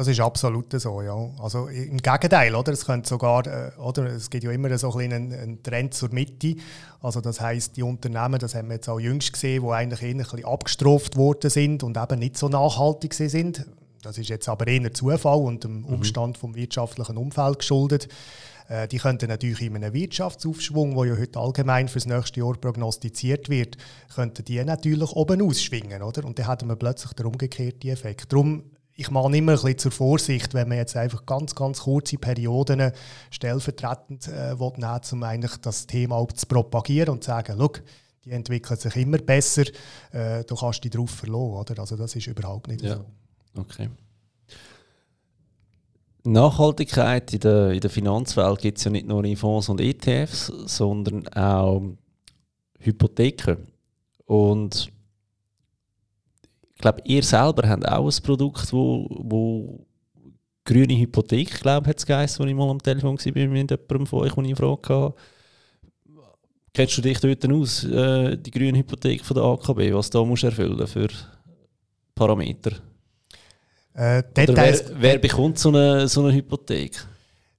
Das 0.00 0.08
ist 0.08 0.20
absolut 0.20 0.72
so, 0.80 1.02
ja. 1.02 1.28
Also 1.42 1.68
im 1.68 1.98
Gegenteil, 1.98 2.54
oder? 2.54 2.72
Es 2.72 2.86
könnte 2.86 3.06
sogar, 3.06 3.46
äh, 3.46 3.70
oder? 3.78 4.06
Es 4.06 4.30
gibt 4.30 4.44
ja 4.44 4.50
immer 4.50 4.78
so 4.78 4.90
ein 4.94 5.12
einen, 5.12 5.32
einen 5.34 5.62
Trend 5.62 5.92
zur 5.92 6.08
Mitte. 6.10 6.56
Also 7.02 7.20
das 7.20 7.38
heißt, 7.38 7.76
die 7.76 7.82
Unternehmen, 7.82 8.38
das 8.38 8.54
haben 8.54 8.68
wir 8.68 8.76
jetzt 8.76 8.88
auch 8.88 8.98
jüngst 8.98 9.34
gesehen, 9.34 9.62
die 9.62 9.68
eigentlich 9.68 10.00
eher 10.00 10.08
ein 10.12 10.16
bisschen 10.16 10.46
abgestraft 10.46 11.16
worden 11.18 11.50
sind 11.50 11.82
und 11.82 11.98
eben 11.98 12.18
nicht 12.18 12.38
so 12.38 12.48
nachhaltig 12.48 13.12
sind. 13.12 13.66
Das 14.00 14.16
ist 14.16 14.30
jetzt 14.30 14.48
aber 14.48 14.68
eher 14.68 14.90
Zufall 14.94 15.40
und 15.40 15.64
dem 15.64 15.80
mhm. 15.80 15.84
Umstand 15.84 16.38
vom 16.38 16.54
wirtschaftlichen 16.54 17.18
Umfeld 17.18 17.58
geschuldet. 17.58 18.08
Äh, 18.70 18.88
die 18.88 18.96
könnten 18.96 19.28
natürlich 19.28 19.60
in 19.60 19.76
einem 19.76 19.92
Wirtschaftsaufschwung, 19.92 20.94
der 20.94 21.12
ja 21.12 21.20
heute 21.20 21.38
allgemein 21.38 21.88
für 21.88 21.98
das 21.98 22.06
nächste 22.06 22.40
Jahr 22.40 22.54
prognostiziert 22.54 23.50
wird, 23.50 23.76
könnten 24.14 24.46
die 24.46 24.64
natürlich 24.64 25.12
oben 25.12 25.42
ausschwingen, 25.42 26.02
oder? 26.02 26.24
Und 26.24 26.38
dann 26.38 26.48
hätten 26.48 26.68
wir 26.68 26.76
plötzlich 26.76 27.12
den 27.12 27.26
umgekehrten 27.26 27.90
Effekt. 27.90 28.32
Darum 28.32 28.62
ich 29.00 29.10
mahne 29.10 29.38
immer 29.38 29.52
ein 29.52 29.56
bisschen 29.56 29.78
zur 29.78 29.92
Vorsicht, 29.92 30.52
wenn 30.52 30.68
man 30.68 30.76
jetzt 30.76 30.94
einfach 30.94 31.24
ganz, 31.24 31.54
ganz 31.54 31.80
kurze 31.80 32.18
Perioden 32.18 32.92
stellvertretend 33.30 34.28
äh, 34.28 34.58
will, 34.60 34.72
nehmen, 34.76 35.00
um 35.12 35.22
eigentlich 35.22 35.56
das 35.56 35.86
Thema 35.86 36.16
auch 36.16 36.30
zu 36.32 36.46
propagieren 36.46 37.08
und 37.08 37.24
zu 37.24 37.28
sagen, 37.28 37.56
schau, 37.58 37.72
die 38.24 38.32
entwickeln 38.32 38.78
sich 38.78 38.94
immer 38.96 39.16
besser, 39.16 39.62
äh, 40.12 40.44
du 40.44 40.54
kannst 40.54 40.84
dich 40.84 40.90
darauf 40.90 41.10
verlassen. 41.10 41.54
Oder? 41.54 41.78
Also 41.78 41.96
das 41.96 42.14
ist 42.14 42.26
überhaupt 42.26 42.68
nicht 42.68 42.82
ja. 42.82 42.96
so. 42.96 43.04
Okay. 43.58 43.88
Nachhaltigkeit 46.24 47.32
in 47.32 47.40
der, 47.40 47.70
in 47.70 47.80
der 47.80 47.88
Finanzwelt 47.88 48.60
gibt 48.60 48.76
es 48.76 48.84
ja 48.84 48.90
nicht 48.90 49.06
nur 49.06 49.24
in 49.24 49.38
Fonds 49.38 49.70
und 49.70 49.80
ETFs, 49.80 50.52
sondern 50.66 51.26
auch 51.28 51.82
Hypotheken. 52.78 53.66
Und 54.26 54.92
ich 56.80 56.82
glaube, 56.82 57.02
ihr 57.04 57.22
selber 57.22 57.68
habt 57.68 57.86
auch 57.86 58.06
ein 58.06 58.22
Produkt, 58.22 58.72
wo, 58.72 59.06
wo 59.10 59.86
grüne 60.64 60.98
Hypothek, 60.98 61.60
glaube 61.60 61.84
ich, 61.84 61.90
hat 61.90 61.98
es 61.98 62.06
geheißen, 62.06 62.42
als 62.42 62.50
ich 62.50 62.56
mal 62.56 62.70
am 62.70 62.82
Telefon 62.82 63.18
war 63.18 63.32
mit 63.34 63.70
jemandem 63.70 64.06
von 64.06 64.20
euch, 64.20 64.32
den 64.32 64.44
ich 64.46 64.56
fragte. 64.56 65.12
Kennst 66.72 66.96
du 66.96 67.02
dich 67.02 67.20
dort 67.20 67.52
aus, 67.52 67.84
äh, 67.84 68.38
die 68.38 68.50
grüne 68.50 68.78
Hypothek 68.78 69.22
von 69.22 69.34
der 69.34 69.44
AKB, 69.44 69.92
was 69.92 70.08
du 70.08 70.20
da 70.20 70.24
musst 70.24 70.44
erfüllen 70.44 70.86
für 70.86 71.08
Parameter? 72.14 72.76
Äh, 73.92 74.22
Details, 74.34 74.84
wer, 74.88 75.02
wer, 75.02 75.18
bekommt 75.18 75.58
so 75.58 75.68
eine, 75.68 76.08
so 76.08 76.22
eine 76.22 76.32
Hypothek? 76.32 77.04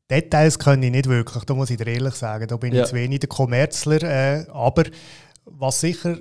Details 0.10 0.58
kann 0.58 0.82
ich 0.82 0.90
nicht 0.90 1.08
wirklich, 1.08 1.44
da 1.44 1.54
muss 1.54 1.70
ich 1.70 1.78
dir 1.78 1.86
ehrlich 1.86 2.16
sagen. 2.16 2.48
Da 2.48 2.58
bin 2.58 2.74
ja. 2.74 2.82
ich 2.82 2.90
zu 2.90 2.96
wenig 2.96 3.20
der 3.20 3.30
Kommerzler. 3.30 4.02
Äh, 4.02 4.48
aber 4.52 4.86
was 5.46 5.80
sicher 5.80 6.18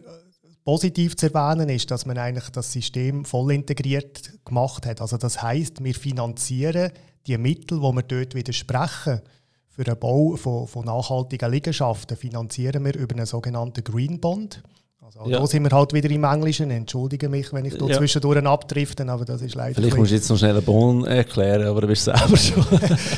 positiv 0.64 1.16
zu 1.16 1.32
erwähnen 1.32 1.68
ist, 1.68 1.90
dass 1.90 2.06
man 2.06 2.18
eigentlich 2.18 2.50
das 2.50 2.72
System 2.72 3.24
voll 3.24 3.52
integriert 3.52 4.32
gemacht 4.44 4.86
hat. 4.86 5.00
Also 5.00 5.16
das 5.16 5.42
heißt, 5.42 5.82
wir 5.82 5.94
finanzieren 5.94 6.92
die 7.26 7.38
Mittel, 7.38 7.80
die 7.80 7.94
wir 7.94 8.02
dort 8.02 8.34
widersprechen, 8.34 9.20
für 9.68 9.84
den 9.84 9.98
Bau 9.98 10.36
von, 10.36 10.66
von 10.66 10.84
nachhaltigen 10.84 11.50
Liegenschaften, 11.50 12.16
finanzieren 12.16 12.84
wir 12.84 12.94
über 12.94 13.14
einen 13.14 13.26
sogenannten 13.26 13.82
Green 13.84 14.20
Bond. 14.20 14.62
Also 15.00 15.28
ja. 15.28 15.38
da 15.38 15.46
sind 15.46 15.64
wir 15.64 15.70
halt 15.70 15.92
wieder 15.92 16.10
im 16.10 16.24
Englischen. 16.24 16.70
Entschuldige 16.70 17.28
mich, 17.28 17.52
wenn 17.52 17.64
ich 17.64 17.76
da 17.76 17.86
ja. 17.86 17.96
zwischendurch 17.96 18.44
abdrifte, 18.44 19.08
aber 19.08 19.24
das 19.24 19.42
ist 19.42 19.54
leider. 19.54 19.74
Vielleicht 19.74 19.96
musst 19.96 20.10
du 20.10 20.14
jetzt 20.14 20.28
noch 20.28 20.38
schnell 20.38 20.56
einen 20.56 20.64
Bon 20.64 21.04
erklären, 21.04 21.66
aber 21.66 21.80
du 21.80 21.86
bist 21.86 22.04
selber 22.04 22.36
schon. 22.36 22.64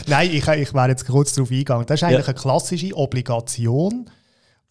Nein, 0.07 0.31
ich, 0.33 0.47
ich 0.47 0.75
wäre 0.75 0.89
jetzt 0.89 1.07
kurz 1.07 1.35
darauf 1.35 1.51
eingegangen. 1.51 1.87
Das 1.87 2.01
ist 2.01 2.05
eigentlich 2.05 2.27
ja. 2.27 2.33
eine 2.33 2.41
klassische 2.41 2.97
Obligation, 2.97 4.09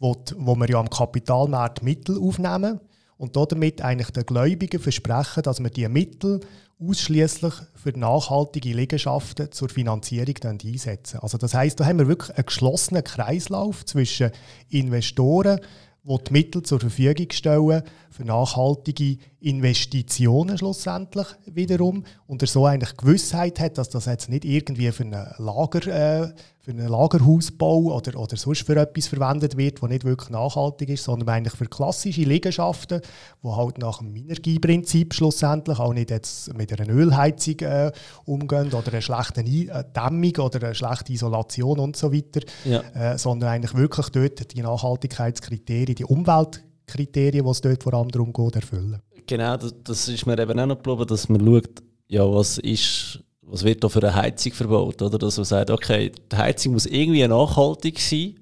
wo, 0.01 0.15
wo 0.35 0.55
wir 0.55 0.69
ja 0.69 0.79
am 0.79 0.89
Kapitalmarkt 0.89 1.83
Mittel 1.83 2.19
aufnehmen 2.19 2.81
und 3.17 3.35
damit 3.35 3.83
eigentlich 3.83 4.09
den 4.09 4.25
Gläubigen 4.25 4.81
versprechen, 4.81 5.43
dass 5.43 5.61
wir 5.61 5.69
diese 5.69 5.89
Mittel 5.89 6.41
ausschließlich 6.81 7.53
für 7.75 7.97
nachhaltige 7.97 8.73
Liegenschaften 8.73 9.51
zur 9.51 9.69
Finanzierung 9.69 10.35
einsetzen. 10.43 11.19
Also 11.19 11.37
das 11.37 11.53
heißt, 11.53 11.79
da 11.79 11.85
haben 11.85 11.99
wir 11.99 12.07
wirklich 12.07 12.35
einen 12.35 12.47
geschlossenen 12.47 13.03
Kreislauf 13.03 13.85
zwischen 13.85 14.31
Investoren, 14.69 15.59
die 16.03 16.23
die 16.27 16.33
Mittel 16.33 16.63
zur 16.63 16.79
Verfügung 16.79 17.27
stellen 17.31 17.83
für 18.09 18.25
nachhaltige 18.25 19.19
Investitionen 19.41 20.57
schlussendlich 20.57 21.25
wiederum 21.45 22.03
und 22.27 22.43
er 22.43 22.47
so 22.47 22.65
eigentlich 22.65 22.95
Gewissheit 22.95 23.59
hat, 23.59 23.77
dass 23.77 23.89
das 23.89 24.05
jetzt 24.05 24.29
nicht 24.29 24.45
irgendwie 24.45 24.91
für 24.91 25.03
einen, 25.03 25.27
Lager, 25.37 25.87
äh, 25.87 26.31
für 26.59 26.71
einen 26.71 26.87
Lagerhausbau 26.87 27.95
oder, 27.95 28.19
oder 28.19 28.37
sonst 28.37 28.67
für 28.67 28.75
etwas 28.75 29.07
verwendet 29.07 29.57
wird, 29.57 29.81
was 29.81 29.89
nicht 29.89 30.03
wirklich 30.05 30.29
nachhaltig 30.29 30.89
ist, 30.89 31.05
sondern 31.05 31.29
eigentlich 31.29 31.55
für 31.55 31.65
klassische 31.65 32.21
Liegenschaften, 32.21 33.01
die 33.43 33.47
halt 33.47 33.79
nach 33.79 33.97
dem 33.97 34.13
Minergie-Prinzip 34.13 35.15
schlussendlich 35.15 35.79
auch 35.79 35.93
nicht 35.93 36.11
jetzt 36.11 36.53
mit 36.53 36.79
einer 36.79 36.93
Ölheizung 36.93 37.59
äh, 37.61 37.91
umgehen 38.25 38.71
oder 38.73 38.91
einer 38.91 39.01
schlechten 39.01 39.47
äh, 39.47 39.83
Dämmung 39.95 40.35
oder 40.37 40.63
einer 40.63 40.75
schlechten 40.75 41.13
Isolation 41.13 41.79
und 41.79 41.97
so 41.97 42.13
weiter, 42.13 42.41
ja. 42.63 42.81
äh, 42.93 43.17
sondern 43.17 43.49
eigentlich 43.49 43.73
wirklich 43.73 44.09
dort 44.09 44.53
die 44.53 44.61
Nachhaltigkeitskriterien, 44.61 45.95
die 45.95 46.05
Umwelt 46.05 46.63
Kriterien, 46.91 47.45
die 47.45 47.51
es 47.51 47.61
dort 47.61 47.83
vor 47.83 47.93
allem 47.93 48.09
darum 48.09 48.33
geht, 48.33 48.55
erfüllen. 48.55 49.01
Genau, 49.31 49.55
das, 49.55 49.73
das 49.85 50.09
ist 50.09 50.25
mir 50.25 50.37
eben 50.37 50.59
auch 50.59 50.65
noch 50.65 50.75
geblieben, 50.75 51.07
dass 51.07 51.29
man 51.29 51.39
schaut, 51.39 51.81
ja, 52.09 52.29
was 52.29 52.57
ist, 52.57 53.23
was 53.41 53.63
wird 53.63 53.81
da 53.81 53.87
für 53.87 54.03
eine 54.03 54.13
Heizung 54.13 54.51
verbaut, 54.51 55.01
oder? 55.01 55.17
Dass 55.17 55.37
man 55.37 55.45
sagt, 55.45 55.71
okay, 55.71 56.11
die 56.29 56.35
Heizung 56.35 56.73
muss 56.73 56.85
irgendwie 56.85 57.25
nachhaltig 57.25 57.97
sein. 58.01 58.35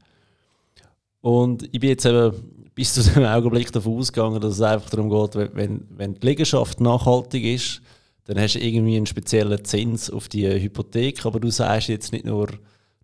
Und 1.22 1.70
ich 1.72 1.80
bin 1.80 1.92
jetzt 1.92 2.08
eben 2.08 2.34
bis 2.74 2.96
zu 2.96 3.04
dem 3.04 3.24
Augenblick 3.24 3.72
davon 3.72 4.00
ausgegangen, 4.00 4.42
dass 4.42 4.54
es 4.56 4.62
einfach 4.64 4.90
darum 4.90 5.12
geht, 5.12 5.54
wenn, 5.54 5.86
wenn 5.92 6.16
die 6.16 6.26
Liegenschaft 6.26 6.82
nachhaltig 6.82 7.44
ist, 7.44 7.82
dann 8.26 8.40
hast 8.40 8.56
du 8.56 8.60
irgendwie 8.60 8.98
einen 8.98 9.06
speziellen 9.06 9.64
Zins 9.64 10.10
auf 10.10 10.28
die 10.28 10.50
Hypothek, 10.50 11.24
aber 11.24 11.40
du 11.40 11.52
sagst 11.52 11.90
jetzt 11.90 12.12
nicht 12.12 12.26
nur, 12.26 12.48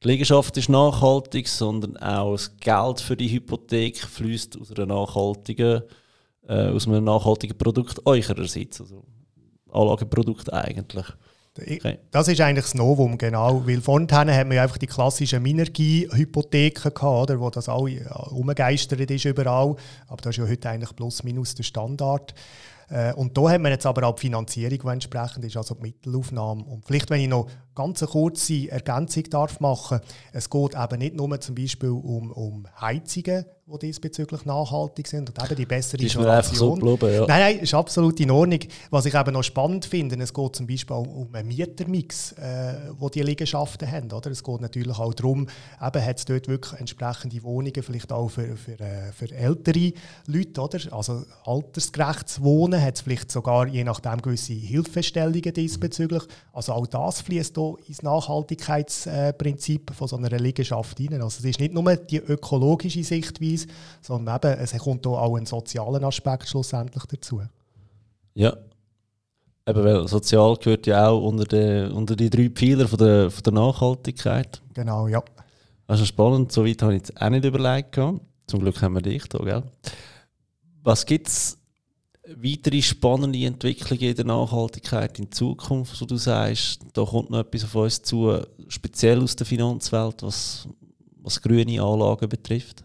die 0.03 0.07
Liegenschaft 0.07 0.57
ist 0.57 0.69
nachhaltig, 0.69 1.47
sondern 1.47 1.97
auch 1.97 2.31
das 2.31 2.57
Geld 2.57 2.99
für 2.99 3.15
die 3.15 3.29
Hypothek 3.29 3.99
fließt 3.99 4.59
aus, 4.59 4.71
einer 4.71 4.87
nachhaltigen, 4.87 5.83
äh, 6.47 6.69
aus 6.69 6.87
einem 6.87 7.03
nachhaltigen 7.03 7.57
Produkt 7.57 8.05
eurerseits. 8.05 8.81
Also 8.81 9.03
Anlageprodukt 9.71 10.53
eigentlich. 10.53 11.05
Okay. 11.57 11.99
Das 12.11 12.27
ist 12.27 12.41
eigentlich 12.41 12.65
das 12.65 12.73
Novum, 12.73 13.17
genau. 13.17 13.65
Weil 13.65 13.79
vorhin 13.79 14.11
haben 14.11 14.51
wir 14.51 14.61
einfach 14.61 14.77
die 14.77 14.87
klassischen 14.87 15.41
Minergie-Hypotheken 15.41 16.93
gehabt, 16.93 17.03
oder, 17.03 17.39
wo 17.39 17.49
das 17.49 17.69
auch 17.69 17.87
umgegeistert 18.31 19.09
ist 19.09 19.25
überall. 19.25 19.75
Aber 20.07 20.21
das 20.21 20.31
ist 20.31 20.37
ja 20.37 20.47
heute 20.47 20.69
eigentlich 20.69 20.93
plus 20.95 21.23
minus 21.23 21.55
der 21.55 21.63
Standard. 21.63 22.33
Äh, 22.89 23.13
und 23.13 23.37
da 23.37 23.49
haben 23.49 23.63
wir 23.63 23.71
jetzt 23.71 23.85
aber 23.85 24.05
auch 24.07 24.15
die 24.15 24.21
Finanzierung, 24.21 24.79
die 24.79 24.87
entsprechend 24.87 25.45
ist, 25.45 25.57
also 25.57 25.75
die 25.75 25.81
Mittelaufnahme. 25.83 26.63
Und 26.63 26.85
vielleicht, 26.85 27.09
wenn 27.09 27.21
ich 27.21 27.29
noch 27.29 27.47
ganz 27.73 28.03
eine 28.03 28.11
kurze 28.11 28.69
Ergänzung 28.69 29.23
darf 29.29 29.59
machen 29.59 29.99
es 30.33 30.49
geht 30.49 30.75
eben 30.75 30.99
nicht 30.99 31.15
nur 31.15 31.39
zum 31.39 31.55
Beispiel 31.55 31.89
um, 31.89 32.31
um 32.31 32.67
Heizungen, 32.79 33.45
die 33.67 33.79
diesbezüglich 33.79 34.45
nachhaltig 34.45 35.07
sind 35.07 35.27
und 35.27 35.43
eben 35.43 35.55
die 35.55 35.65
bessere 35.65 36.03
ist 36.03 36.13
Isolation. 36.13 36.79
So 36.79 36.97
bleiben, 36.97 37.11
ja. 37.11 37.25
Nein, 37.25 37.39
nein, 37.39 37.59
ist 37.59 37.73
absolut 37.73 38.19
in 38.19 38.29
Ordnung. 38.29 38.59
Was 38.91 39.07
ich 39.07 39.15
eben 39.15 39.33
noch 39.33 39.41
spannend 39.41 39.85
finde, 39.85 40.21
es 40.21 40.31
geht 40.31 40.55
zum 40.55 40.67
Beispiel 40.67 40.95
um 40.95 41.33
einen 41.33 41.47
Mietermix, 41.47 42.33
äh, 42.33 42.91
wo 42.99 43.09
die 43.09 43.23
Liegenschaften 43.23 43.91
haben. 43.91 44.11
Oder? 44.11 44.29
Es 44.29 44.43
geht 44.43 44.61
natürlich 44.61 44.99
auch 44.99 45.15
darum, 45.15 45.47
eben 45.81 46.05
hat 46.05 46.17
es 46.17 46.25
dort 46.25 46.47
wirklich 46.47 46.79
entsprechende 46.79 47.41
Wohnungen, 47.41 47.81
vielleicht 47.81 48.11
auch 48.11 48.29
für, 48.29 48.55
für, 48.55 48.79
äh, 48.79 49.11
für 49.11 49.31
ältere 49.31 49.93
Leute, 50.27 50.61
oder? 50.61 50.79
also 50.93 51.23
altersgerechtes 51.45 52.43
Wohnen, 52.43 52.79
hat 52.79 52.97
es 52.97 53.01
vielleicht 53.01 53.31
sogar 53.31 53.65
je 53.65 53.83
nachdem 53.83 54.21
gewisse 54.21 54.53
Hilfestellungen 54.53 55.53
diesbezüglich. 55.53 56.23
Also 56.53 56.73
auch 56.73 56.85
das 56.85 57.21
fließt 57.21 57.55
hier 57.55 57.77
ins 57.87 58.03
Nachhaltigkeitsprinzip 58.03 59.91
von 59.95 60.07
so 60.07 60.17
einer 60.17 60.29
Liegenschaft 60.37 60.99
hinein. 60.99 61.23
Also 61.23 61.39
es 61.39 61.45
ist 61.45 61.59
nicht 61.59 61.73
nur 61.73 61.95
die 61.95 62.17
ökologische 62.17 63.03
Sichtweise, 63.03 63.54
Preis, 63.55 63.67
sondern 64.01 64.35
eben, 64.35 64.59
es 64.59 64.77
kommt 64.77 65.05
auch 65.07 65.35
ein 65.35 65.45
sozialer 65.45 66.03
Aspekt 66.03 66.47
schlussendlich 66.47 67.03
dazu. 67.05 67.41
Ja. 68.33 68.55
Eben, 69.67 69.83
weil 69.83 70.07
sozial 70.07 70.55
gehört 70.57 70.85
ja 70.85 71.07
auch 71.07 71.21
unter 71.21 71.45
die, 71.45 71.91
unter 71.91 72.15
die 72.15 72.29
drei 72.29 72.49
Pfeiler 72.49 72.87
von 72.87 72.99
der, 72.99 73.31
von 73.31 73.43
der 73.43 73.53
Nachhaltigkeit. 73.53 74.61
Genau, 74.73 75.07
ja. 75.07 75.23
Das 75.87 76.01
ist 76.01 76.09
spannend, 76.09 76.51
so 76.51 76.65
weit 76.65 76.81
habe 76.81 76.93
ich 76.95 76.99
jetzt 76.99 77.21
auch 77.21 77.29
nicht 77.29 77.45
überlegt. 77.45 77.95
Zum 78.47 78.59
Glück 78.59 78.81
haben 78.81 78.93
wir 78.93 79.01
dich 79.01 79.27
da, 79.27 79.39
gell? 79.39 79.63
Was 80.83 81.05
gibt 81.05 81.27
es 81.27 81.57
weitere 82.27 82.81
spannende 82.81 83.43
Entwicklungen 83.45 84.03
in 84.03 84.15
der 84.15 84.25
Nachhaltigkeit 84.25 85.17
in 85.19 85.31
Zukunft, 85.31 85.99
wo 85.99 86.05
du 86.05 86.17
sagst, 86.17 86.81
da 86.93 87.03
kommt 87.03 87.29
noch 87.29 87.39
etwas 87.39 87.63
auf 87.63 87.75
uns 87.75 88.01
zu, 88.01 88.39
speziell 88.67 89.21
aus 89.21 89.35
der 89.35 89.45
Finanzwelt, 89.45 90.23
was, 90.23 90.67
was 91.21 91.41
grüne 91.41 91.81
Anlagen 91.81 92.29
betrifft? 92.29 92.83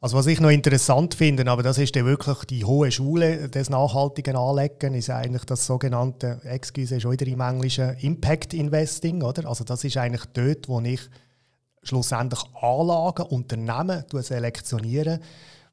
Also 0.00 0.18
was 0.18 0.26
ich 0.26 0.40
noch 0.40 0.50
interessant 0.50 1.14
finde, 1.14 1.50
aber 1.50 1.62
das 1.62 1.78
ist 1.78 1.96
ja 1.96 2.04
wirklich 2.04 2.44
die 2.44 2.64
hohe 2.64 2.92
Schule 2.92 3.48
des 3.48 3.70
nachhaltigen 3.70 4.36
Anlegen, 4.36 4.92
ist 4.92 5.08
eigentlich 5.08 5.44
das 5.44 5.64
sogenannte, 5.64 6.38
excuse, 6.44 6.96
ist 6.96 7.10
wieder 7.10 7.26
im 7.26 7.40
Englischen 7.40 7.96
Impact 8.00 8.52
Investing, 8.52 9.22
oder? 9.22 9.48
Also 9.48 9.64
das 9.64 9.84
ist 9.84 9.96
eigentlich 9.96 10.26
dort, 10.34 10.68
wo 10.68 10.80
ich 10.80 11.00
schlussendlich 11.82 12.42
Anlagen, 12.60 13.26
Unternehmen 13.26 14.04
selektioniere, 14.12 15.20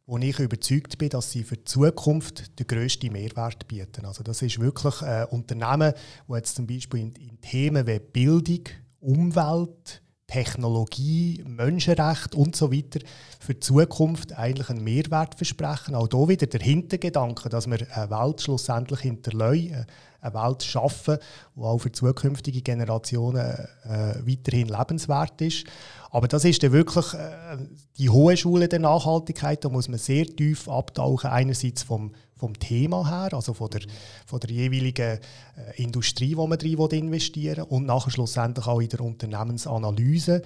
wo 0.06 0.18
ich 0.18 0.40
überzeugt 0.40 0.98
bin, 0.98 1.10
dass 1.10 1.32
sie 1.32 1.44
für 1.44 1.58
die 1.58 1.66
Zukunft 1.66 2.60
den 2.60 2.68
grössten 2.68 3.12
Mehrwert 3.12 3.68
bieten. 3.68 4.06
Also 4.06 4.24
das 4.24 4.42
ist 4.42 4.60
wirklich 4.60 5.02
ein 5.02 5.26
Unternehmen, 5.26 5.94
wo 6.28 6.36
jetzt 6.38 6.56
zum 6.56 6.68
Beispiel 6.68 7.02
in, 7.02 7.16
in 7.16 7.42
Themen 7.42 7.88
wie 7.88 8.00
Bildung, 8.00 8.64
Umwelt, 9.00 10.03
Technologie, 10.34 11.44
Menschenrecht 11.46 12.34
und 12.34 12.56
so 12.56 12.72
weiter 12.72 13.00
für 13.40 13.54
die 13.54 13.60
Zukunft 13.60 14.34
eigentlich 14.34 14.68
einen 14.68 14.84
Mehrwert 14.84 15.36
versprechen. 15.36 15.94
Auch 15.94 16.08
hier 16.12 16.28
wieder 16.28 16.48
der 16.48 16.60
Hintergedanke, 16.60 17.50
dass 17.50 17.68
wir 17.68 17.86
eine 17.92 18.10
Welt 18.10 18.42
schlussendlich 18.42 19.02
hinterlassen, 19.02 19.86
eine 20.24 20.34
Welt 20.34 20.64
schaffen, 20.64 21.18
die 21.56 21.62
auch 21.62 21.80
für 21.80 21.92
zukünftige 21.92 22.62
Generationen 22.62 23.46
äh, 23.84 24.16
weiterhin 24.26 24.68
lebenswert 24.68 25.42
ist. 25.42 25.66
Aber 26.12 26.28
das 26.28 26.46
ist 26.46 26.62
dann 26.62 26.72
wirklich 26.72 27.14
äh, 27.14 27.58
die 27.98 28.10
hohe 28.10 28.38
Schule 28.38 28.68
der 28.68 28.80
Nachhaltigkeit. 28.80 29.66
Da 29.66 29.70
muss 29.70 29.90
man 29.90 30.00
sehr 30.00 30.26
tief 30.26 30.70
abtauchen. 30.70 31.30
Einerseits 31.30 31.84
vom, 31.84 32.14
vom 32.36 32.58
Thema 32.60 33.10
her, 33.10 33.34
also 33.34 33.54
von 33.54 33.70
der, 33.70 33.82
von 34.26 34.40
der 34.40 34.52
jeweiligen 34.52 35.20
äh, 35.58 35.82
Industrie, 35.82 36.38
wo 36.38 36.46
man 36.48 36.60
drin 36.60 36.78
investieren 36.92 37.58
will, 37.58 37.78
und 37.78 37.86
nachher 37.86 38.12
schlussendlich 38.12 38.68
auch 38.68 38.80
in 38.80 38.90
der 38.90 39.02
Unternehmensanalyse. 39.02 40.44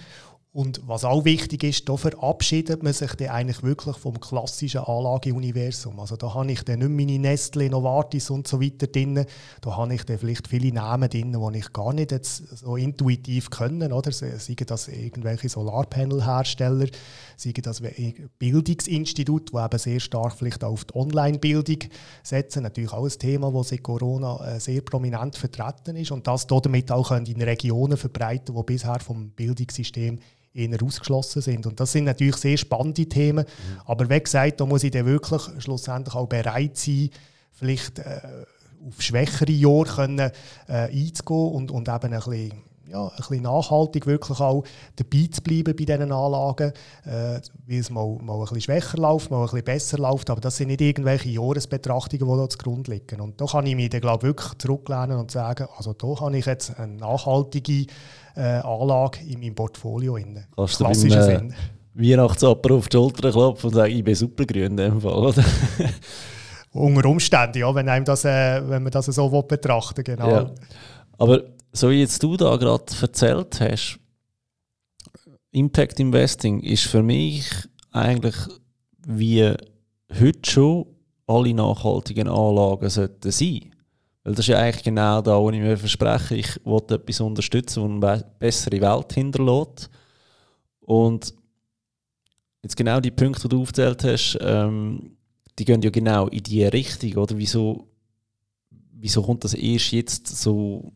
Und 0.57 0.81
was 0.87 1.05
auch 1.05 1.23
wichtig 1.23 1.63
ist, 1.63 1.87
da 1.87 1.95
verabschiedet 1.97 2.81
man 2.81 2.91
sich 2.91 3.13
dann 3.13 3.27
eigentlich 3.27 3.61
wirklich 3.61 3.95
vom 3.95 4.19
klassischen 4.19 4.79
Anlageuniversum. 4.79 5.99
Also 5.99 6.15
da 6.15 6.33
habe 6.33 6.51
ich 6.51 6.63
dann 6.63 6.79
nicht 6.79 6.89
meine 6.89 7.19
Nestle, 7.19 7.69
Novartis 7.69 8.31
und 8.31 8.47
so 8.47 8.59
weiter 8.59 8.87
drin. 8.87 9.23
Da 9.61 9.77
habe 9.77 9.93
ich 9.93 10.03
dann 10.05 10.17
vielleicht 10.17 10.47
viele 10.47 10.73
Namen 10.73 11.11
drin, 11.11 11.37
die 11.53 11.59
ich 11.59 11.71
gar 11.73 11.93
nicht 11.93 12.11
jetzt 12.11 12.57
so 12.57 12.75
intuitiv 12.75 13.51
können. 13.51 13.93
Oder? 13.93 14.11
Seien 14.11 14.55
das 14.65 14.87
irgendwelche 14.87 15.47
Solarpanelhersteller, 15.47 16.87
seien 17.35 17.61
das 17.61 17.83
Bildungsinstitute, 18.39 19.51
die 19.53 19.63
eben 19.63 19.77
sehr 19.77 19.99
stark 19.99 20.33
vielleicht 20.39 20.63
auf 20.63 20.85
die 20.85 20.95
Online-Bildung 20.95 21.83
setzen. 22.23 22.63
Natürlich 22.63 22.93
auch 22.93 23.05
ein 23.05 23.19
Thema, 23.19 23.51
das 23.51 23.69
seit 23.69 23.83
Corona 23.83 24.55
äh, 24.55 24.59
sehr 24.59 24.81
prominent 24.81 25.35
vertreten 25.35 25.97
ist 25.97 26.09
und 26.09 26.25
das 26.25 26.47
damit 26.47 26.91
auch 26.91 27.11
in 27.11 27.41
Regionen 27.43 27.95
verbreiten, 27.95 28.55
die 28.55 28.63
bisher 28.63 28.99
vom 29.01 29.29
Bildungssystem 29.29 30.17
eher 30.57 30.81
ausgeschlossen 30.83 31.41
sind. 31.41 31.67
Und 31.67 31.79
das 31.79 31.91
sind 31.91 32.05
natürlich 32.05 32.37
sehr 32.37 32.57
spannende 32.57 33.05
Themen. 33.05 33.45
Mhm. 33.45 33.81
Aber 33.85 34.09
wie 34.09 34.19
gesagt, 34.19 34.59
da 34.59 34.65
muss 34.65 34.83
ich 34.83 34.91
dann 34.91 35.05
wirklich 35.05 35.41
schlussendlich 35.59 36.15
auch 36.15 36.27
bereit 36.27 36.77
sein, 36.77 37.09
vielleicht 37.51 37.99
äh, 37.99 38.19
auf 38.87 39.01
schwächere 39.01 39.51
Jahre 39.51 39.85
können, 39.85 40.31
äh, 40.67 40.73
einzugehen 40.73 41.51
und, 41.51 41.71
und 41.71 41.87
eben 41.87 42.13
ein 42.13 42.19
bisschen, 42.19 42.51
ja, 42.89 43.07
ein 43.07 43.15
bisschen 43.17 43.41
nachhaltig 43.41 44.05
wirklich 44.05 44.39
auch 44.39 44.63
dabei 44.95 45.27
zu 45.29 45.41
bleiben 45.41 45.75
bei 45.75 45.83
diesen 45.83 46.11
Anlagen, 46.11 46.71
äh, 47.05 47.41
weil 47.67 47.79
es 47.79 47.89
mal, 47.89 48.17
mal 48.21 48.35
ein 48.35 48.39
bisschen 48.41 48.61
schwächer 48.61 48.97
läuft, 48.97 49.29
mal 49.29 49.39
ein 49.39 49.45
bisschen 49.45 49.65
besser 49.65 49.97
läuft, 49.97 50.29
aber 50.29 50.41
das 50.41 50.57
sind 50.57 50.67
nicht 50.67 50.81
irgendwelche 50.81 51.29
Jahresbetrachtungen, 51.29 52.27
die 52.27 52.37
da 52.37 52.49
zugrunde 52.49 52.91
liegen. 52.91 53.19
Und 53.19 53.41
da 53.41 53.45
kann 53.45 53.65
ich 53.65 53.75
mich 53.75 53.89
dann, 53.89 54.01
glaube 54.01 54.27
ich, 54.27 54.29
wirklich 54.35 54.57
zurücklehnen 54.57 55.17
und 55.17 55.31
sagen, 55.31 55.67
also 55.75 55.93
da 55.93 56.19
habe 56.21 56.37
ich 56.37 56.45
jetzt 56.45 56.79
eine 56.79 56.93
nachhaltige 56.93 57.87
äh, 58.37 58.61
Anlage 58.63 59.19
in 59.27 59.39
meinem 59.39 59.55
Portfolio. 59.55 60.15
In 60.17 60.45
Kannst 60.55 60.79
du 60.79 60.83
beim, 60.85 61.51
äh, 61.51 61.53
Weihnachtsapper 61.93 62.75
auf 62.75 62.87
die 62.89 62.97
Schulter 62.97 63.31
klopfen 63.31 63.69
und 63.69 63.75
sagen, 63.75 63.93
ich 63.93 64.03
bin 64.03 64.15
supergrün 64.15 64.71
in 64.71 64.77
dem 64.77 65.01
Fall, 65.01 65.13
oder? 65.13 65.43
Unter 66.71 67.09
Umständen, 67.09 67.59
ja, 67.59 67.73
wenn, 67.73 67.89
einem 67.89 68.05
das, 68.05 68.23
äh, 68.23 68.61
wenn 68.69 68.83
man 68.83 68.91
das 68.91 69.07
so 69.07 69.41
betrachten 69.41 70.03
genau. 70.03 70.29
Ja. 70.29 70.51
Aber 71.17 71.41
so 71.73 71.89
wie 71.89 72.01
jetzt 72.01 72.21
du 72.21 72.37
da 72.37 72.55
gerade 72.55 72.85
erzählt 73.01 73.59
hast, 73.59 73.99
Impact 75.51 75.99
Investing 75.99 76.59
ist 76.59 76.83
für 76.83 77.01
mich 77.01 77.49
eigentlich 77.91 78.35
wie 79.07 79.53
heute 80.19 80.49
schon 80.49 80.85
alle 81.25 81.53
nachhaltigen 81.53 82.27
Anlagen 82.27 82.89
sollten 82.89 83.31
sein. 83.31 83.73
Weil 84.27 84.35
das 84.35 84.43
ist 84.43 84.49
ja 84.49 84.57
eigentlich 84.57 84.83
genau 84.83 85.21
da, 85.21 85.39
wo 85.39 85.49
ich 85.51 85.57
mir 85.57 85.77
verspreche, 85.77 86.35
ich 86.35 86.65
will 86.65 86.81
etwas 86.89 87.21
unterstützen, 87.21 88.01
das 88.01 88.23
eine 88.23 88.31
bessere 88.39 88.81
Welt 88.81 89.13
hinterlässt. 89.13 89.89
Und 90.81 91.33
jetzt 92.61 92.75
genau 92.75 92.99
die 92.99 93.11
Punkte, 93.11 93.43
die 93.43 93.47
du 93.47 93.61
aufgezählt 93.61 94.03
hast, 94.03 94.37
ähm, 94.41 95.15
die 95.57 95.63
gehen 95.63 95.81
ja 95.81 95.89
genau 95.89 96.27
in 96.27 96.43
die 96.43 96.65
Richtung, 96.65 97.15
oder? 97.23 97.37
Wieso, 97.37 97.87
wieso 98.69 99.23
kommt 99.23 99.45
das 99.45 99.53
erst 99.53 99.93
jetzt 99.93 100.27
so, 100.27 100.91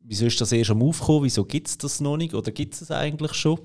wieso 0.00 0.26
ist 0.26 0.38
das 0.42 0.52
erst 0.52 0.70
am 0.70 0.82
Aufkommen, 0.82 1.24
wieso 1.24 1.46
gibt 1.46 1.68
es 1.68 1.78
das 1.78 2.02
noch 2.02 2.18
nicht, 2.18 2.34
oder 2.34 2.52
gibt 2.52 2.74
es 2.74 2.82
es 2.82 2.90
eigentlich 2.90 3.32
schon? 3.32 3.58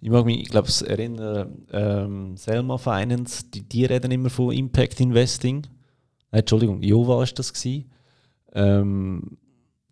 Ich 0.00 0.08
mag 0.08 0.24
mich, 0.24 0.40
ich 0.40 0.48
glaube, 0.48 0.70
erinnern, 0.86 1.66
ähm, 1.72 2.38
Selma 2.38 2.78
Finance, 2.78 3.44
die, 3.52 3.68
die 3.68 3.84
reden 3.84 4.12
immer 4.12 4.30
von 4.30 4.54
Impact 4.54 4.98
Investing. 4.98 5.66
Äh, 6.30 6.38
Entschuldigung, 6.38 6.82
Jova 6.82 7.18
war 7.18 7.26
das. 7.26 7.52
Ähm, 8.52 9.38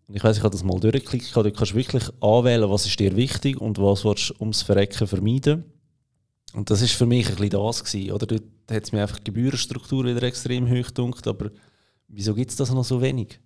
ich 0.07 0.23
weiß, 0.23 0.37
ich 0.37 0.43
habe 0.43 0.51
das 0.51 0.63
mal 0.63 0.79
durchgeklickt. 0.79 1.35
Du 1.35 1.51
kannst 1.51 1.75
wirklich 1.75 2.09
anwählen, 2.21 2.69
was 2.69 2.85
ist 2.85 2.99
dir 2.99 3.15
wichtig 3.15 3.59
und 3.59 3.79
was 3.79 4.01
du 4.01 4.33
ums 4.39 4.61
Verrecken 4.61 5.07
vermeiden. 5.07 5.65
Und 6.53 6.69
das 6.69 6.81
ist 6.81 6.93
für 6.93 7.05
mich 7.05 7.27
ein 7.27 7.35
bisschen 7.35 7.49
das 7.49 7.83
gewesen, 7.83 8.11
oder? 8.11 8.25
Dort 8.27 8.43
hat 8.71 8.83
es 8.83 8.91
mir 8.91 9.01
einfach 9.01 9.19
die 9.19 9.25
Gebührenstruktur 9.25 10.05
wieder 10.05 10.23
extrem 10.23 10.69
hoch 10.69 10.87
gedunkt, 10.87 11.27
aber 11.27 11.51
wieso 12.07 12.33
gibt 12.33 12.51
es 12.51 12.57
das 12.57 12.71
noch 12.71 12.85
so 12.85 13.01
wenig? 13.01 13.39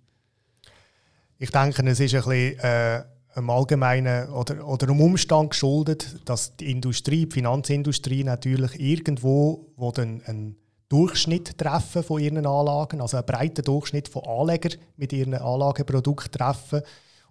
Ich 1.38 1.50
denke, 1.50 1.82
es 1.86 2.00
ist 2.00 2.14
ein 2.14 2.20
bisschen 2.20 2.58
äh, 2.60 3.02
einem 3.34 3.50
allgemeinen 3.50 4.28
oder, 4.30 4.66
oder 4.66 4.88
einem 4.88 5.00
Umstand 5.00 5.50
geschuldet, 5.50 6.20
dass 6.24 6.56
die 6.56 6.70
Industrie, 6.70 7.26
die 7.26 7.34
Finanzindustrie 7.34 8.22
natürlich 8.22 8.78
irgendwo, 8.78 9.72
wo 9.76 9.90
dann 9.90 10.22
ein 10.26 10.56
Durchschnitt 10.90 11.56
treffen 11.56 12.02
von 12.02 12.20
ihren 12.20 12.44
Anlagen, 12.44 13.00
also 13.00 13.16
einen 13.16 13.26
breiten 13.26 13.64
Durchschnitt 13.64 14.08
von 14.08 14.24
Anlegern 14.24 14.78
mit 14.96 15.12
ihren 15.12 15.34
Anlageprodukten 15.34 16.32
treffen 16.32 16.82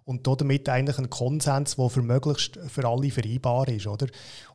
und 0.06 0.26
damit 0.26 0.68
eigentlich 0.68 0.96
einen 0.98 1.10
Konsens, 1.10 1.76
der 1.76 1.88
für 1.90 2.02
möglichst 2.02 2.58
für 2.68 2.88
alle 2.88 3.10
vereinbar 3.10 3.68
ist. 3.68 3.86
Oder? 3.86 4.06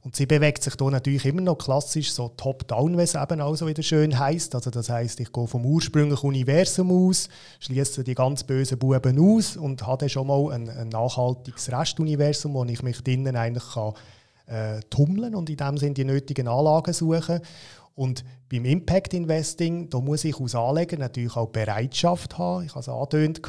Und 0.01 0.15
sie 0.15 0.25
bewegt 0.25 0.63
sich 0.63 0.73
hier 0.77 0.89
natürlich 0.89 1.23
immer 1.25 1.41
noch 1.41 1.57
klassisch 1.57 2.11
so 2.11 2.29
top-down, 2.29 2.97
wie 2.97 3.03
es 3.03 3.15
eben 3.15 3.41
auch 3.41 3.55
so 3.55 3.67
wieder 3.67 3.83
schön 3.83 4.17
heisst. 4.17 4.55
Also 4.55 4.71
das 4.71 4.89
heißt, 4.89 5.19
ich 5.19 5.31
gehe 5.31 5.47
vom 5.47 5.65
ursprünglichen 5.65 6.27
Universum 6.27 6.91
aus, 6.91 7.29
schließe 7.59 8.03
die 8.03 8.15
ganz 8.15 8.43
bösen 8.43 8.79
Buben 8.79 9.19
aus 9.19 9.55
und 9.55 9.85
habe 9.85 9.99
dann 9.99 10.09
schon 10.09 10.27
mal 10.27 10.51
ein, 10.51 10.67
ein 10.67 10.89
nachhaltiges 10.89 11.71
Restuniversum, 11.71 12.55
wo 12.55 12.65
ich 12.65 12.81
mich 12.81 13.01
drinnen 13.03 13.35
eigentlich 13.35 13.71
kann, 13.71 13.93
äh, 14.47 14.79
tummeln 14.89 15.35
und 15.35 15.49
in 15.49 15.57
dem 15.57 15.77
Sinne 15.77 15.93
die 15.93 16.05
nötigen 16.05 16.47
Anlagen 16.47 16.93
suchen. 16.93 17.39
Und 17.95 18.25
beim 18.49 18.65
Impact 18.65 19.13
Investing, 19.13 19.89
da 19.89 19.99
muss 20.01 20.25
ich 20.25 20.39
als 20.39 20.53
Anleger 20.53 20.97
natürlich 20.97 21.37
auch 21.37 21.47
Bereitschaft 21.47 22.37
haben, 22.37 22.65
ich 22.65 22.71
habe 22.71 22.81
es 22.81 22.89
angedeutet, 22.89 23.41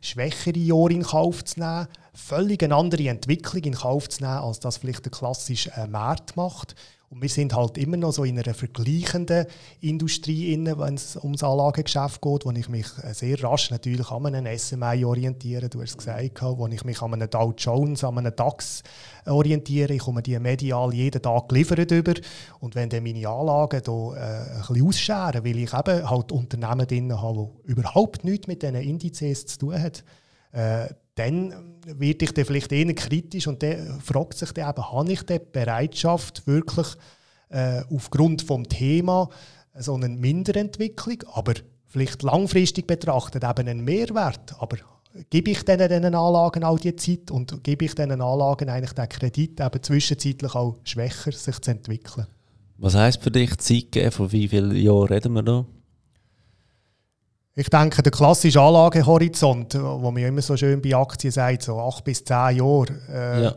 schwächere 0.00 0.58
Jahre 0.58 0.92
in 0.92 1.04
Kauf 1.04 1.44
zu 1.44 1.60
nehmen, 1.60 1.86
völlig 2.12 2.62
eine 2.64 2.74
andere 2.74 3.08
Entwicklung 3.08 3.62
in 3.62 3.74
Kauf 3.74 4.08
zu 4.08 4.24
nehmen, 4.24 4.38
als 4.38 4.58
das 4.58 4.78
vielleicht 4.78 5.04
der 5.04 5.12
klassische 5.12 5.70
äh, 5.76 5.86
Markt 5.86 6.36
macht. 6.36 6.74
Und 7.14 7.22
wir 7.22 7.28
sind 7.28 7.54
halt 7.54 7.78
immer 7.78 7.96
noch 7.96 8.10
so 8.10 8.24
in 8.24 8.36
einer 8.36 8.54
vergleichenden 8.54 9.46
Industrie, 9.80 10.58
wenn 10.66 10.94
es 10.94 11.14
ums 11.14 11.44
Anlagegeschäft 11.44 12.20
geht, 12.20 12.44
wo 12.44 12.50
ich 12.50 12.68
mich 12.68 12.86
äh, 13.04 13.14
sehr 13.14 13.40
rasch 13.40 13.70
natürlich 13.70 14.10
an 14.10 14.26
einem 14.26 14.58
SMI 14.58 15.04
orientiere, 15.04 15.68
du 15.68 15.80
hast 15.80 15.90
es 15.90 15.98
gesagt, 15.98 16.42
wo 16.42 16.66
ich 16.66 16.82
mich 16.82 17.00
an 17.02 17.14
einem 17.14 17.30
Dow 17.30 17.54
Jones, 17.56 18.02
an 18.02 18.18
einem 18.18 18.34
DAX 18.34 18.82
orientiere. 19.26 19.94
Ich 19.94 20.00
komme 20.00 20.22
die 20.22 20.36
medial 20.40 20.92
jeden 20.92 21.22
Tag 21.22 21.48
geliefert 21.50 21.92
über. 21.92 22.14
Und 22.58 22.74
wenn 22.74 22.88
dann 22.88 23.04
meine 23.04 23.28
Anlagen 23.28 23.80
hier, 23.84 24.16
äh, 24.16 24.56
ein 24.56 24.66
bisschen 24.66 24.88
ausscheren, 24.88 25.44
weil 25.44 25.58
ich 25.58 25.72
eben 25.72 26.10
halt 26.10 26.32
Unternehmen 26.32 26.86
drin 26.88 27.22
habe, 27.22 27.48
die 27.64 27.70
überhaupt 27.70 28.24
nichts 28.24 28.48
mit 28.48 28.62
diesen 28.62 28.74
Indizes 28.74 29.46
zu 29.46 29.58
tun 29.58 29.74
haben, 29.80 29.92
äh, 30.50 30.88
dann 31.14 31.78
wird 31.86 32.22
ich 32.22 32.32
dann 32.32 32.44
vielleicht 32.44 32.72
eher 32.72 32.92
kritisch 32.94 33.46
und 33.46 33.62
dann 33.62 34.00
fragt 34.00 34.36
sich 34.38 34.52
dann 34.52 34.70
eben, 34.70 34.92
habe 34.92 35.12
ich 35.12 35.22
die 35.22 35.38
Bereitschaft 35.38 36.46
wirklich 36.46 36.88
äh, 37.50 37.82
aufgrund 37.90 38.48
des 38.48 38.68
Themas 38.68 39.28
so 39.78 39.94
eine 39.94 40.08
Minderentwicklung, 40.08 41.18
aber 41.32 41.54
vielleicht 41.86 42.22
langfristig 42.22 42.86
betrachtet 42.86 43.44
eben 43.44 43.68
einen 43.68 43.84
Mehrwert, 43.84 44.54
aber 44.58 44.78
gebe 45.30 45.52
ich 45.52 45.64
diesen, 45.64 45.88
diesen 45.88 46.14
Anlagen 46.14 46.64
auch 46.64 46.78
die 46.78 46.96
Zeit 46.96 47.30
und 47.30 47.62
gebe 47.62 47.84
ich 47.84 47.94
diesen 47.94 48.20
Anlagen 48.20 48.68
eigentlich 48.68 48.92
den 48.92 49.08
Kredit, 49.08 49.60
eben 49.60 49.82
zwischenzeitlich 49.82 50.54
auch 50.54 50.78
schwächer 50.84 51.32
sich 51.32 51.60
zu 51.60 51.70
entwickeln? 51.70 52.26
Was 52.78 52.94
heisst 52.94 53.22
für 53.22 53.30
dich 53.30 53.56
Zeit 53.58 53.92
geben? 53.92 54.10
Von 54.10 54.32
wie 54.32 54.48
vielen 54.48 54.74
Jahren 54.74 55.08
reden 55.08 55.32
wir 55.34 55.42
da? 55.42 55.64
Ich 57.56 57.70
denke, 57.70 58.02
der 58.02 58.10
klassische 58.10 58.60
Anlagehorizont, 58.60 59.74
wo 59.80 60.10
man 60.10 60.22
immer 60.24 60.42
so 60.42 60.56
schön 60.56 60.82
bei 60.82 60.96
Aktien 60.96 61.30
sagt, 61.30 61.62
so 61.62 61.78
acht 61.78 62.02
bis 62.02 62.24
zehn 62.24 62.56
Jahre, 62.56 62.86
äh, 63.08 63.42
ja. 63.44 63.54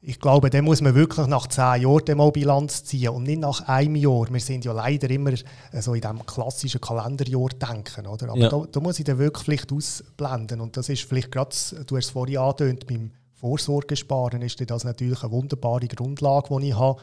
ich 0.00 0.18
glaube, 0.18 0.50
da 0.50 0.60
muss 0.62 0.80
man 0.80 0.96
wirklich 0.96 1.28
nach 1.28 1.46
zehn 1.46 1.82
Jahren 1.82 2.16
mal 2.16 2.32
Bilanz 2.32 2.82
ziehen 2.82 3.10
und 3.10 3.22
nicht 3.22 3.40
nach 3.40 3.68
einem 3.68 3.94
Jahr. 3.94 4.26
Wir 4.32 4.40
sind 4.40 4.64
ja 4.64 4.72
leider 4.72 5.08
immer 5.10 5.30
äh, 5.30 5.80
so 5.80 5.94
in 5.94 6.00
diesem 6.00 6.26
klassischen 6.26 6.80
Kalenderjahr 6.80 7.50
denken. 7.50 8.08
Oder? 8.08 8.30
Aber 8.30 8.38
ja. 8.38 8.48
da, 8.48 8.64
da, 8.68 8.80
muss 8.80 8.98
ich 8.98 9.04
dann 9.04 9.18
wirklich 9.18 9.44
vielleicht 9.44 9.72
ausblenden. 9.72 10.60
Und 10.60 10.76
das 10.76 10.88
ist 10.88 11.04
vielleicht 11.04 11.30
gerade, 11.30 11.54
du 11.86 11.96
hast 11.96 12.06
es 12.06 12.10
vorhin 12.10 12.38
angedeutet, 12.38 12.88
beim 12.88 13.12
Vorsorgesparen 13.34 14.42
ist 14.42 14.60
das 14.68 14.82
natürlich 14.82 15.22
eine 15.22 15.30
wunderbare 15.30 15.86
Grundlage, 15.86 16.48
die 16.58 16.68
ich 16.70 16.76
habe. 16.76 17.00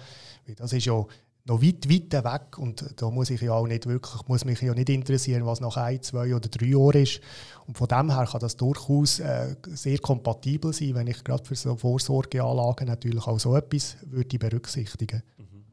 Das 0.57 0.73
ist 0.73 0.85
ja 0.85 1.05
noch 1.45 1.61
weit, 1.61 1.89
weit 1.89 2.23
weg 2.23 2.57
und 2.57 2.85
da 2.95 3.09
muss 3.09 3.29
ich 3.29 3.41
ja 3.41 3.53
auch 3.53 3.67
nicht 3.67 3.85
wirklich, 3.85 4.27
muss 4.27 4.45
mich 4.45 4.61
ja 4.61 4.73
nicht 4.73 4.89
interessieren, 4.89 5.45
was 5.45 5.59
nach 5.59 5.75
ein, 5.75 6.01
zwei 6.01 6.33
oder 6.33 6.47
drei 6.47 6.67
Jahren 6.67 7.03
ist. 7.03 7.19
Und 7.67 7.77
von 7.77 7.87
dem 7.87 8.15
her 8.15 8.25
kann 8.25 8.39
das 8.39 8.55
durchaus 8.55 9.19
äh, 9.19 9.55
sehr 9.69 9.99
kompatibel 9.99 10.71
sein, 10.71 10.95
wenn 10.95 11.07
ich 11.07 11.23
gerade 11.23 11.43
für 11.43 11.55
so 11.55 11.75
Vorsorgeanlagen 11.75 12.87
natürlich 12.87 13.27
auch 13.27 13.39
so 13.39 13.57
etwas 13.57 13.97
würde 14.03 14.39
berücksichtigen. 14.39 15.21
Mhm. 15.37 15.65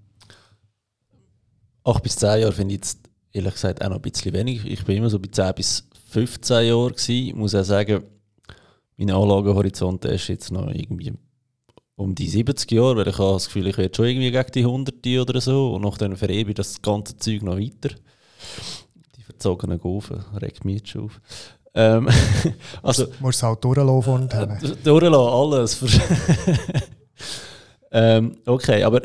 Acht 1.85 2.03
bis 2.03 2.16
zehn 2.16 2.41
Jahre 2.41 2.53
finde 2.53 2.75
ich 2.75 2.81
jetzt 2.81 2.99
ehrlich 3.33 3.55
gesagt 3.55 3.83
auch 3.83 3.89
noch 3.89 3.97
ein 3.97 4.03
bisschen 4.03 4.33
wenig. 4.33 4.64
Ich 4.64 4.85
bin 4.85 4.97
immer 4.97 5.11
so 5.11 5.21
bei 5.21 5.29
10 5.29 5.55
bis 5.55 5.89
15 6.11 6.66
Jahren. 6.66 6.95
Ich 7.07 7.35
muss 7.35 7.55
auch 7.55 7.62
sagen, 7.62 8.03
mein 8.97 9.11
Anlagehorizont 9.11 10.05
ist 10.05 10.29
jetzt 10.29 10.51
noch 10.51 10.68
irgendwie 10.68 11.14
um 12.01 12.14
die 12.14 12.28
70 12.28 12.72
Jahre, 12.72 12.96
weil 12.96 13.09
ich 13.09 13.18
habe 13.18 13.34
das 13.34 13.46
Gefühl, 13.46 13.66
ich 13.66 13.76
werde 13.76 13.94
schon 13.94 14.07
irgendwie 14.07 14.30
gegen 14.30 14.53
die 14.53 14.64
100 14.64 15.28
oder 15.28 15.40
so 15.40 15.74
und 15.74 15.82
nachher 15.82 16.16
verebe 16.16 16.51
ich 16.51 16.57
das 16.57 16.80
ganze 16.80 17.16
Zeug 17.18 17.42
noch 17.42 17.59
weiter. 17.59 17.94
Die 19.16 19.22
verzogenen 19.22 19.78
Gofen 19.78 20.24
regt 20.40 20.64
mich 20.64 20.76
jetzt 20.76 20.88
schon 20.88 21.05
auf. 21.05 21.20
Ähm, 21.74 22.09
also, 22.82 23.05
du 23.05 23.12
musst 23.20 23.38
es 23.38 23.42
halt 23.42 23.62
durchlaufen. 23.62 24.30
Äh, 24.30 24.48
durchlassen, 24.82 25.14
alles. 25.14 25.84
ähm, 27.92 28.36
okay, 28.46 28.82
aber 28.82 29.03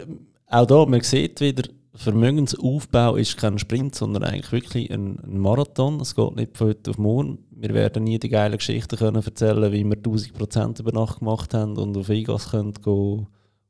auch 0.47 0.65
da, 0.65 0.85
man 0.85 1.01
sieht 1.01 1.41
wieder, 1.41 1.63
Vermögensaufbau 1.95 3.15
ist 3.15 3.37
kein 3.37 3.59
Sprint, 3.59 3.95
sondern 3.95 4.23
eigentlich 4.23 4.51
wirklich 4.51 4.91
ein, 4.91 5.19
ein, 5.19 5.37
Marathon. 5.37 5.99
Es 6.01 6.15
geht 6.15 6.35
nicht 6.35 6.57
von 6.57 6.67
heute 6.67 6.91
auf 6.91 6.97
morgen. 6.97 7.39
Wir 7.65 7.73
werden 7.73 8.03
nie 8.03 8.19
die 8.19 8.29
geile 8.29 8.57
Geschichte 8.57 8.95
können 8.95 9.23
erzählen, 9.23 9.71
wie 9.71 9.83
wir 9.83 9.97
1000% 9.97 10.81
über 10.81 10.91
Nacht 10.91 11.19
gemacht 11.19 11.55
haben 11.55 11.77
und 11.77 11.97
auf 11.97 12.09
Vegas 12.09 12.51
können 12.51 12.73
go, 12.73 13.25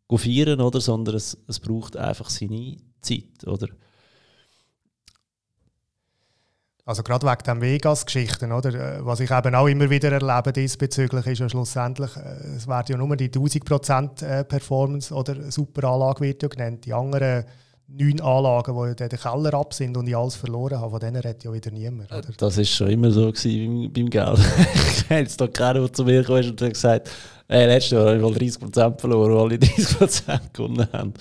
go 0.10 0.18
feiern, 0.18 0.60
oder? 0.60 0.82
Sondern 0.82 1.16
es, 1.16 1.38
es 1.48 1.62
braucht 1.62 1.96
einfach 1.96 2.30
seine 2.30 2.76
Zeit, 3.02 3.48
oder? 3.48 3.68
Also 6.84 7.04
gerade 7.04 7.26
wegen 7.26 7.44
den 7.46 7.62
Vegas-Geschichten, 7.62 8.52
oder? 8.52 9.06
Was 9.06 9.22
ich 9.22 9.32
eben 9.32 9.56
auch 9.56 9.68
immer 9.68 9.90
wieder 9.90 10.12
erlebe 10.12 10.52
diesbezüglich, 10.52 11.26
ist 11.26 11.40
ja 11.40 11.48
schlussendlich, 11.48 12.18
äh, 12.18 12.56
es 12.58 12.68
wird 12.68 12.90
ja 12.90 12.98
nur 12.98 13.16
die 13.16 13.30
1000% 13.30 14.26
äh, 14.26 14.44
Performance 14.44 15.14
oder 15.14 15.52
Superanlage 15.52 16.20
wird 16.20 16.44
ja 16.44 16.50
genannt. 16.50 16.86
Die 16.86 16.94
anderen 16.94 17.46
neun 17.88 18.20
Anlagen, 18.22 18.76
die 18.76 19.04
in 19.04 19.10
den 19.10 19.20
Keller 19.20 19.54
ab 19.54 19.74
sind 19.74 19.96
und 19.96 20.08
ich 20.08 20.16
alles 20.16 20.36
verloren 20.36 20.80
habe. 20.80 20.92
Von 20.92 21.00
denen 21.00 21.18
redet 21.18 21.44
ja 21.44 21.54
wieder 21.54 21.72
niemand. 21.72 22.12
Oder? 22.12 22.32
Das 22.38 22.58
war 22.58 22.64
schon 22.64 22.90
immer 22.90 23.12
so 23.12 23.32
beim, 23.32 23.92
beim 23.92 24.10
Geld. 24.10 24.40
ich 24.74 25.04
habe 25.10 25.20
jetzt 25.20 25.40
da 25.40 25.48
keiner, 25.48 25.82
der 25.82 25.94
zu 25.94 26.04
mir 26.04 26.24
kam 26.24 26.36
und 26.36 26.62
hat 26.62 26.74
gesagt, 26.74 27.12
hey, 27.48 27.68
letztes 27.68 27.92
Jahr 27.92 28.08
habe 28.08 28.18
ich 28.18 28.22
mal 28.22 28.32
30% 28.32 29.00
verloren, 29.00 29.32
weil 29.32 29.40
alle 29.40 29.56
30% 29.58 30.40
gewonnen 30.54 30.88
haben. 30.92 31.14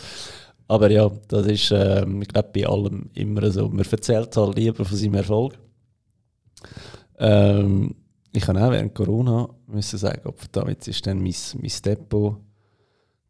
Aber 0.67 0.91
ja, 0.91 1.11
das 1.29 1.47
ist, 1.47 1.71
äh, 1.71 2.07
ich 2.21 2.29
glaube, 2.29 2.49
bei 2.55 2.67
allem 2.67 3.11
immer 3.15 3.51
so. 3.51 3.69
Man 3.69 3.85
erzählt 3.85 4.35
halt 4.37 4.57
lieber 4.57 4.85
von 4.85 4.97
seinem 4.97 5.15
Erfolg. 5.15 5.59
Ähm, 7.19 7.95
ich 8.33 8.43
kann 8.43 8.57
auch 8.57 8.71
während 8.71 8.95
Corona 8.95 9.49
müssen 9.67 9.99
sagen, 9.99 10.23
ob 10.25 10.51
damit 10.53 10.87
ist 10.89 11.07
dann 11.07 11.23
mein, 11.23 11.35
mein 11.61 11.73
Depot 11.85 12.37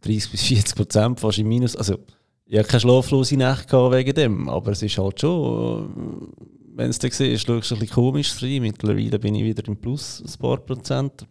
30 0.02 0.30
bis 0.30 0.42
40 0.42 0.76
Prozent 0.76 1.20
fast 1.20 1.38
im 1.38 1.48
Minus. 1.48 1.76
Also, 1.76 1.98
ich 2.46 2.58
hatte 2.58 2.68
keine 2.68 2.80
schlaflose 2.80 3.36
Nacht 3.36 3.72
wegen 3.72 4.14
dem, 4.14 4.48
aber 4.48 4.72
es 4.72 4.82
ist 4.82 4.98
halt 4.98 5.20
schon, 5.20 6.32
wenn 6.74 6.90
es 6.90 6.98
dann 6.98 7.10
siehst, 7.10 7.46
schaust 7.46 7.70
du 7.70 7.74
ein 7.74 7.80
bisschen 7.80 7.94
komisch 7.94 8.42
rein. 8.42 8.62
Mittlerweile 8.62 9.18
bin 9.18 9.34
ich 9.34 9.44
wieder 9.44 9.66
im 9.66 9.76
Plus, 9.76 10.22
ein 10.22 10.40
paar 10.40 10.58
Prozent. 10.58 11.26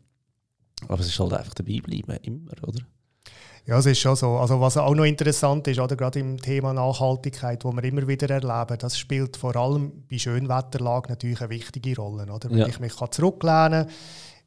Aber 0.88 1.00
es 1.00 1.08
ist 1.08 1.20
halt 1.20 1.34
einfach 1.34 1.54
dabei 1.54 1.80
bleiben, 1.82 2.18
immer, 2.24 2.52
oder? 2.68 2.82
Ja, 3.66 3.78
es 3.78 3.86
ist 3.86 4.00
schon 4.00 4.16
so. 4.16 4.32
Also 4.32 4.60
was 4.60 4.76
auch 4.76 4.94
noch 4.94 5.06
interessant 5.06 5.68
ist, 5.68 5.80
oder 5.80 5.96
gerade 5.96 6.20
im 6.20 6.42
Thema 6.42 6.74
Nachhaltigkeit, 6.74 7.64
wo 7.64 7.72
wir 7.72 7.84
immer 7.86 8.06
wieder 8.08 8.30
erleben, 8.30 8.78
das 8.78 8.98
spielt 8.98 9.38
vor 9.38 9.56
allem 9.56 10.04
bei 10.10 10.18
Schönwetterlagen 10.18 11.10
natürlich 11.10 11.40
eine 11.40 11.50
wichtige 11.50 11.96
Rolle. 11.96 12.24
Oder? 12.24 12.50
Wenn 12.50 12.58
ja. 12.58 12.68
ich 12.68 12.80
mich 12.82 12.94
zurücklehnen 12.94 13.86
kann, 13.86 13.92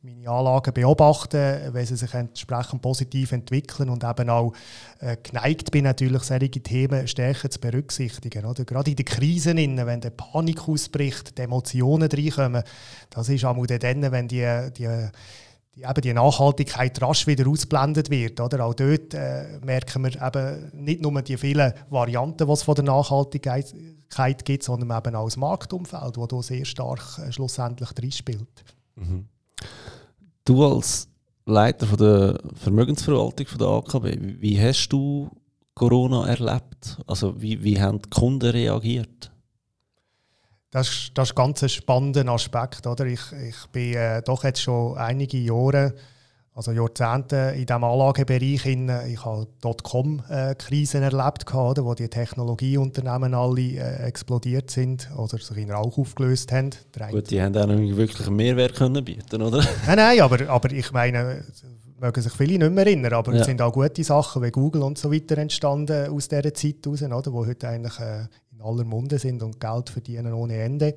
meine 0.06 0.30
Anlagen 0.30 0.72
beobachten, 0.72 1.72
wenn 1.72 1.84
sie 1.84 1.96
sich 1.96 2.14
entsprechend 2.14 2.80
positiv 2.80 3.32
entwickeln 3.32 3.90
und 3.90 4.04
eben 4.04 4.30
auch 4.30 4.52
äh, 5.00 5.16
geneigt 5.20 5.72
bin, 5.72 5.84
natürlich 5.84 6.22
solche 6.22 6.48
Themen 6.48 7.08
stärker 7.08 7.50
zu 7.50 7.58
berücksichtigen. 7.58 8.44
Oder? 8.44 8.64
Gerade 8.64 8.90
in 8.90 8.96
den 8.96 9.04
Krisen, 9.04 9.56
wenn 9.58 10.00
der 10.00 10.10
Panik 10.10 10.68
ausbricht, 10.68 11.36
die 11.36 11.42
Emotionen 11.42 12.08
reinkommen, 12.08 12.62
das 13.10 13.28
ist 13.28 13.44
auch 13.44 13.66
dann, 13.66 14.12
wenn 14.12 14.28
die, 14.28 14.70
die 14.76 14.84
eben 14.84 16.00
die 16.00 16.14
Nachhaltigkeit 16.14 17.02
rasch 17.02 17.26
wieder 17.26 17.48
ausblendet 17.48 18.08
wird. 18.08 18.40
Oder? 18.40 18.64
Auch 18.64 18.74
dort 18.74 19.12
äh, 19.12 19.58
merken 19.64 20.04
wir 20.04 20.22
eben 20.22 20.84
nicht 20.84 21.02
nur 21.02 21.20
die 21.20 21.36
vielen 21.36 21.72
Varianten, 21.90 22.46
die 22.46 22.52
es 22.52 22.62
von 22.62 22.76
der 22.76 22.84
Nachhaltigkeit 22.84 24.44
gibt, 24.44 24.62
sondern 24.62 24.96
eben 24.96 25.16
auch 25.16 25.26
das 25.26 25.36
Marktumfeld, 25.36 26.16
das 26.16 26.28
hier 26.28 26.42
sehr 26.42 26.64
stark 26.64 27.18
äh, 27.18 27.32
schlussendlich 27.32 27.90
drin 27.90 28.12
spielt. 28.12 28.64
Mhm. 28.94 29.26
Du 30.44 30.64
als 30.64 31.08
Leiter 31.44 31.86
von 31.86 31.98
der 31.98 32.40
Vermögensverwaltung 32.54 33.46
von 33.46 33.58
der 33.58 33.68
AKB, 33.68 34.40
wie 34.40 34.60
hast 34.60 34.88
du 34.88 35.30
Corona 35.74 36.26
erlebt? 36.26 36.98
Also 37.06 37.40
wie, 37.40 37.62
wie 37.62 37.80
haben 37.80 38.00
die 38.00 38.10
Kunden 38.10 38.50
reagiert? 38.50 39.30
Das, 40.70 41.10
das 41.14 41.30
ist 41.30 41.34
ganz 41.34 41.62
ein 41.62 41.68
spannender 41.68 42.26
Aspekt. 42.28 42.86
Oder? 42.86 43.06
Ich, 43.06 43.32
ich 43.32 43.66
bin 43.72 43.94
äh, 43.94 44.22
doch 44.22 44.44
jetzt 44.44 44.60
schon 44.62 44.96
einige 44.96 45.38
Jahre 45.38 45.94
also 46.56 46.72
Jahrzehnte 46.72 47.52
in 47.54 47.66
diesem 47.66 47.84
Anlagebereich. 47.84 48.64
In, 48.64 48.90
ich 49.08 49.22
habe 49.24 49.46
Dotcom-Krisen 49.60 51.02
erlebt, 51.02 51.54
oder, 51.54 51.84
wo 51.84 51.94
die 51.94 52.08
Technologieunternehmen 52.08 53.34
alle 53.34 53.60
äh, 53.60 54.06
explodiert 54.06 54.70
sind 54.70 55.10
oder 55.16 55.36
sich 55.36 55.56
in 55.58 55.70
Rauch 55.70 55.98
aufgelöst 55.98 56.50
haben. 56.52 56.70
Gut, 57.10 57.30
die 57.30 57.42
haben 57.42 57.54
auch 57.56 57.66
noch 57.66 57.76
wirklich 57.76 58.26
einen 58.26 58.36
Mehrwert 58.36 58.74
können 58.74 59.04
bieten, 59.04 59.42
oder? 59.42 59.58
Nein, 59.86 59.96
nein, 59.96 60.20
aber, 60.20 60.48
aber 60.48 60.72
ich 60.72 60.90
meine, 60.92 61.44
mögen 62.00 62.22
sich 62.22 62.32
viele 62.32 62.58
nicht 62.58 62.72
mehr 62.72 62.86
erinnern, 62.86 63.12
aber 63.12 63.34
ja. 63.34 63.40
es 63.40 63.46
sind 63.46 63.60
auch 63.60 63.72
gute 63.72 64.02
Sachen 64.02 64.42
wie 64.42 64.50
Google 64.50 64.82
und 64.82 64.96
so 64.96 65.12
weiter 65.12 65.36
entstanden 65.36 66.10
aus 66.10 66.28
dieser 66.28 66.54
Zeit 66.54 66.76
heraus, 66.84 67.02
oder, 67.02 67.32
wo 67.34 67.44
heute 67.46 67.68
eigentlich 67.68 68.00
äh, 68.00 68.26
in 68.52 68.62
aller 68.62 68.84
Munde 68.84 69.18
sind 69.18 69.42
und 69.42 69.60
Geld 69.60 69.90
verdienen 69.90 70.32
ohne 70.32 70.56
Ende. 70.56 70.94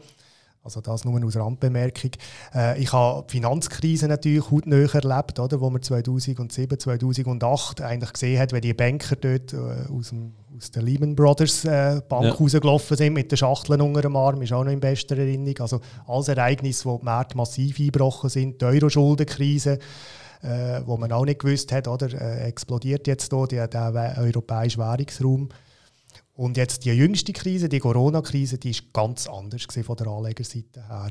Also 0.69 0.81
das 0.81 1.03
nur 1.03 1.25
aus 1.25 1.35
Randbemerkung. 1.35 2.11
Äh, 2.53 2.79
ich 2.79 2.93
habe 2.93 3.25
die 3.27 3.37
Finanzkrise 3.37 4.07
natürlich 4.07 4.51
hautnah 4.51 4.85
erlebt, 4.93 5.39
oder, 5.39 5.59
wo 5.59 5.69
man 5.71 5.81
2007, 5.81 6.79
2008 6.79 7.81
eigentlich 7.81 8.13
gesehen 8.13 8.39
hat, 8.39 8.53
wie 8.53 8.61
die 8.61 8.75
Banker 8.75 9.15
dort 9.15 9.53
äh, 9.53 9.91
aus, 9.91 10.09
dem, 10.09 10.33
aus 10.55 10.69
der 10.69 10.83
Lehman 10.83 11.15
Brothers 11.15 11.65
äh, 11.65 12.01
Bank 12.07 12.25
ja. 12.25 12.31
rausgelaufen 12.33 12.95
sind 12.95 13.13
mit 13.13 13.31
den 13.31 13.37
Schachteln 13.37 13.81
unter 13.81 14.03
dem 14.03 14.15
Arm, 14.15 14.43
ist 14.43 14.53
auch 14.53 14.63
noch 14.63 14.71
in 14.71 14.79
bester 14.79 15.17
Erinnerung. 15.17 15.57
Also 15.59 15.81
alles 16.05 16.27
Ereignisse, 16.27 16.85
wo 16.85 16.99
die 16.99 17.05
Märkte 17.05 17.35
massiv 17.35 17.79
eingebrochen 17.79 18.29
sind, 18.29 18.61
die 18.61 18.65
Euro-Schuldenkrise, 18.65 19.79
äh, 20.43 20.81
wo 20.85 20.97
man 20.97 21.11
auch 21.11 21.25
nicht 21.25 21.39
gewusst 21.39 21.71
hat, 21.71 21.87
oder, 21.87 22.13
äh, 22.13 22.47
explodiert 22.47 23.07
jetzt 23.07 23.33
hier 23.33 23.47
der, 23.47 23.67
der 23.67 24.17
europäische 24.19 24.77
Währungsraum. 24.77 25.49
Und 26.39 26.55
jetzt 26.55 26.85
die 26.85 26.91
jüngste 26.91 27.33
Krise, 27.33 27.67
die 27.67 27.79
Corona-Krise, 27.79 28.57
die 28.59 28.69
ist 28.69 28.93
ganz 28.93 29.27
anders 29.27 29.67
von 29.83 29.95
der 29.97 30.07
Anlegerseite 30.07 30.87
her. 30.87 31.09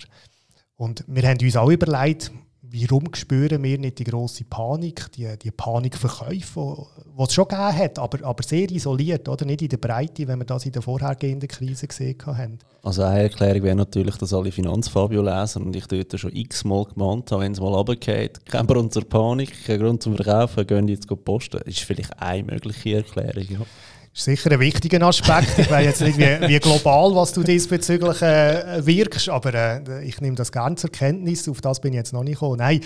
Und 0.76 1.04
wir 1.06 1.22
haben 1.28 1.36
uns 1.42 1.54
auch 1.54 1.68
überlegt, 1.68 2.32
warum 2.62 3.14
spüren 3.14 3.62
wir 3.62 3.78
nicht 3.78 3.98
die 3.98 4.04
grosse 4.04 4.44
Panik, 4.44 5.12
die, 5.12 5.28
die 5.36 5.50
Panikverkäufe, 5.50 6.86
die 7.18 7.22
es 7.22 7.34
schon 7.34 7.46
gegeben 7.46 7.76
hat, 7.76 7.98
aber, 7.98 8.24
aber 8.24 8.42
sehr 8.42 8.70
isoliert, 8.70 9.28
oder? 9.28 9.44
nicht 9.44 9.60
in 9.60 9.68
der 9.68 9.76
Breite, 9.76 10.26
wenn 10.26 10.38
wir 10.38 10.46
das 10.46 10.64
in 10.64 10.72
der 10.72 10.80
vorhergehenden 10.80 11.46
Krise 11.50 11.86
gesehen 11.86 12.16
haben. 12.24 12.58
Also 12.82 13.02
eine 13.02 13.24
Erklärung 13.24 13.64
wäre 13.64 13.76
natürlich, 13.76 14.16
dass 14.16 14.32
alle 14.32 14.50
Finanzfabio 14.50 15.20
lesen 15.20 15.64
und 15.64 15.76
ich 15.76 15.86
dort 15.88 16.18
schon 16.18 16.34
x-mal 16.34 16.86
gemahnt 16.86 17.30
habe, 17.32 17.42
wenn 17.42 17.52
es 17.52 17.60
mal 17.60 17.74
runtergeht, 17.74 18.46
kein 18.46 18.66
Grund 18.66 18.94
zur 18.94 19.06
Panik, 19.06 19.52
kein 19.66 19.78
Grund 19.78 20.02
zum 20.02 20.16
Verkaufen, 20.16 20.66
gehen 20.66 20.88
jetzt 20.88 21.06
posten. 21.22 21.58
Das 21.58 21.68
ist 21.68 21.80
vielleicht 21.80 22.18
eine 22.18 22.44
mögliche 22.44 22.96
Erklärung. 22.96 23.44
Ja. 23.46 23.66
Ist 24.12 24.24
sicher 24.24 24.50
ein 24.50 24.60
wichtiger 24.60 25.00
Aspekt. 25.02 25.58
Ich 25.58 25.70
weiß 25.70 25.84
jetzt 25.84 26.00
nicht, 26.00 26.18
wie, 26.18 26.48
wie, 26.48 26.58
global 26.58 27.14
was 27.14 27.32
du 27.32 27.42
diesbezüglich 27.42 28.20
äh, 28.22 28.84
wirkst, 28.84 29.28
aber 29.28 29.54
äh, 29.54 30.04
ich 30.04 30.20
nehme 30.20 30.36
das 30.36 30.50
gerne 30.50 30.76
zur 30.76 30.90
Kenntnis. 30.90 31.48
Auf 31.48 31.60
das 31.60 31.80
bin 31.80 31.92
ich 31.92 31.98
jetzt 31.98 32.12
noch 32.12 32.24
nicht 32.24 32.40
gekommen. 32.40 32.58
Nein, 32.58 32.80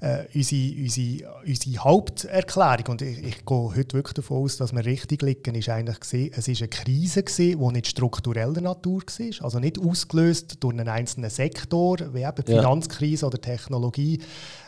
äh, 0.00 0.24
unsere, 0.34 0.74
unsere, 0.80 1.40
unsere 1.46 1.84
Haupterklärung, 1.84 2.86
und 2.88 3.02
ich, 3.02 3.18
ich 3.18 3.44
gehe 3.44 3.56
heute 3.56 3.92
wirklich 3.94 4.14
davon 4.14 4.44
aus, 4.44 4.56
dass 4.56 4.72
wir 4.72 4.84
richtig 4.84 5.22
liegen, 5.22 5.54
ist 5.54 5.68
eigentlich 5.68 6.00
gesehen, 6.00 6.30
es 6.34 6.48
ist 6.48 6.62
eine 6.62 6.68
Krise 6.68 7.22
gewesen, 7.22 7.60
die 7.60 7.72
nicht 7.72 7.88
struktureller 7.88 8.60
Natur 8.60 9.02
war, 9.02 9.44
also 9.44 9.58
nicht 9.58 9.78
ausgelöst 9.78 10.56
durch 10.60 10.74
einen 10.74 10.88
einzelnen 10.88 11.30
Sektor, 11.30 11.98
wie 12.12 12.22
eben 12.22 12.44
die 12.46 12.52
ja. 12.52 12.58
Finanzkrise 12.58 13.26
oder 13.26 13.40
Technologie 13.40 14.20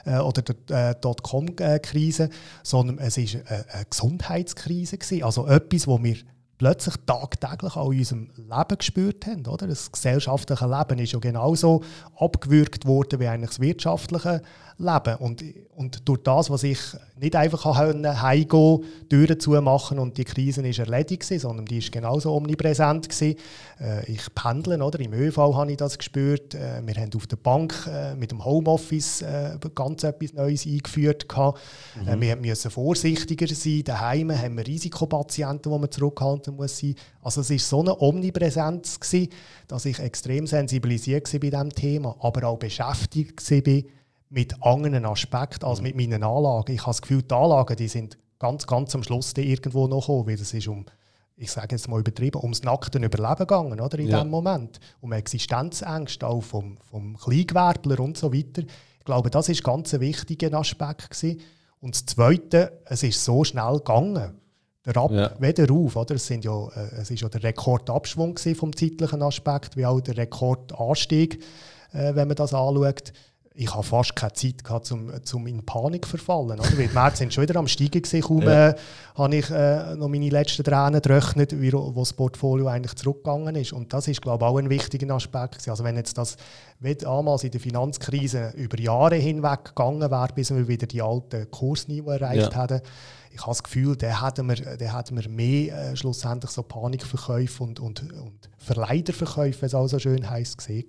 äh, 0.04 0.18
oder 0.18 0.42
die 0.42 0.72
äh, 0.72 0.94
Dotcom-Krise, 1.00 2.30
sondern 2.62 2.98
es 2.98 3.16
ist 3.16 3.36
eine, 3.46 3.64
eine 3.72 3.84
Gesundheitskrise 3.88 4.98
gewesen, 4.98 5.22
also 5.22 5.46
etwas, 5.46 5.86
wo 5.86 5.99
wir 6.02 6.16
plötzlich 6.58 6.94
tagtäglich 7.06 7.74
auch 7.74 7.90
in 7.90 7.98
unserem 8.00 8.30
Leben 8.36 8.78
gespürt 8.78 9.26
haben. 9.26 9.46
Oder? 9.46 9.66
Das 9.66 9.90
gesellschaftliche 9.90 10.66
Leben 10.66 10.98
ist 10.98 11.12
ja 11.12 11.18
genauso 11.18 11.82
abgewürgt 12.18 12.86
worden 12.86 13.18
wie 13.18 13.28
eigentlich 13.28 13.50
das 13.50 13.60
wirtschaftliche 13.60 14.42
leben. 14.80 15.16
Und, 15.16 15.44
und 15.76 16.08
durch 16.08 16.22
das, 16.22 16.50
was 16.50 16.62
ich 16.62 16.78
nicht 17.18 17.36
einfach 17.36 17.64
heimgehen 17.64 18.84
Türen 19.08 19.38
zumachen 19.38 19.98
und 19.98 20.16
die 20.16 20.24
Krise 20.24 20.66
ist 20.66 20.78
erledigt 20.78 21.22
gewesen, 21.22 21.40
sondern 21.40 21.66
die 21.66 21.78
ist 21.78 21.92
genauso 21.92 22.34
omnipräsent 22.34 23.08
gewesen. 23.08 23.36
Äh, 23.78 24.10
ich 24.10 24.34
pendle, 24.34 24.82
oder? 24.82 25.00
Im 25.00 25.12
ÖV 25.12 25.36
habe 25.36 25.70
ich 25.70 25.76
das 25.76 25.98
gespürt. 25.98 26.54
Äh, 26.54 26.82
wir 26.84 26.94
haben 26.94 27.10
auf 27.14 27.26
der 27.26 27.36
Bank 27.36 27.88
äh, 27.90 28.14
mit 28.14 28.30
dem 28.30 28.44
Homeoffice 28.44 29.22
äh, 29.22 29.58
ganz 29.74 30.02
etwas 30.02 30.32
Neues 30.32 30.66
eingeführt. 30.66 31.26
Mhm. 31.28 32.08
Äh, 32.08 32.20
wir 32.20 32.36
müssen 32.36 32.70
vorsichtiger 32.70 33.46
sein. 33.54 33.82
Daheim 33.84 34.32
haben 34.32 34.56
wir 34.56 34.66
Risikopatienten, 34.66 35.70
die 35.70 35.78
man 35.78 35.90
zurückhalten 35.90 36.56
muss 36.56 36.78
sein. 36.78 36.94
Also 37.22 37.42
es 37.42 37.50
ist 37.50 37.68
so 37.68 37.80
eine 37.80 38.00
Omnipräsenz 38.00 38.98
gewesen, 38.98 39.28
dass 39.68 39.84
ich 39.84 39.98
extrem 39.98 40.46
sensibilisiert 40.46 41.32
war 41.32 41.40
bei 41.40 41.50
diesem 41.50 41.70
Thema, 41.70 42.16
aber 42.20 42.48
auch 42.48 42.58
beschäftigt 42.58 43.50
war 43.50 43.82
mit 44.30 44.62
anderen 44.62 45.04
Aspekten 45.04 45.64
als 45.66 45.82
mit 45.82 45.96
meinen 45.96 46.22
Anlagen. 46.22 46.72
Ich 46.72 46.80
habe 46.80 46.90
das 46.90 47.02
Gefühl, 47.02 47.22
die 47.22 47.34
Anlagen 47.34 47.76
die 47.76 47.88
sind 47.88 48.16
ganz, 48.38 48.66
ganz 48.66 48.94
am 48.94 49.02
Schluss 49.02 49.32
irgendwo 49.36 49.86
noch 49.86 50.00
gekommen, 50.00 50.26
weil 50.26 50.34
es 50.34 50.54
ist 50.54 50.68
um, 50.68 50.86
ich 51.36 51.50
sage 51.50 51.74
jetzt 51.74 51.88
mal 51.88 52.00
übertrieben, 52.00 52.40
ums 52.40 52.62
nackte 52.62 52.98
Überleben 52.98 53.38
gegangen, 53.38 53.80
oder, 53.80 53.98
in 53.98 54.08
ja. 54.08 54.22
dem 54.22 54.30
Moment. 54.30 54.78
Um 55.00 55.12
Existenzängste 55.12 56.26
auch 56.26 56.42
vom, 56.42 56.78
vom 56.78 57.16
Kleingewerbler 57.16 58.00
und 58.00 58.16
so 58.16 58.32
weiter. 58.32 58.62
Ich 58.98 59.04
glaube, 59.04 59.30
das 59.30 59.48
ist 59.48 59.64
ganz 59.64 59.92
ein 59.94 60.00
wichtiger 60.00 60.54
Aspekt 60.54 61.10
gewesen. 61.10 61.40
Und 61.80 61.94
das 61.94 62.06
Zweite, 62.06 62.80
es 62.84 63.02
ist 63.02 63.24
so 63.24 63.42
schnell 63.42 63.78
gegangen. 63.78 64.34
Der 64.86 64.96
Ab 64.96 65.10
ja. 65.10 65.30
weder 65.38 65.72
auf, 65.72 65.96
oder? 65.96 66.14
Es, 66.14 66.26
sind 66.26 66.44
ja, 66.44 66.68
äh, 66.68 67.00
es 67.00 67.10
ist 67.10 67.20
ja 67.20 67.28
der 67.28 67.42
Rekordabschwung 67.42 68.38
vom 68.38 68.74
zeitlichen 68.74 69.22
Aspekt, 69.22 69.76
wie 69.76 69.84
auch 69.84 70.00
der 70.00 70.16
Rekordanstieg, 70.16 71.42
äh, 71.92 72.14
wenn 72.14 72.28
man 72.28 72.36
das 72.36 72.54
anschaut 72.54 73.12
ich 73.60 73.74
habe 73.74 73.82
fast 73.82 74.16
keine 74.16 74.32
Zeit 74.32 74.64
gehabt, 74.64 74.90
um, 74.90 75.12
um 75.34 75.46
in 75.46 75.64
Panik 75.66 76.06
zu 76.06 76.12
verfallen. 76.12 76.58
Oder? 76.58 76.78
Weil 76.78 76.88
die 76.88 76.94
Märkte 76.94 77.18
sind 77.18 77.34
schon 77.34 77.42
wieder 77.42 77.56
am 77.56 77.68
Steigen 77.68 78.00
gewesen. 78.00 78.22
Kaum 78.22 78.40
ja. 78.40 78.70
äh, 78.70 78.74
habe 79.14 79.36
ich 79.36 79.50
äh, 79.50 79.96
noch 79.96 80.08
meine 80.08 80.30
letzten 80.30 80.64
Tränen 80.64 81.02
gerechnet, 81.02 81.60
wie, 81.60 81.70
wo 81.70 81.92
das 81.94 82.14
Portfolio 82.14 82.68
eigentlich 82.68 82.94
zurückgegangen 82.94 83.54
ist. 83.56 83.74
Und 83.74 83.92
das 83.92 84.08
ist, 84.08 84.22
glaube 84.22 84.46
ich, 84.46 84.50
auch 84.50 84.56
ein 84.56 84.70
wichtiger 84.70 85.14
Aspekt. 85.14 85.56
Gewesen. 85.56 85.70
Also 85.70 85.84
wenn 85.84 85.96
jetzt 85.96 86.16
das 86.16 86.38
damals 86.80 87.44
in 87.44 87.50
der 87.50 87.60
Finanzkrise 87.60 88.54
über 88.56 88.80
Jahre 88.80 89.16
hinweg 89.16 89.66
gegangen 89.66 90.10
wäre, 90.10 90.28
bis 90.34 90.50
wir 90.54 90.66
wieder 90.66 90.86
die 90.86 91.02
alten 91.02 91.50
Kursniveau 91.50 92.12
erreicht 92.12 92.54
ja. 92.54 92.62
hätten, 92.62 92.80
ich 93.30 93.42
habe 93.42 93.50
das 93.50 93.62
Gefühl, 93.62 93.94
da 93.94 94.26
hätten 94.26 94.48
wir, 94.48 94.56
da 94.56 94.98
hätten 94.98 95.16
wir 95.20 95.28
mehr 95.28 95.90
äh, 95.90 95.96
schlussendlich 95.96 96.50
so 96.50 96.62
Panikverkäufe 96.62 97.62
und, 97.62 97.78
und, 97.78 98.10
und 98.10 98.48
Verleiderverkäufe, 98.56 99.60
wie 99.60 99.66
es 99.66 99.74
auch 99.74 99.86
so 99.86 99.98
schön 99.98 100.28
heisst, 100.28 100.56
gesehen. 100.56 100.86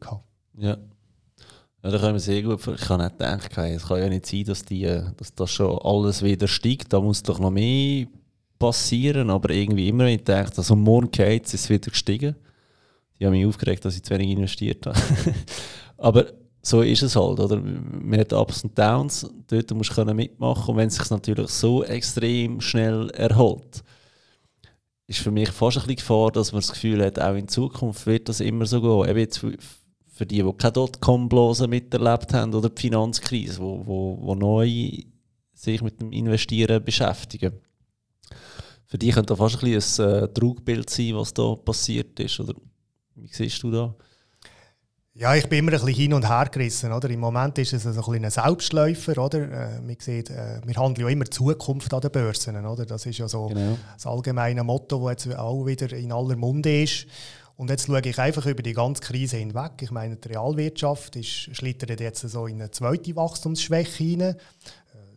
Ja. 0.58 0.78
Ja, 1.84 1.90
da 1.90 1.98
können 1.98 2.14
wir 2.14 2.20
sehr 2.20 2.44
gut. 2.44 2.60
Ich 2.60 2.90
habe 2.90 3.04
nicht 3.04 3.18
gedacht, 3.18 3.58
es 3.58 3.88
kann 3.88 4.00
ja 4.00 4.10
nicht 4.10 4.26
sein, 4.28 4.44
dass, 4.44 4.64
die, 4.64 4.84
dass 5.18 5.34
das 5.34 5.52
schon 5.52 5.80
alles 5.80 6.22
wieder 6.22 6.48
steigt. 6.48 6.94
Da 6.94 7.02
muss 7.02 7.24
doch 7.24 7.40
noch 7.40 7.50
mehr 7.50 8.06
passieren. 8.60 9.32
Aber 9.32 9.50
irgendwie 9.50 9.90
immer, 9.90 10.06
wenn 10.06 10.16
ich 10.16 10.24
denke, 10.24 10.52
also 10.56 10.76
morgen 10.76 11.10
geht 11.10 11.48
es, 11.48 11.56
ist 11.56 11.70
wieder 11.70 11.90
gestiegen. 11.90 12.36
Die 13.20 13.26
haben 13.26 13.34
mich 13.34 13.46
aufgeregt, 13.46 13.84
dass 13.84 13.96
ich 13.96 14.04
zu 14.04 14.14
wenig 14.14 14.30
investiert 14.30 14.86
habe. 14.86 15.00
aber 15.98 16.26
so 16.62 16.82
ist 16.82 17.02
es 17.02 17.16
halt, 17.16 17.40
oder? 17.40 17.58
Man 17.58 18.20
hat 18.20 18.34
Ups 18.34 18.64
und 18.64 18.78
Downs, 18.78 19.28
dort 19.48 19.72
musst 19.72 19.98
du 19.98 20.06
mitmachen. 20.14 20.72
Und 20.72 20.78
wenn 20.78 20.88
es 20.88 20.96
sich 20.96 21.10
natürlich 21.10 21.50
so 21.50 21.84
extrem 21.84 22.62
schnell 22.62 23.10
erholt, 23.12 23.84
ist 25.08 25.20
für 25.20 25.32
mich 25.32 25.50
fast 25.50 25.78
ein 25.78 25.82
bisschen 25.82 25.96
Gefahr, 25.98 26.32
dass 26.32 26.52
man 26.52 26.62
das 26.62 26.72
Gefühl 26.72 27.04
hat, 27.04 27.20
auch 27.20 27.36
in 27.36 27.48
Zukunft 27.48 28.06
wird 28.06 28.30
das 28.30 28.40
immer 28.40 28.68
so 28.68 28.82
gehen. 28.82 29.10
Eben 29.10 29.20
jetzt 29.20 29.44
für 30.22 30.28
die, 30.28 30.44
die 30.44 30.54
keine 30.54 30.74
Dotcom-Blase 30.74 31.68
miterlebt 31.68 32.32
haben 32.36 32.54
oder 32.54 32.70
die 32.70 32.80
Finanzkrise, 32.80 33.60
wo, 33.60 33.82
wo, 33.84 34.20
wo 34.22 34.36
neu 34.36 34.92
sich 35.52 35.82
mit 35.82 36.00
dem 36.00 36.12
Investieren 36.12 36.84
beschäftigen. 36.84 37.54
Für 38.86 39.00
die 39.00 39.10
könnte 39.10 39.30
das 39.30 39.40
fast 39.40 39.64
ein, 39.64 39.72
bisschen 39.72 40.06
ein 40.06 40.24
äh, 40.26 40.28
Trugbild 40.28 40.92
sein, 40.92 41.16
was 41.16 41.34
da 41.34 41.56
passiert 41.56 42.20
ist. 42.20 42.40
Oder 42.40 42.54
wie 43.16 43.34
siehst 43.34 43.64
du 43.64 43.72
da? 43.72 43.96
Ja, 45.16 45.34
ich 45.34 45.50
bin 45.50 45.60
immer 45.60 45.72
ein 45.72 45.80
bisschen 45.80 45.96
hin 45.96 46.14
und 46.14 46.30
her 46.30 46.48
gerissen. 46.52 46.92
Oder? 46.92 47.10
Im 47.10 47.20
Moment 47.20 47.58
ist 47.58 47.74
es 47.74 47.88
ein, 47.88 48.24
ein 48.24 48.30
Selbstläufer. 48.30 49.18
Oder? 49.18 49.40
Äh, 49.40 49.82
man 49.82 49.98
sieht, 49.98 50.30
äh, 50.30 50.62
wir 50.64 50.76
handeln 50.76 51.08
ja 51.08 51.12
immer 51.12 51.26
Zukunft 51.26 51.92
an 51.96 52.02
den 52.02 52.12
Börsen. 52.12 52.64
Oder? 52.64 52.86
Das 52.86 53.08
ist 53.08 53.18
ja 53.18 53.28
so 53.28 53.48
genau. 53.48 53.76
das 53.96 54.06
allgemeine 54.06 54.64
Motto, 54.64 55.10
das 55.10 55.26
jetzt 55.26 55.36
auch 55.36 55.66
wieder 55.66 55.92
in 55.94 56.12
aller 56.12 56.36
Munde 56.36 56.84
ist. 56.84 57.08
Und 57.56 57.70
jetzt 57.70 57.88
schaue 57.88 58.02
ich 58.02 58.20
einfach 58.20 58.46
über 58.46 58.64
die 58.64 58.74
ganze 58.74 59.02
Krise 59.02 59.38
hinweg. 59.38 59.74
Ich 59.82 59.92
meine, 59.92 60.16
die 60.16 60.30
Realwirtschaft 60.30 61.16
ist, 61.16 61.56
schlittert 61.56 62.00
jetzt 62.00 62.22
so 62.22 62.48
in 62.48 62.62
eine 62.62 62.72
zweite 62.72 63.16
Wachstumsschwäche 63.16 64.04
hinein. 64.04 64.36
Äh, 64.36 64.38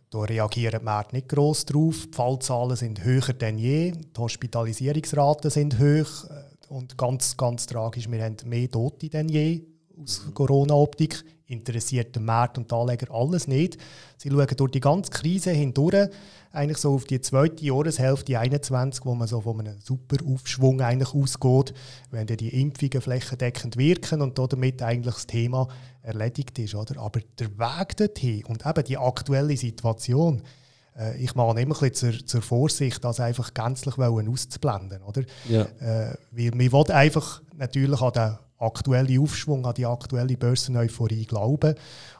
da 0.09 0.19
reagieren 0.19 0.79
die 0.79 0.85
Märkte 0.85 1.15
nicht 1.15 1.29
gross 1.29 1.65
drauf. 1.65 2.07
Die 2.07 2.15
Fallzahlen 2.15 2.75
sind 2.75 3.03
höher 3.03 3.33
denn 3.33 3.57
je. 3.57 3.91
Die 3.91 4.19
Hospitalisierungsraten 4.19 5.49
sind 5.49 5.79
hoch. 5.79 6.29
Äh, 6.29 6.55
und 6.69 6.97
ganz, 6.97 7.37
ganz 7.37 7.67
tragisch, 7.67 8.09
wir 8.09 8.23
haben 8.23 8.37
mehr 8.45 8.69
Tote 8.69 9.09
denn 9.09 9.29
je 9.29 9.61
aus 10.01 10.21
Corona-Optik. 10.33 11.23
Interessiert 11.47 12.15
den 12.15 12.25
Markt 12.25 12.57
und 12.57 12.71
die 12.71 12.75
Anleger 12.75 13.13
alles 13.13 13.47
nicht. 13.47 13.77
Sie 14.17 14.29
schauen 14.29 14.47
durch 14.57 14.71
die 14.71 14.79
ganze 14.79 15.11
Krise 15.11 15.51
hindurch 15.51 16.09
eigentlich 16.55 16.77
so 16.77 16.93
auf 16.93 17.05
die 17.05 17.21
zweite 17.21 17.63
Jahreshälfte 17.63 18.39
21, 18.39 19.05
wo 19.05 19.15
man 19.15 19.27
so 19.27 19.41
von 19.41 19.59
einem 19.59 19.79
super 19.79 20.17
Aufschwung 20.25 20.81
eigentlich 20.81 21.13
ausgeht, 21.13 21.73
wenn 22.11 22.27
die 22.27 22.61
Impfungen 22.61 23.01
flächendeckend 23.01 23.77
wirken 23.77 24.21
und 24.21 24.37
damit 24.37 24.81
eigentlich 24.81 25.15
das 25.15 25.27
Thema 25.27 25.67
erledigt 26.01 26.57
ist. 26.59 26.75
Oder? 26.75 26.99
Aber 26.99 27.19
der 27.39 27.57
Weg 27.57 27.97
dorthin 27.97 28.45
und 28.45 28.65
eben 28.65 28.83
die 28.83 28.97
aktuelle 28.97 29.57
Situation, 29.57 30.41
äh, 30.97 31.17
ich 31.17 31.35
mache 31.35 31.59
immer 31.59 31.75
ein 31.75 31.89
bisschen 31.89 32.13
zur, 32.13 32.25
zur 32.25 32.41
Vorsicht, 32.41 33.03
das 33.03 33.19
einfach 33.19 33.53
gänzlich 33.53 33.97
auszublenden. 33.97 35.01
Oder? 35.03 35.23
Ja. 35.49 35.63
Äh, 35.79 36.15
weil 36.31 36.51
man 36.51 36.71
will 36.71 36.91
einfach 36.91 37.41
natürlich 37.55 38.01
an 38.01 38.13
den 38.13 38.37
aktuellen 38.57 39.21
Aufschwung, 39.21 39.65
an 39.65 39.73
die 39.73 39.85
aktuelle 39.85 40.37
Börseneuphorie 40.37 41.25
glauben. 41.25 41.75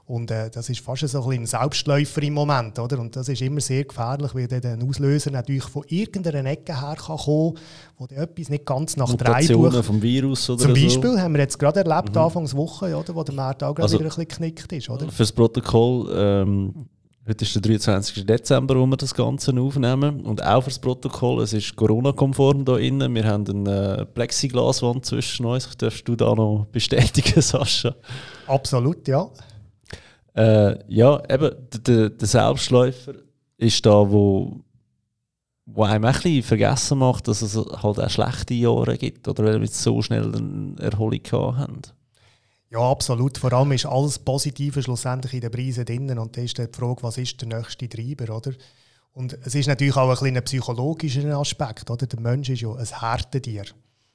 Und 0.07 0.29
äh, 0.29 0.51
das 0.51 0.69
ist 0.69 0.81
fast 0.81 1.07
so 1.07 1.23
ein, 1.23 1.41
ein 1.41 1.45
Selbstläufer 1.47 2.21
im 2.21 2.33
Moment. 2.33 2.77
Oder? 2.77 2.99
Und 2.99 3.15
das 3.15 3.27
ist 3.27 3.41
immer 3.41 3.59
sehr 3.59 3.85
gefährlich, 3.85 4.35
weil 4.35 4.47
der 4.47 4.77
Auslöser 4.87 5.31
natürlich 5.31 5.63
von 5.63 5.83
irgendeiner 5.87 6.45
Ecke 6.45 6.79
her 6.79 6.95
kann 6.95 7.17
kommen 7.17 7.57
wo 7.97 8.05
etwas 8.05 8.49
nicht 8.49 8.65
ganz 8.65 8.97
nach 8.97 9.11
drei 9.15 9.47
Buch... 9.47 9.83
vom 9.83 10.01
Virus 10.01 10.49
oder 10.49 10.63
Zum 10.63 10.73
Beispiel 10.73 11.13
so. 11.13 11.19
haben 11.19 11.33
wir 11.33 11.41
jetzt 11.41 11.57
gerade 11.57 11.79
erlebt, 11.79 12.13
mhm. 12.13 12.21
Anfangswoche, 12.21 12.95
oder, 12.95 13.15
wo 13.15 13.23
der 13.23 13.33
Markt 13.33 13.63
auch 13.63 13.73
gerade 13.73 13.83
also, 13.83 13.99
wieder 13.99 14.05
ein 14.05 14.09
bisschen 14.09 14.27
geknickt 14.27 14.71
ist. 14.71 14.89
Oder? 14.89 15.09
Für 15.09 15.23
das 15.23 15.31
Protokoll... 15.31 16.11
Ähm 16.13 16.87
Heute 17.27 17.43
ist 17.43 17.55
der 17.55 17.61
23. 17.63 18.23
Dezember, 18.23 18.75
wo 18.75 18.85
wir 18.85 18.97
das 18.97 19.11
Ganze 19.11 19.51
aufnehmen. 19.59 20.21
Und 20.21 20.43
auch 20.45 20.61
für 20.61 20.69
das 20.69 20.77
Protokoll, 20.77 21.41
es 21.41 21.53
ist 21.53 21.75
Corona-konform 21.75 22.63
hier 22.67 22.77
innen. 22.77 23.15
Wir 23.15 23.23
haben 23.23 23.49
eine 23.49 23.97
äh, 24.01 24.05
Plexiglaswand 24.05 25.03
zwischen 25.07 25.47
uns. 25.47 25.67
Darfst 25.75 26.07
du 26.07 26.15
da 26.15 26.35
noch 26.35 26.67
bestätigen, 26.71 27.41
Sascha? 27.41 27.95
Absolut, 28.45 29.07
ja. 29.07 29.27
Äh, 30.35 30.77
ja, 30.93 31.21
eben, 31.29 31.51
der, 31.85 32.09
der 32.09 32.27
Selbstläufer 32.27 33.13
ist 33.57 33.85
da, 33.85 34.11
wo, 34.11 34.59
wo 35.65 35.83
einem 35.83 36.05
ein 36.05 36.13
bisschen 36.13 36.43
vergessen 36.43 36.97
macht, 36.97 37.27
dass 37.27 37.41
es 37.41 37.55
halt 37.55 37.99
auch 37.99 38.09
schlechte 38.09 38.53
Jahre 38.53 38.97
gibt. 38.97 39.27
Oder 39.27 39.45
weil 39.45 39.61
wir 39.61 39.67
so 39.67 40.01
schnell 40.01 40.35
eine 40.35 40.75
Erholung 40.79 41.21
haben. 41.31 41.81
Ja, 42.69 42.79
absolut. 42.79 43.37
Vor 43.37 43.53
allem 43.53 43.71
ist 43.71 43.85
alles 43.85 44.19
Positive 44.19 44.83
schlussendlich 44.83 45.33
in 45.33 45.41
den 45.41 45.51
Preisen 45.51 45.85
drin. 45.85 46.19
Und 46.19 46.35
da 46.35 46.41
ist 46.41 46.57
die 46.57 46.67
Frage, 46.71 47.03
was 47.03 47.17
ist 47.17 47.39
der 47.41 47.47
nächste 47.47 47.87
Treiber, 47.87 48.35
oder? 48.35 48.51
Und 49.13 49.37
es 49.45 49.55
ist 49.55 49.67
natürlich 49.67 49.95
auch 49.95 50.21
ein, 50.21 50.35
ein 50.35 50.43
psychologischer 50.43 51.37
Aspekt, 51.37 51.89
oder? 51.89 52.05
Der 52.05 52.19
Mensch 52.19 52.49
ist 52.49 52.61
ja 52.61 52.73
ein 52.73 52.85
Härtetier. 52.85 53.63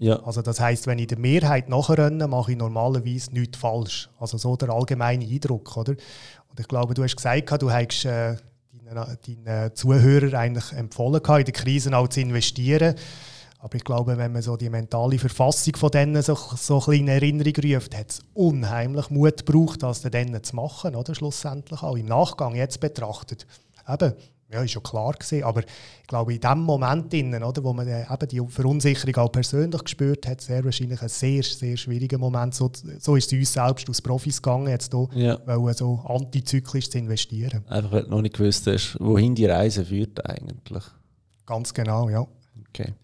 Ja. 0.00 0.16
Also 0.22 0.40
das 0.40 0.58
heißt, 0.58 0.86
wenn 0.86 0.98
ich 0.98 1.08
der 1.08 1.18
Mehrheit 1.18 1.68
nachrenne, 1.68 2.26
mache 2.26 2.52
ich 2.52 2.58
normalerweise 2.58 3.32
nichts 3.34 3.58
falsch. 3.58 4.08
Also 4.18 4.38
so 4.38 4.56
der 4.56 4.70
allgemeine 4.70 5.26
Eindruck, 5.26 5.76
oder? 5.76 5.92
Und 6.48 6.58
ich 6.58 6.66
glaube, 6.66 6.94
du 6.94 7.04
hast 7.04 7.16
gesagt, 7.16 7.62
du 7.62 7.70
hast 7.70 8.06
äh, 8.06 8.36
deinen, 8.72 9.44
deinen 9.44 9.74
Zuhörern 9.74 10.34
eigentlich 10.34 10.72
empfohlen, 10.72 11.20
in 11.22 11.44
der 11.44 11.52
Krise 11.52 11.94
auch 11.94 12.08
zu 12.08 12.22
investieren. 12.22 12.94
Aber 13.58 13.74
ich 13.74 13.84
glaube, 13.84 14.16
wenn 14.16 14.32
man 14.32 14.40
so 14.40 14.56
die 14.56 14.70
mentale 14.70 15.18
Verfassung 15.18 15.76
von 15.76 15.90
denen 15.90 16.22
so, 16.22 16.34
so 16.34 16.82
ein 16.86 17.00
in 17.00 17.08
Erinnerung 17.08 17.52
ruft, 17.62 17.94
hat 17.94 18.08
es 18.08 18.20
unheimlich 18.32 19.10
Mut 19.10 19.44
gebraucht, 19.44 19.82
das 19.82 20.00
dann 20.00 20.42
zu 20.42 20.56
machen, 20.56 20.96
oder? 20.96 21.14
Schlussendlich 21.14 21.82
auch 21.82 21.96
im 21.96 22.06
Nachgang 22.06 22.54
jetzt 22.54 22.80
betrachtet. 22.80 23.46
Eben, 23.86 24.14
ja, 24.52 24.62
ist 24.62 24.72
schon 24.72 24.82
klar 24.82 25.12
gewesen, 25.12 25.44
aber 25.44 25.60
ich 25.60 26.06
glaube, 26.06 26.34
in 26.34 26.40
dem 26.40 26.60
Moment, 26.60 27.12
innen, 27.14 27.42
oder, 27.42 27.62
wo 27.62 27.72
man 27.72 27.86
eben 27.86 28.28
die 28.28 28.40
Verunsicherung 28.48 29.16
auch 29.16 29.32
persönlich 29.32 29.82
gespürt 29.84 30.26
hat, 30.26 30.40
sehr 30.40 30.64
wahrscheinlich 30.64 31.00
ein 31.00 31.08
sehr, 31.08 31.42
sehr 31.42 31.76
schwieriger 31.76 32.18
Moment. 32.18 32.54
So, 32.54 32.70
so 32.98 33.16
ist 33.16 33.32
es 33.32 33.38
uns 33.38 33.52
selbst 33.52 33.88
als 33.88 34.02
Profis 34.02 34.42
gegangen, 34.42 34.68
jetzt 34.68 34.92
hier, 34.92 35.08
ja. 35.14 35.38
weil 35.46 35.74
so 35.74 36.00
antizyklisch 36.06 36.90
zu 36.90 36.98
investieren. 36.98 37.64
Einfach, 37.68 37.92
weil 37.92 38.02
du 38.04 38.10
noch 38.10 38.22
nicht 38.22 38.36
gewusst 38.36 38.66
hast, 38.66 38.96
wohin 39.00 39.34
die 39.34 39.46
Reise 39.46 39.84
führt 39.84 40.24
eigentlich. 40.28 40.84
Ganz 41.46 41.72
genau, 41.72 42.08
ja. 42.08 42.26
Okay. 42.68 42.94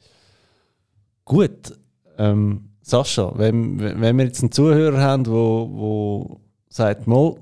Gut. 1.24 1.78
Ähm, 2.18 2.70
Sascha, 2.82 3.32
wenn, 3.36 3.80
wenn 3.80 4.16
wir 4.16 4.24
jetzt 4.24 4.42
einen 4.42 4.52
Zuhörer 4.52 5.00
haben, 5.00 5.24
der 5.24 5.32
wo, 5.32 5.68
wo 5.72 6.40
sagt, 6.68 7.08
Mo, 7.08 7.36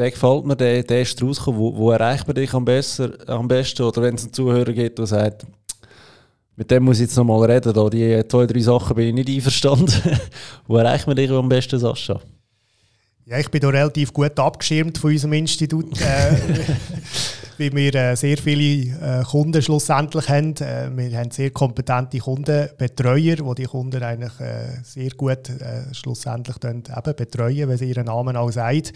der 0.00 0.10
gefällt 0.10 0.44
mir, 0.44 0.56
der, 0.56 0.82
der 0.82 1.02
ist 1.02 1.22
rausgekommen. 1.22 1.60
Wo, 1.60 1.76
wo 1.76 1.90
erreicht 1.90 2.26
man 2.26 2.34
dich 2.34 2.52
am, 2.54 2.64
besser, 2.64 3.10
am 3.26 3.46
besten? 3.46 3.82
Oder 3.82 4.02
wenn 4.02 4.14
es 4.14 4.24
einen 4.24 4.32
Zuhörer 4.32 4.72
gibt, 4.72 4.98
der 4.98 5.06
sagt, 5.06 5.46
mit 6.56 6.70
dem 6.70 6.84
muss 6.84 6.96
ich 6.96 7.06
jetzt 7.06 7.16
noch 7.16 7.24
mal 7.24 7.42
reden, 7.50 7.72
da 7.72 7.88
die 7.88 8.22
zwei, 8.28 8.46
drei 8.46 8.60
Sachen 8.60 8.96
bin 8.96 9.08
ich 9.08 9.14
nicht 9.14 9.36
einverstanden. 9.36 10.18
wo 10.66 10.76
erreicht 10.76 11.06
man 11.06 11.16
dich 11.16 11.30
am 11.30 11.48
besten, 11.48 11.78
Sascha? 11.78 12.20
Ja, 13.30 13.38
ich 13.38 13.48
bin 13.48 13.60
da 13.60 13.68
relativ 13.68 14.12
gut 14.12 14.38
abgeschirmt 14.38 14.98
von 14.98 15.12
unserem 15.12 15.34
Institut, 15.34 16.00
äh, 16.00 16.36
weil 17.58 17.72
wir 17.72 17.94
äh, 17.94 18.16
sehr 18.16 18.36
viele 18.36 19.20
äh, 19.20 19.22
Kunden 19.22 19.62
schlussendlich 19.62 20.28
haben. 20.28 20.56
Äh, 20.56 20.90
wir 20.96 21.16
haben 21.16 21.30
sehr 21.30 21.50
kompetente 21.50 22.18
Kundenbetreuer, 22.18 23.36
die 23.36 23.54
die 23.56 23.64
Kunden 23.64 24.02
eigentlich 24.02 24.40
äh, 24.40 24.82
sehr 24.82 25.10
gut 25.10 25.48
äh, 25.48 25.94
schlussendlich 25.94 26.58
dann 26.58 26.78
eben 26.78 27.14
betreuen, 27.14 27.68
wenn 27.68 27.78
sie 27.78 27.88
ihren 27.88 28.06
Namen 28.06 28.36
auch 28.36 28.50
sagt. 28.50 28.92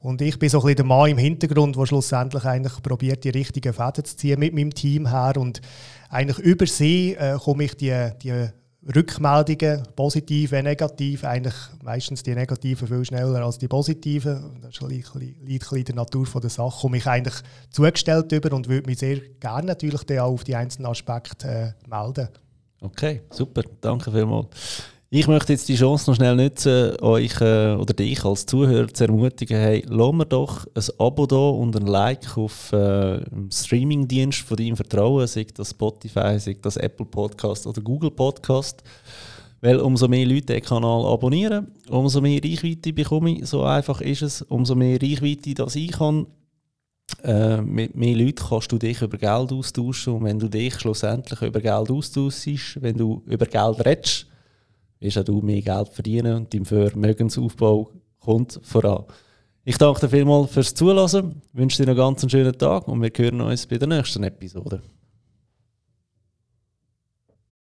Und 0.00 0.22
ich 0.22 0.38
bin 0.38 0.48
so 0.48 0.58
ein 0.58 0.62
bisschen 0.62 0.76
der 0.76 0.84
Mann 0.84 1.10
im 1.10 1.18
Hintergrund, 1.18 1.76
der 1.76 1.86
schlussendlich 1.86 2.44
eigentlich 2.44 2.82
probiert, 2.82 3.24
die 3.24 3.30
richtigen 3.30 3.72
Fäden 3.72 4.04
zu 4.04 4.16
ziehen 4.16 4.38
mit 4.38 4.54
meinem 4.54 4.72
Team 4.72 5.08
her. 5.08 5.34
Und 5.36 5.60
eigentlich 6.08 6.38
über 6.38 6.66
sie 6.66 7.14
äh, 7.14 7.36
komme 7.36 7.64
ich 7.64 7.76
die, 7.76 8.10
die 8.22 8.48
Rückmeldungen, 8.94 9.82
positiv 9.96 10.52
wie 10.52 10.62
negativ, 10.62 11.24
eigentlich 11.24 11.54
meistens 11.82 12.22
die 12.22 12.34
negativen 12.34 12.86
viel 12.86 13.04
schneller 13.04 13.44
als 13.44 13.58
die 13.58 13.68
positiven. 13.68 14.60
Das 14.62 14.70
ist 14.70 14.82
liegt 14.82 15.14
ein 15.14 15.34
bisschen 15.44 15.84
der 15.84 15.94
Natur 15.96 16.26
der 16.40 16.50
Sache. 16.50 16.80
Komme 16.80 16.98
ich 16.98 17.06
eigentlich 17.06 17.34
zugestellt 17.70 18.30
über 18.32 18.54
und 18.54 18.68
würde 18.68 18.88
mich 18.88 19.00
sehr 19.00 19.18
gerne 19.40 19.66
natürlich 19.66 20.08
auch 20.20 20.32
auf 20.32 20.44
die 20.44 20.54
einzelnen 20.54 20.86
Aspekte 20.86 21.74
äh, 21.84 21.88
melden. 21.88 22.28
Okay, 22.80 23.22
super, 23.30 23.62
danke 23.80 24.12
vielmals. 24.12 24.46
Ich 25.10 25.26
möchte 25.26 25.54
jetzt 25.54 25.66
die 25.70 25.76
Chance 25.76 26.10
noch 26.10 26.16
schnell 26.16 26.36
nutzen, 26.36 27.00
euch 27.00 27.40
äh, 27.40 27.72
oder 27.76 27.94
dich 27.94 28.22
als 28.26 28.44
Zuhörer 28.44 28.92
zu 28.92 29.04
ermutigen, 29.04 29.56
hey, 29.56 29.82
lass 29.88 30.12
mir 30.12 30.26
doch 30.26 30.66
ein 30.74 30.84
Abo 30.98 31.24
da 31.24 31.48
und 31.48 31.74
ein 31.74 31.86
Like 31.86 32.36
auf 32.36 32.70
äh, 32.74 33.24
Streamingdienst 33.50 34.40
von 34.40 34.58
deinem 34.58 34.76
Vertrauen, 34.76 35.26
sei 35.26 35.46
das 35.54 35.70
Spotify, 35.70 36.38
sei 36.38 36.58
das 36.60 36.76
Apple 36.76 37.06
Podcast 37.06 37.66
oder 37.66 37.80
Google 37.80 38.10
Podcast. 38.10 38.82
Weil 39.62 39.78
umso 39.78 40.08
mehr 40.08 40.26
Leute 40.26 40.52
den 40.52 40.62
Kanal 40.62 41.06
abonnieren, 41.06 41.68
umso 41.88 42.20
mehr 42.20 42.44
Reichweite 42.44 42.92
bekomme 42.92 43.30
ich. 43.30 43.46
So 43.46 43.62
einfach 43.62 44.02
ist 44.02 44.20
es. 44.20 44.42
Umso 44.42 44.74
mehr 44.74 45.00
Reichweite 45.00 45.54
das 45.54 45.74
ich 45.74 45.92
kann, 45.92 46.26
äh, 47.22 47.62
mit 47.62 47.96
mehr 47.96 48.14
Leuten 48.14 48.44
kannst 48.46 48.70
du 48.70 48.76
dich 48.76 49.00
über 49.00 49.16
Geld 49.16 49.52
austauschen. 49.54 50.12
Und 50.12 50.24
wenn 50.24 50.38
du 50.38 50.48
dich 50.48 50.78
schlussendlich 50.78 51.40
über 51.40 51.62
Geld 51.62 51.90
austauschst, 51.90 52.82
wenn 52.82 52.98
du 52.98 53.22
über 53.24 53.46
Geld 53.46 53.86
redest, 53.86 54.26
wirst 55.00 55.18
auch 55.18 55.24
du 55.24 55.40
mehr 55.40 55.62
Geld 55.62 55.88
verdienen 55.88 56.36
und 56.36 56.54
dein 56.54 56.64
Vermögensaufbau 56.64 57.90
kommt 58.20 58.60
voran. 58.62 59.04
Ich 59.64 59.78
danke 59.78 60.00
dir 60.00 60.08
vielmals 60.08 60.50
fürs 60.50 60.74
Zuhören, 60.74 61.42
wünsche 61.52 61.82
dir 61.82 61.90
einen 61.90 61.96
ganz 61.96 62.30
schönen 62.30 62.56
Tag 62.56 62.88
und 62.88 63.02
wir 63.02 63.10
hören 63.14 63.40
uns 63.42 63.66
bei 63.66 63.76
der 63.76 63.88
nächsten 63.88 64.24
Episode. 64.24 64.82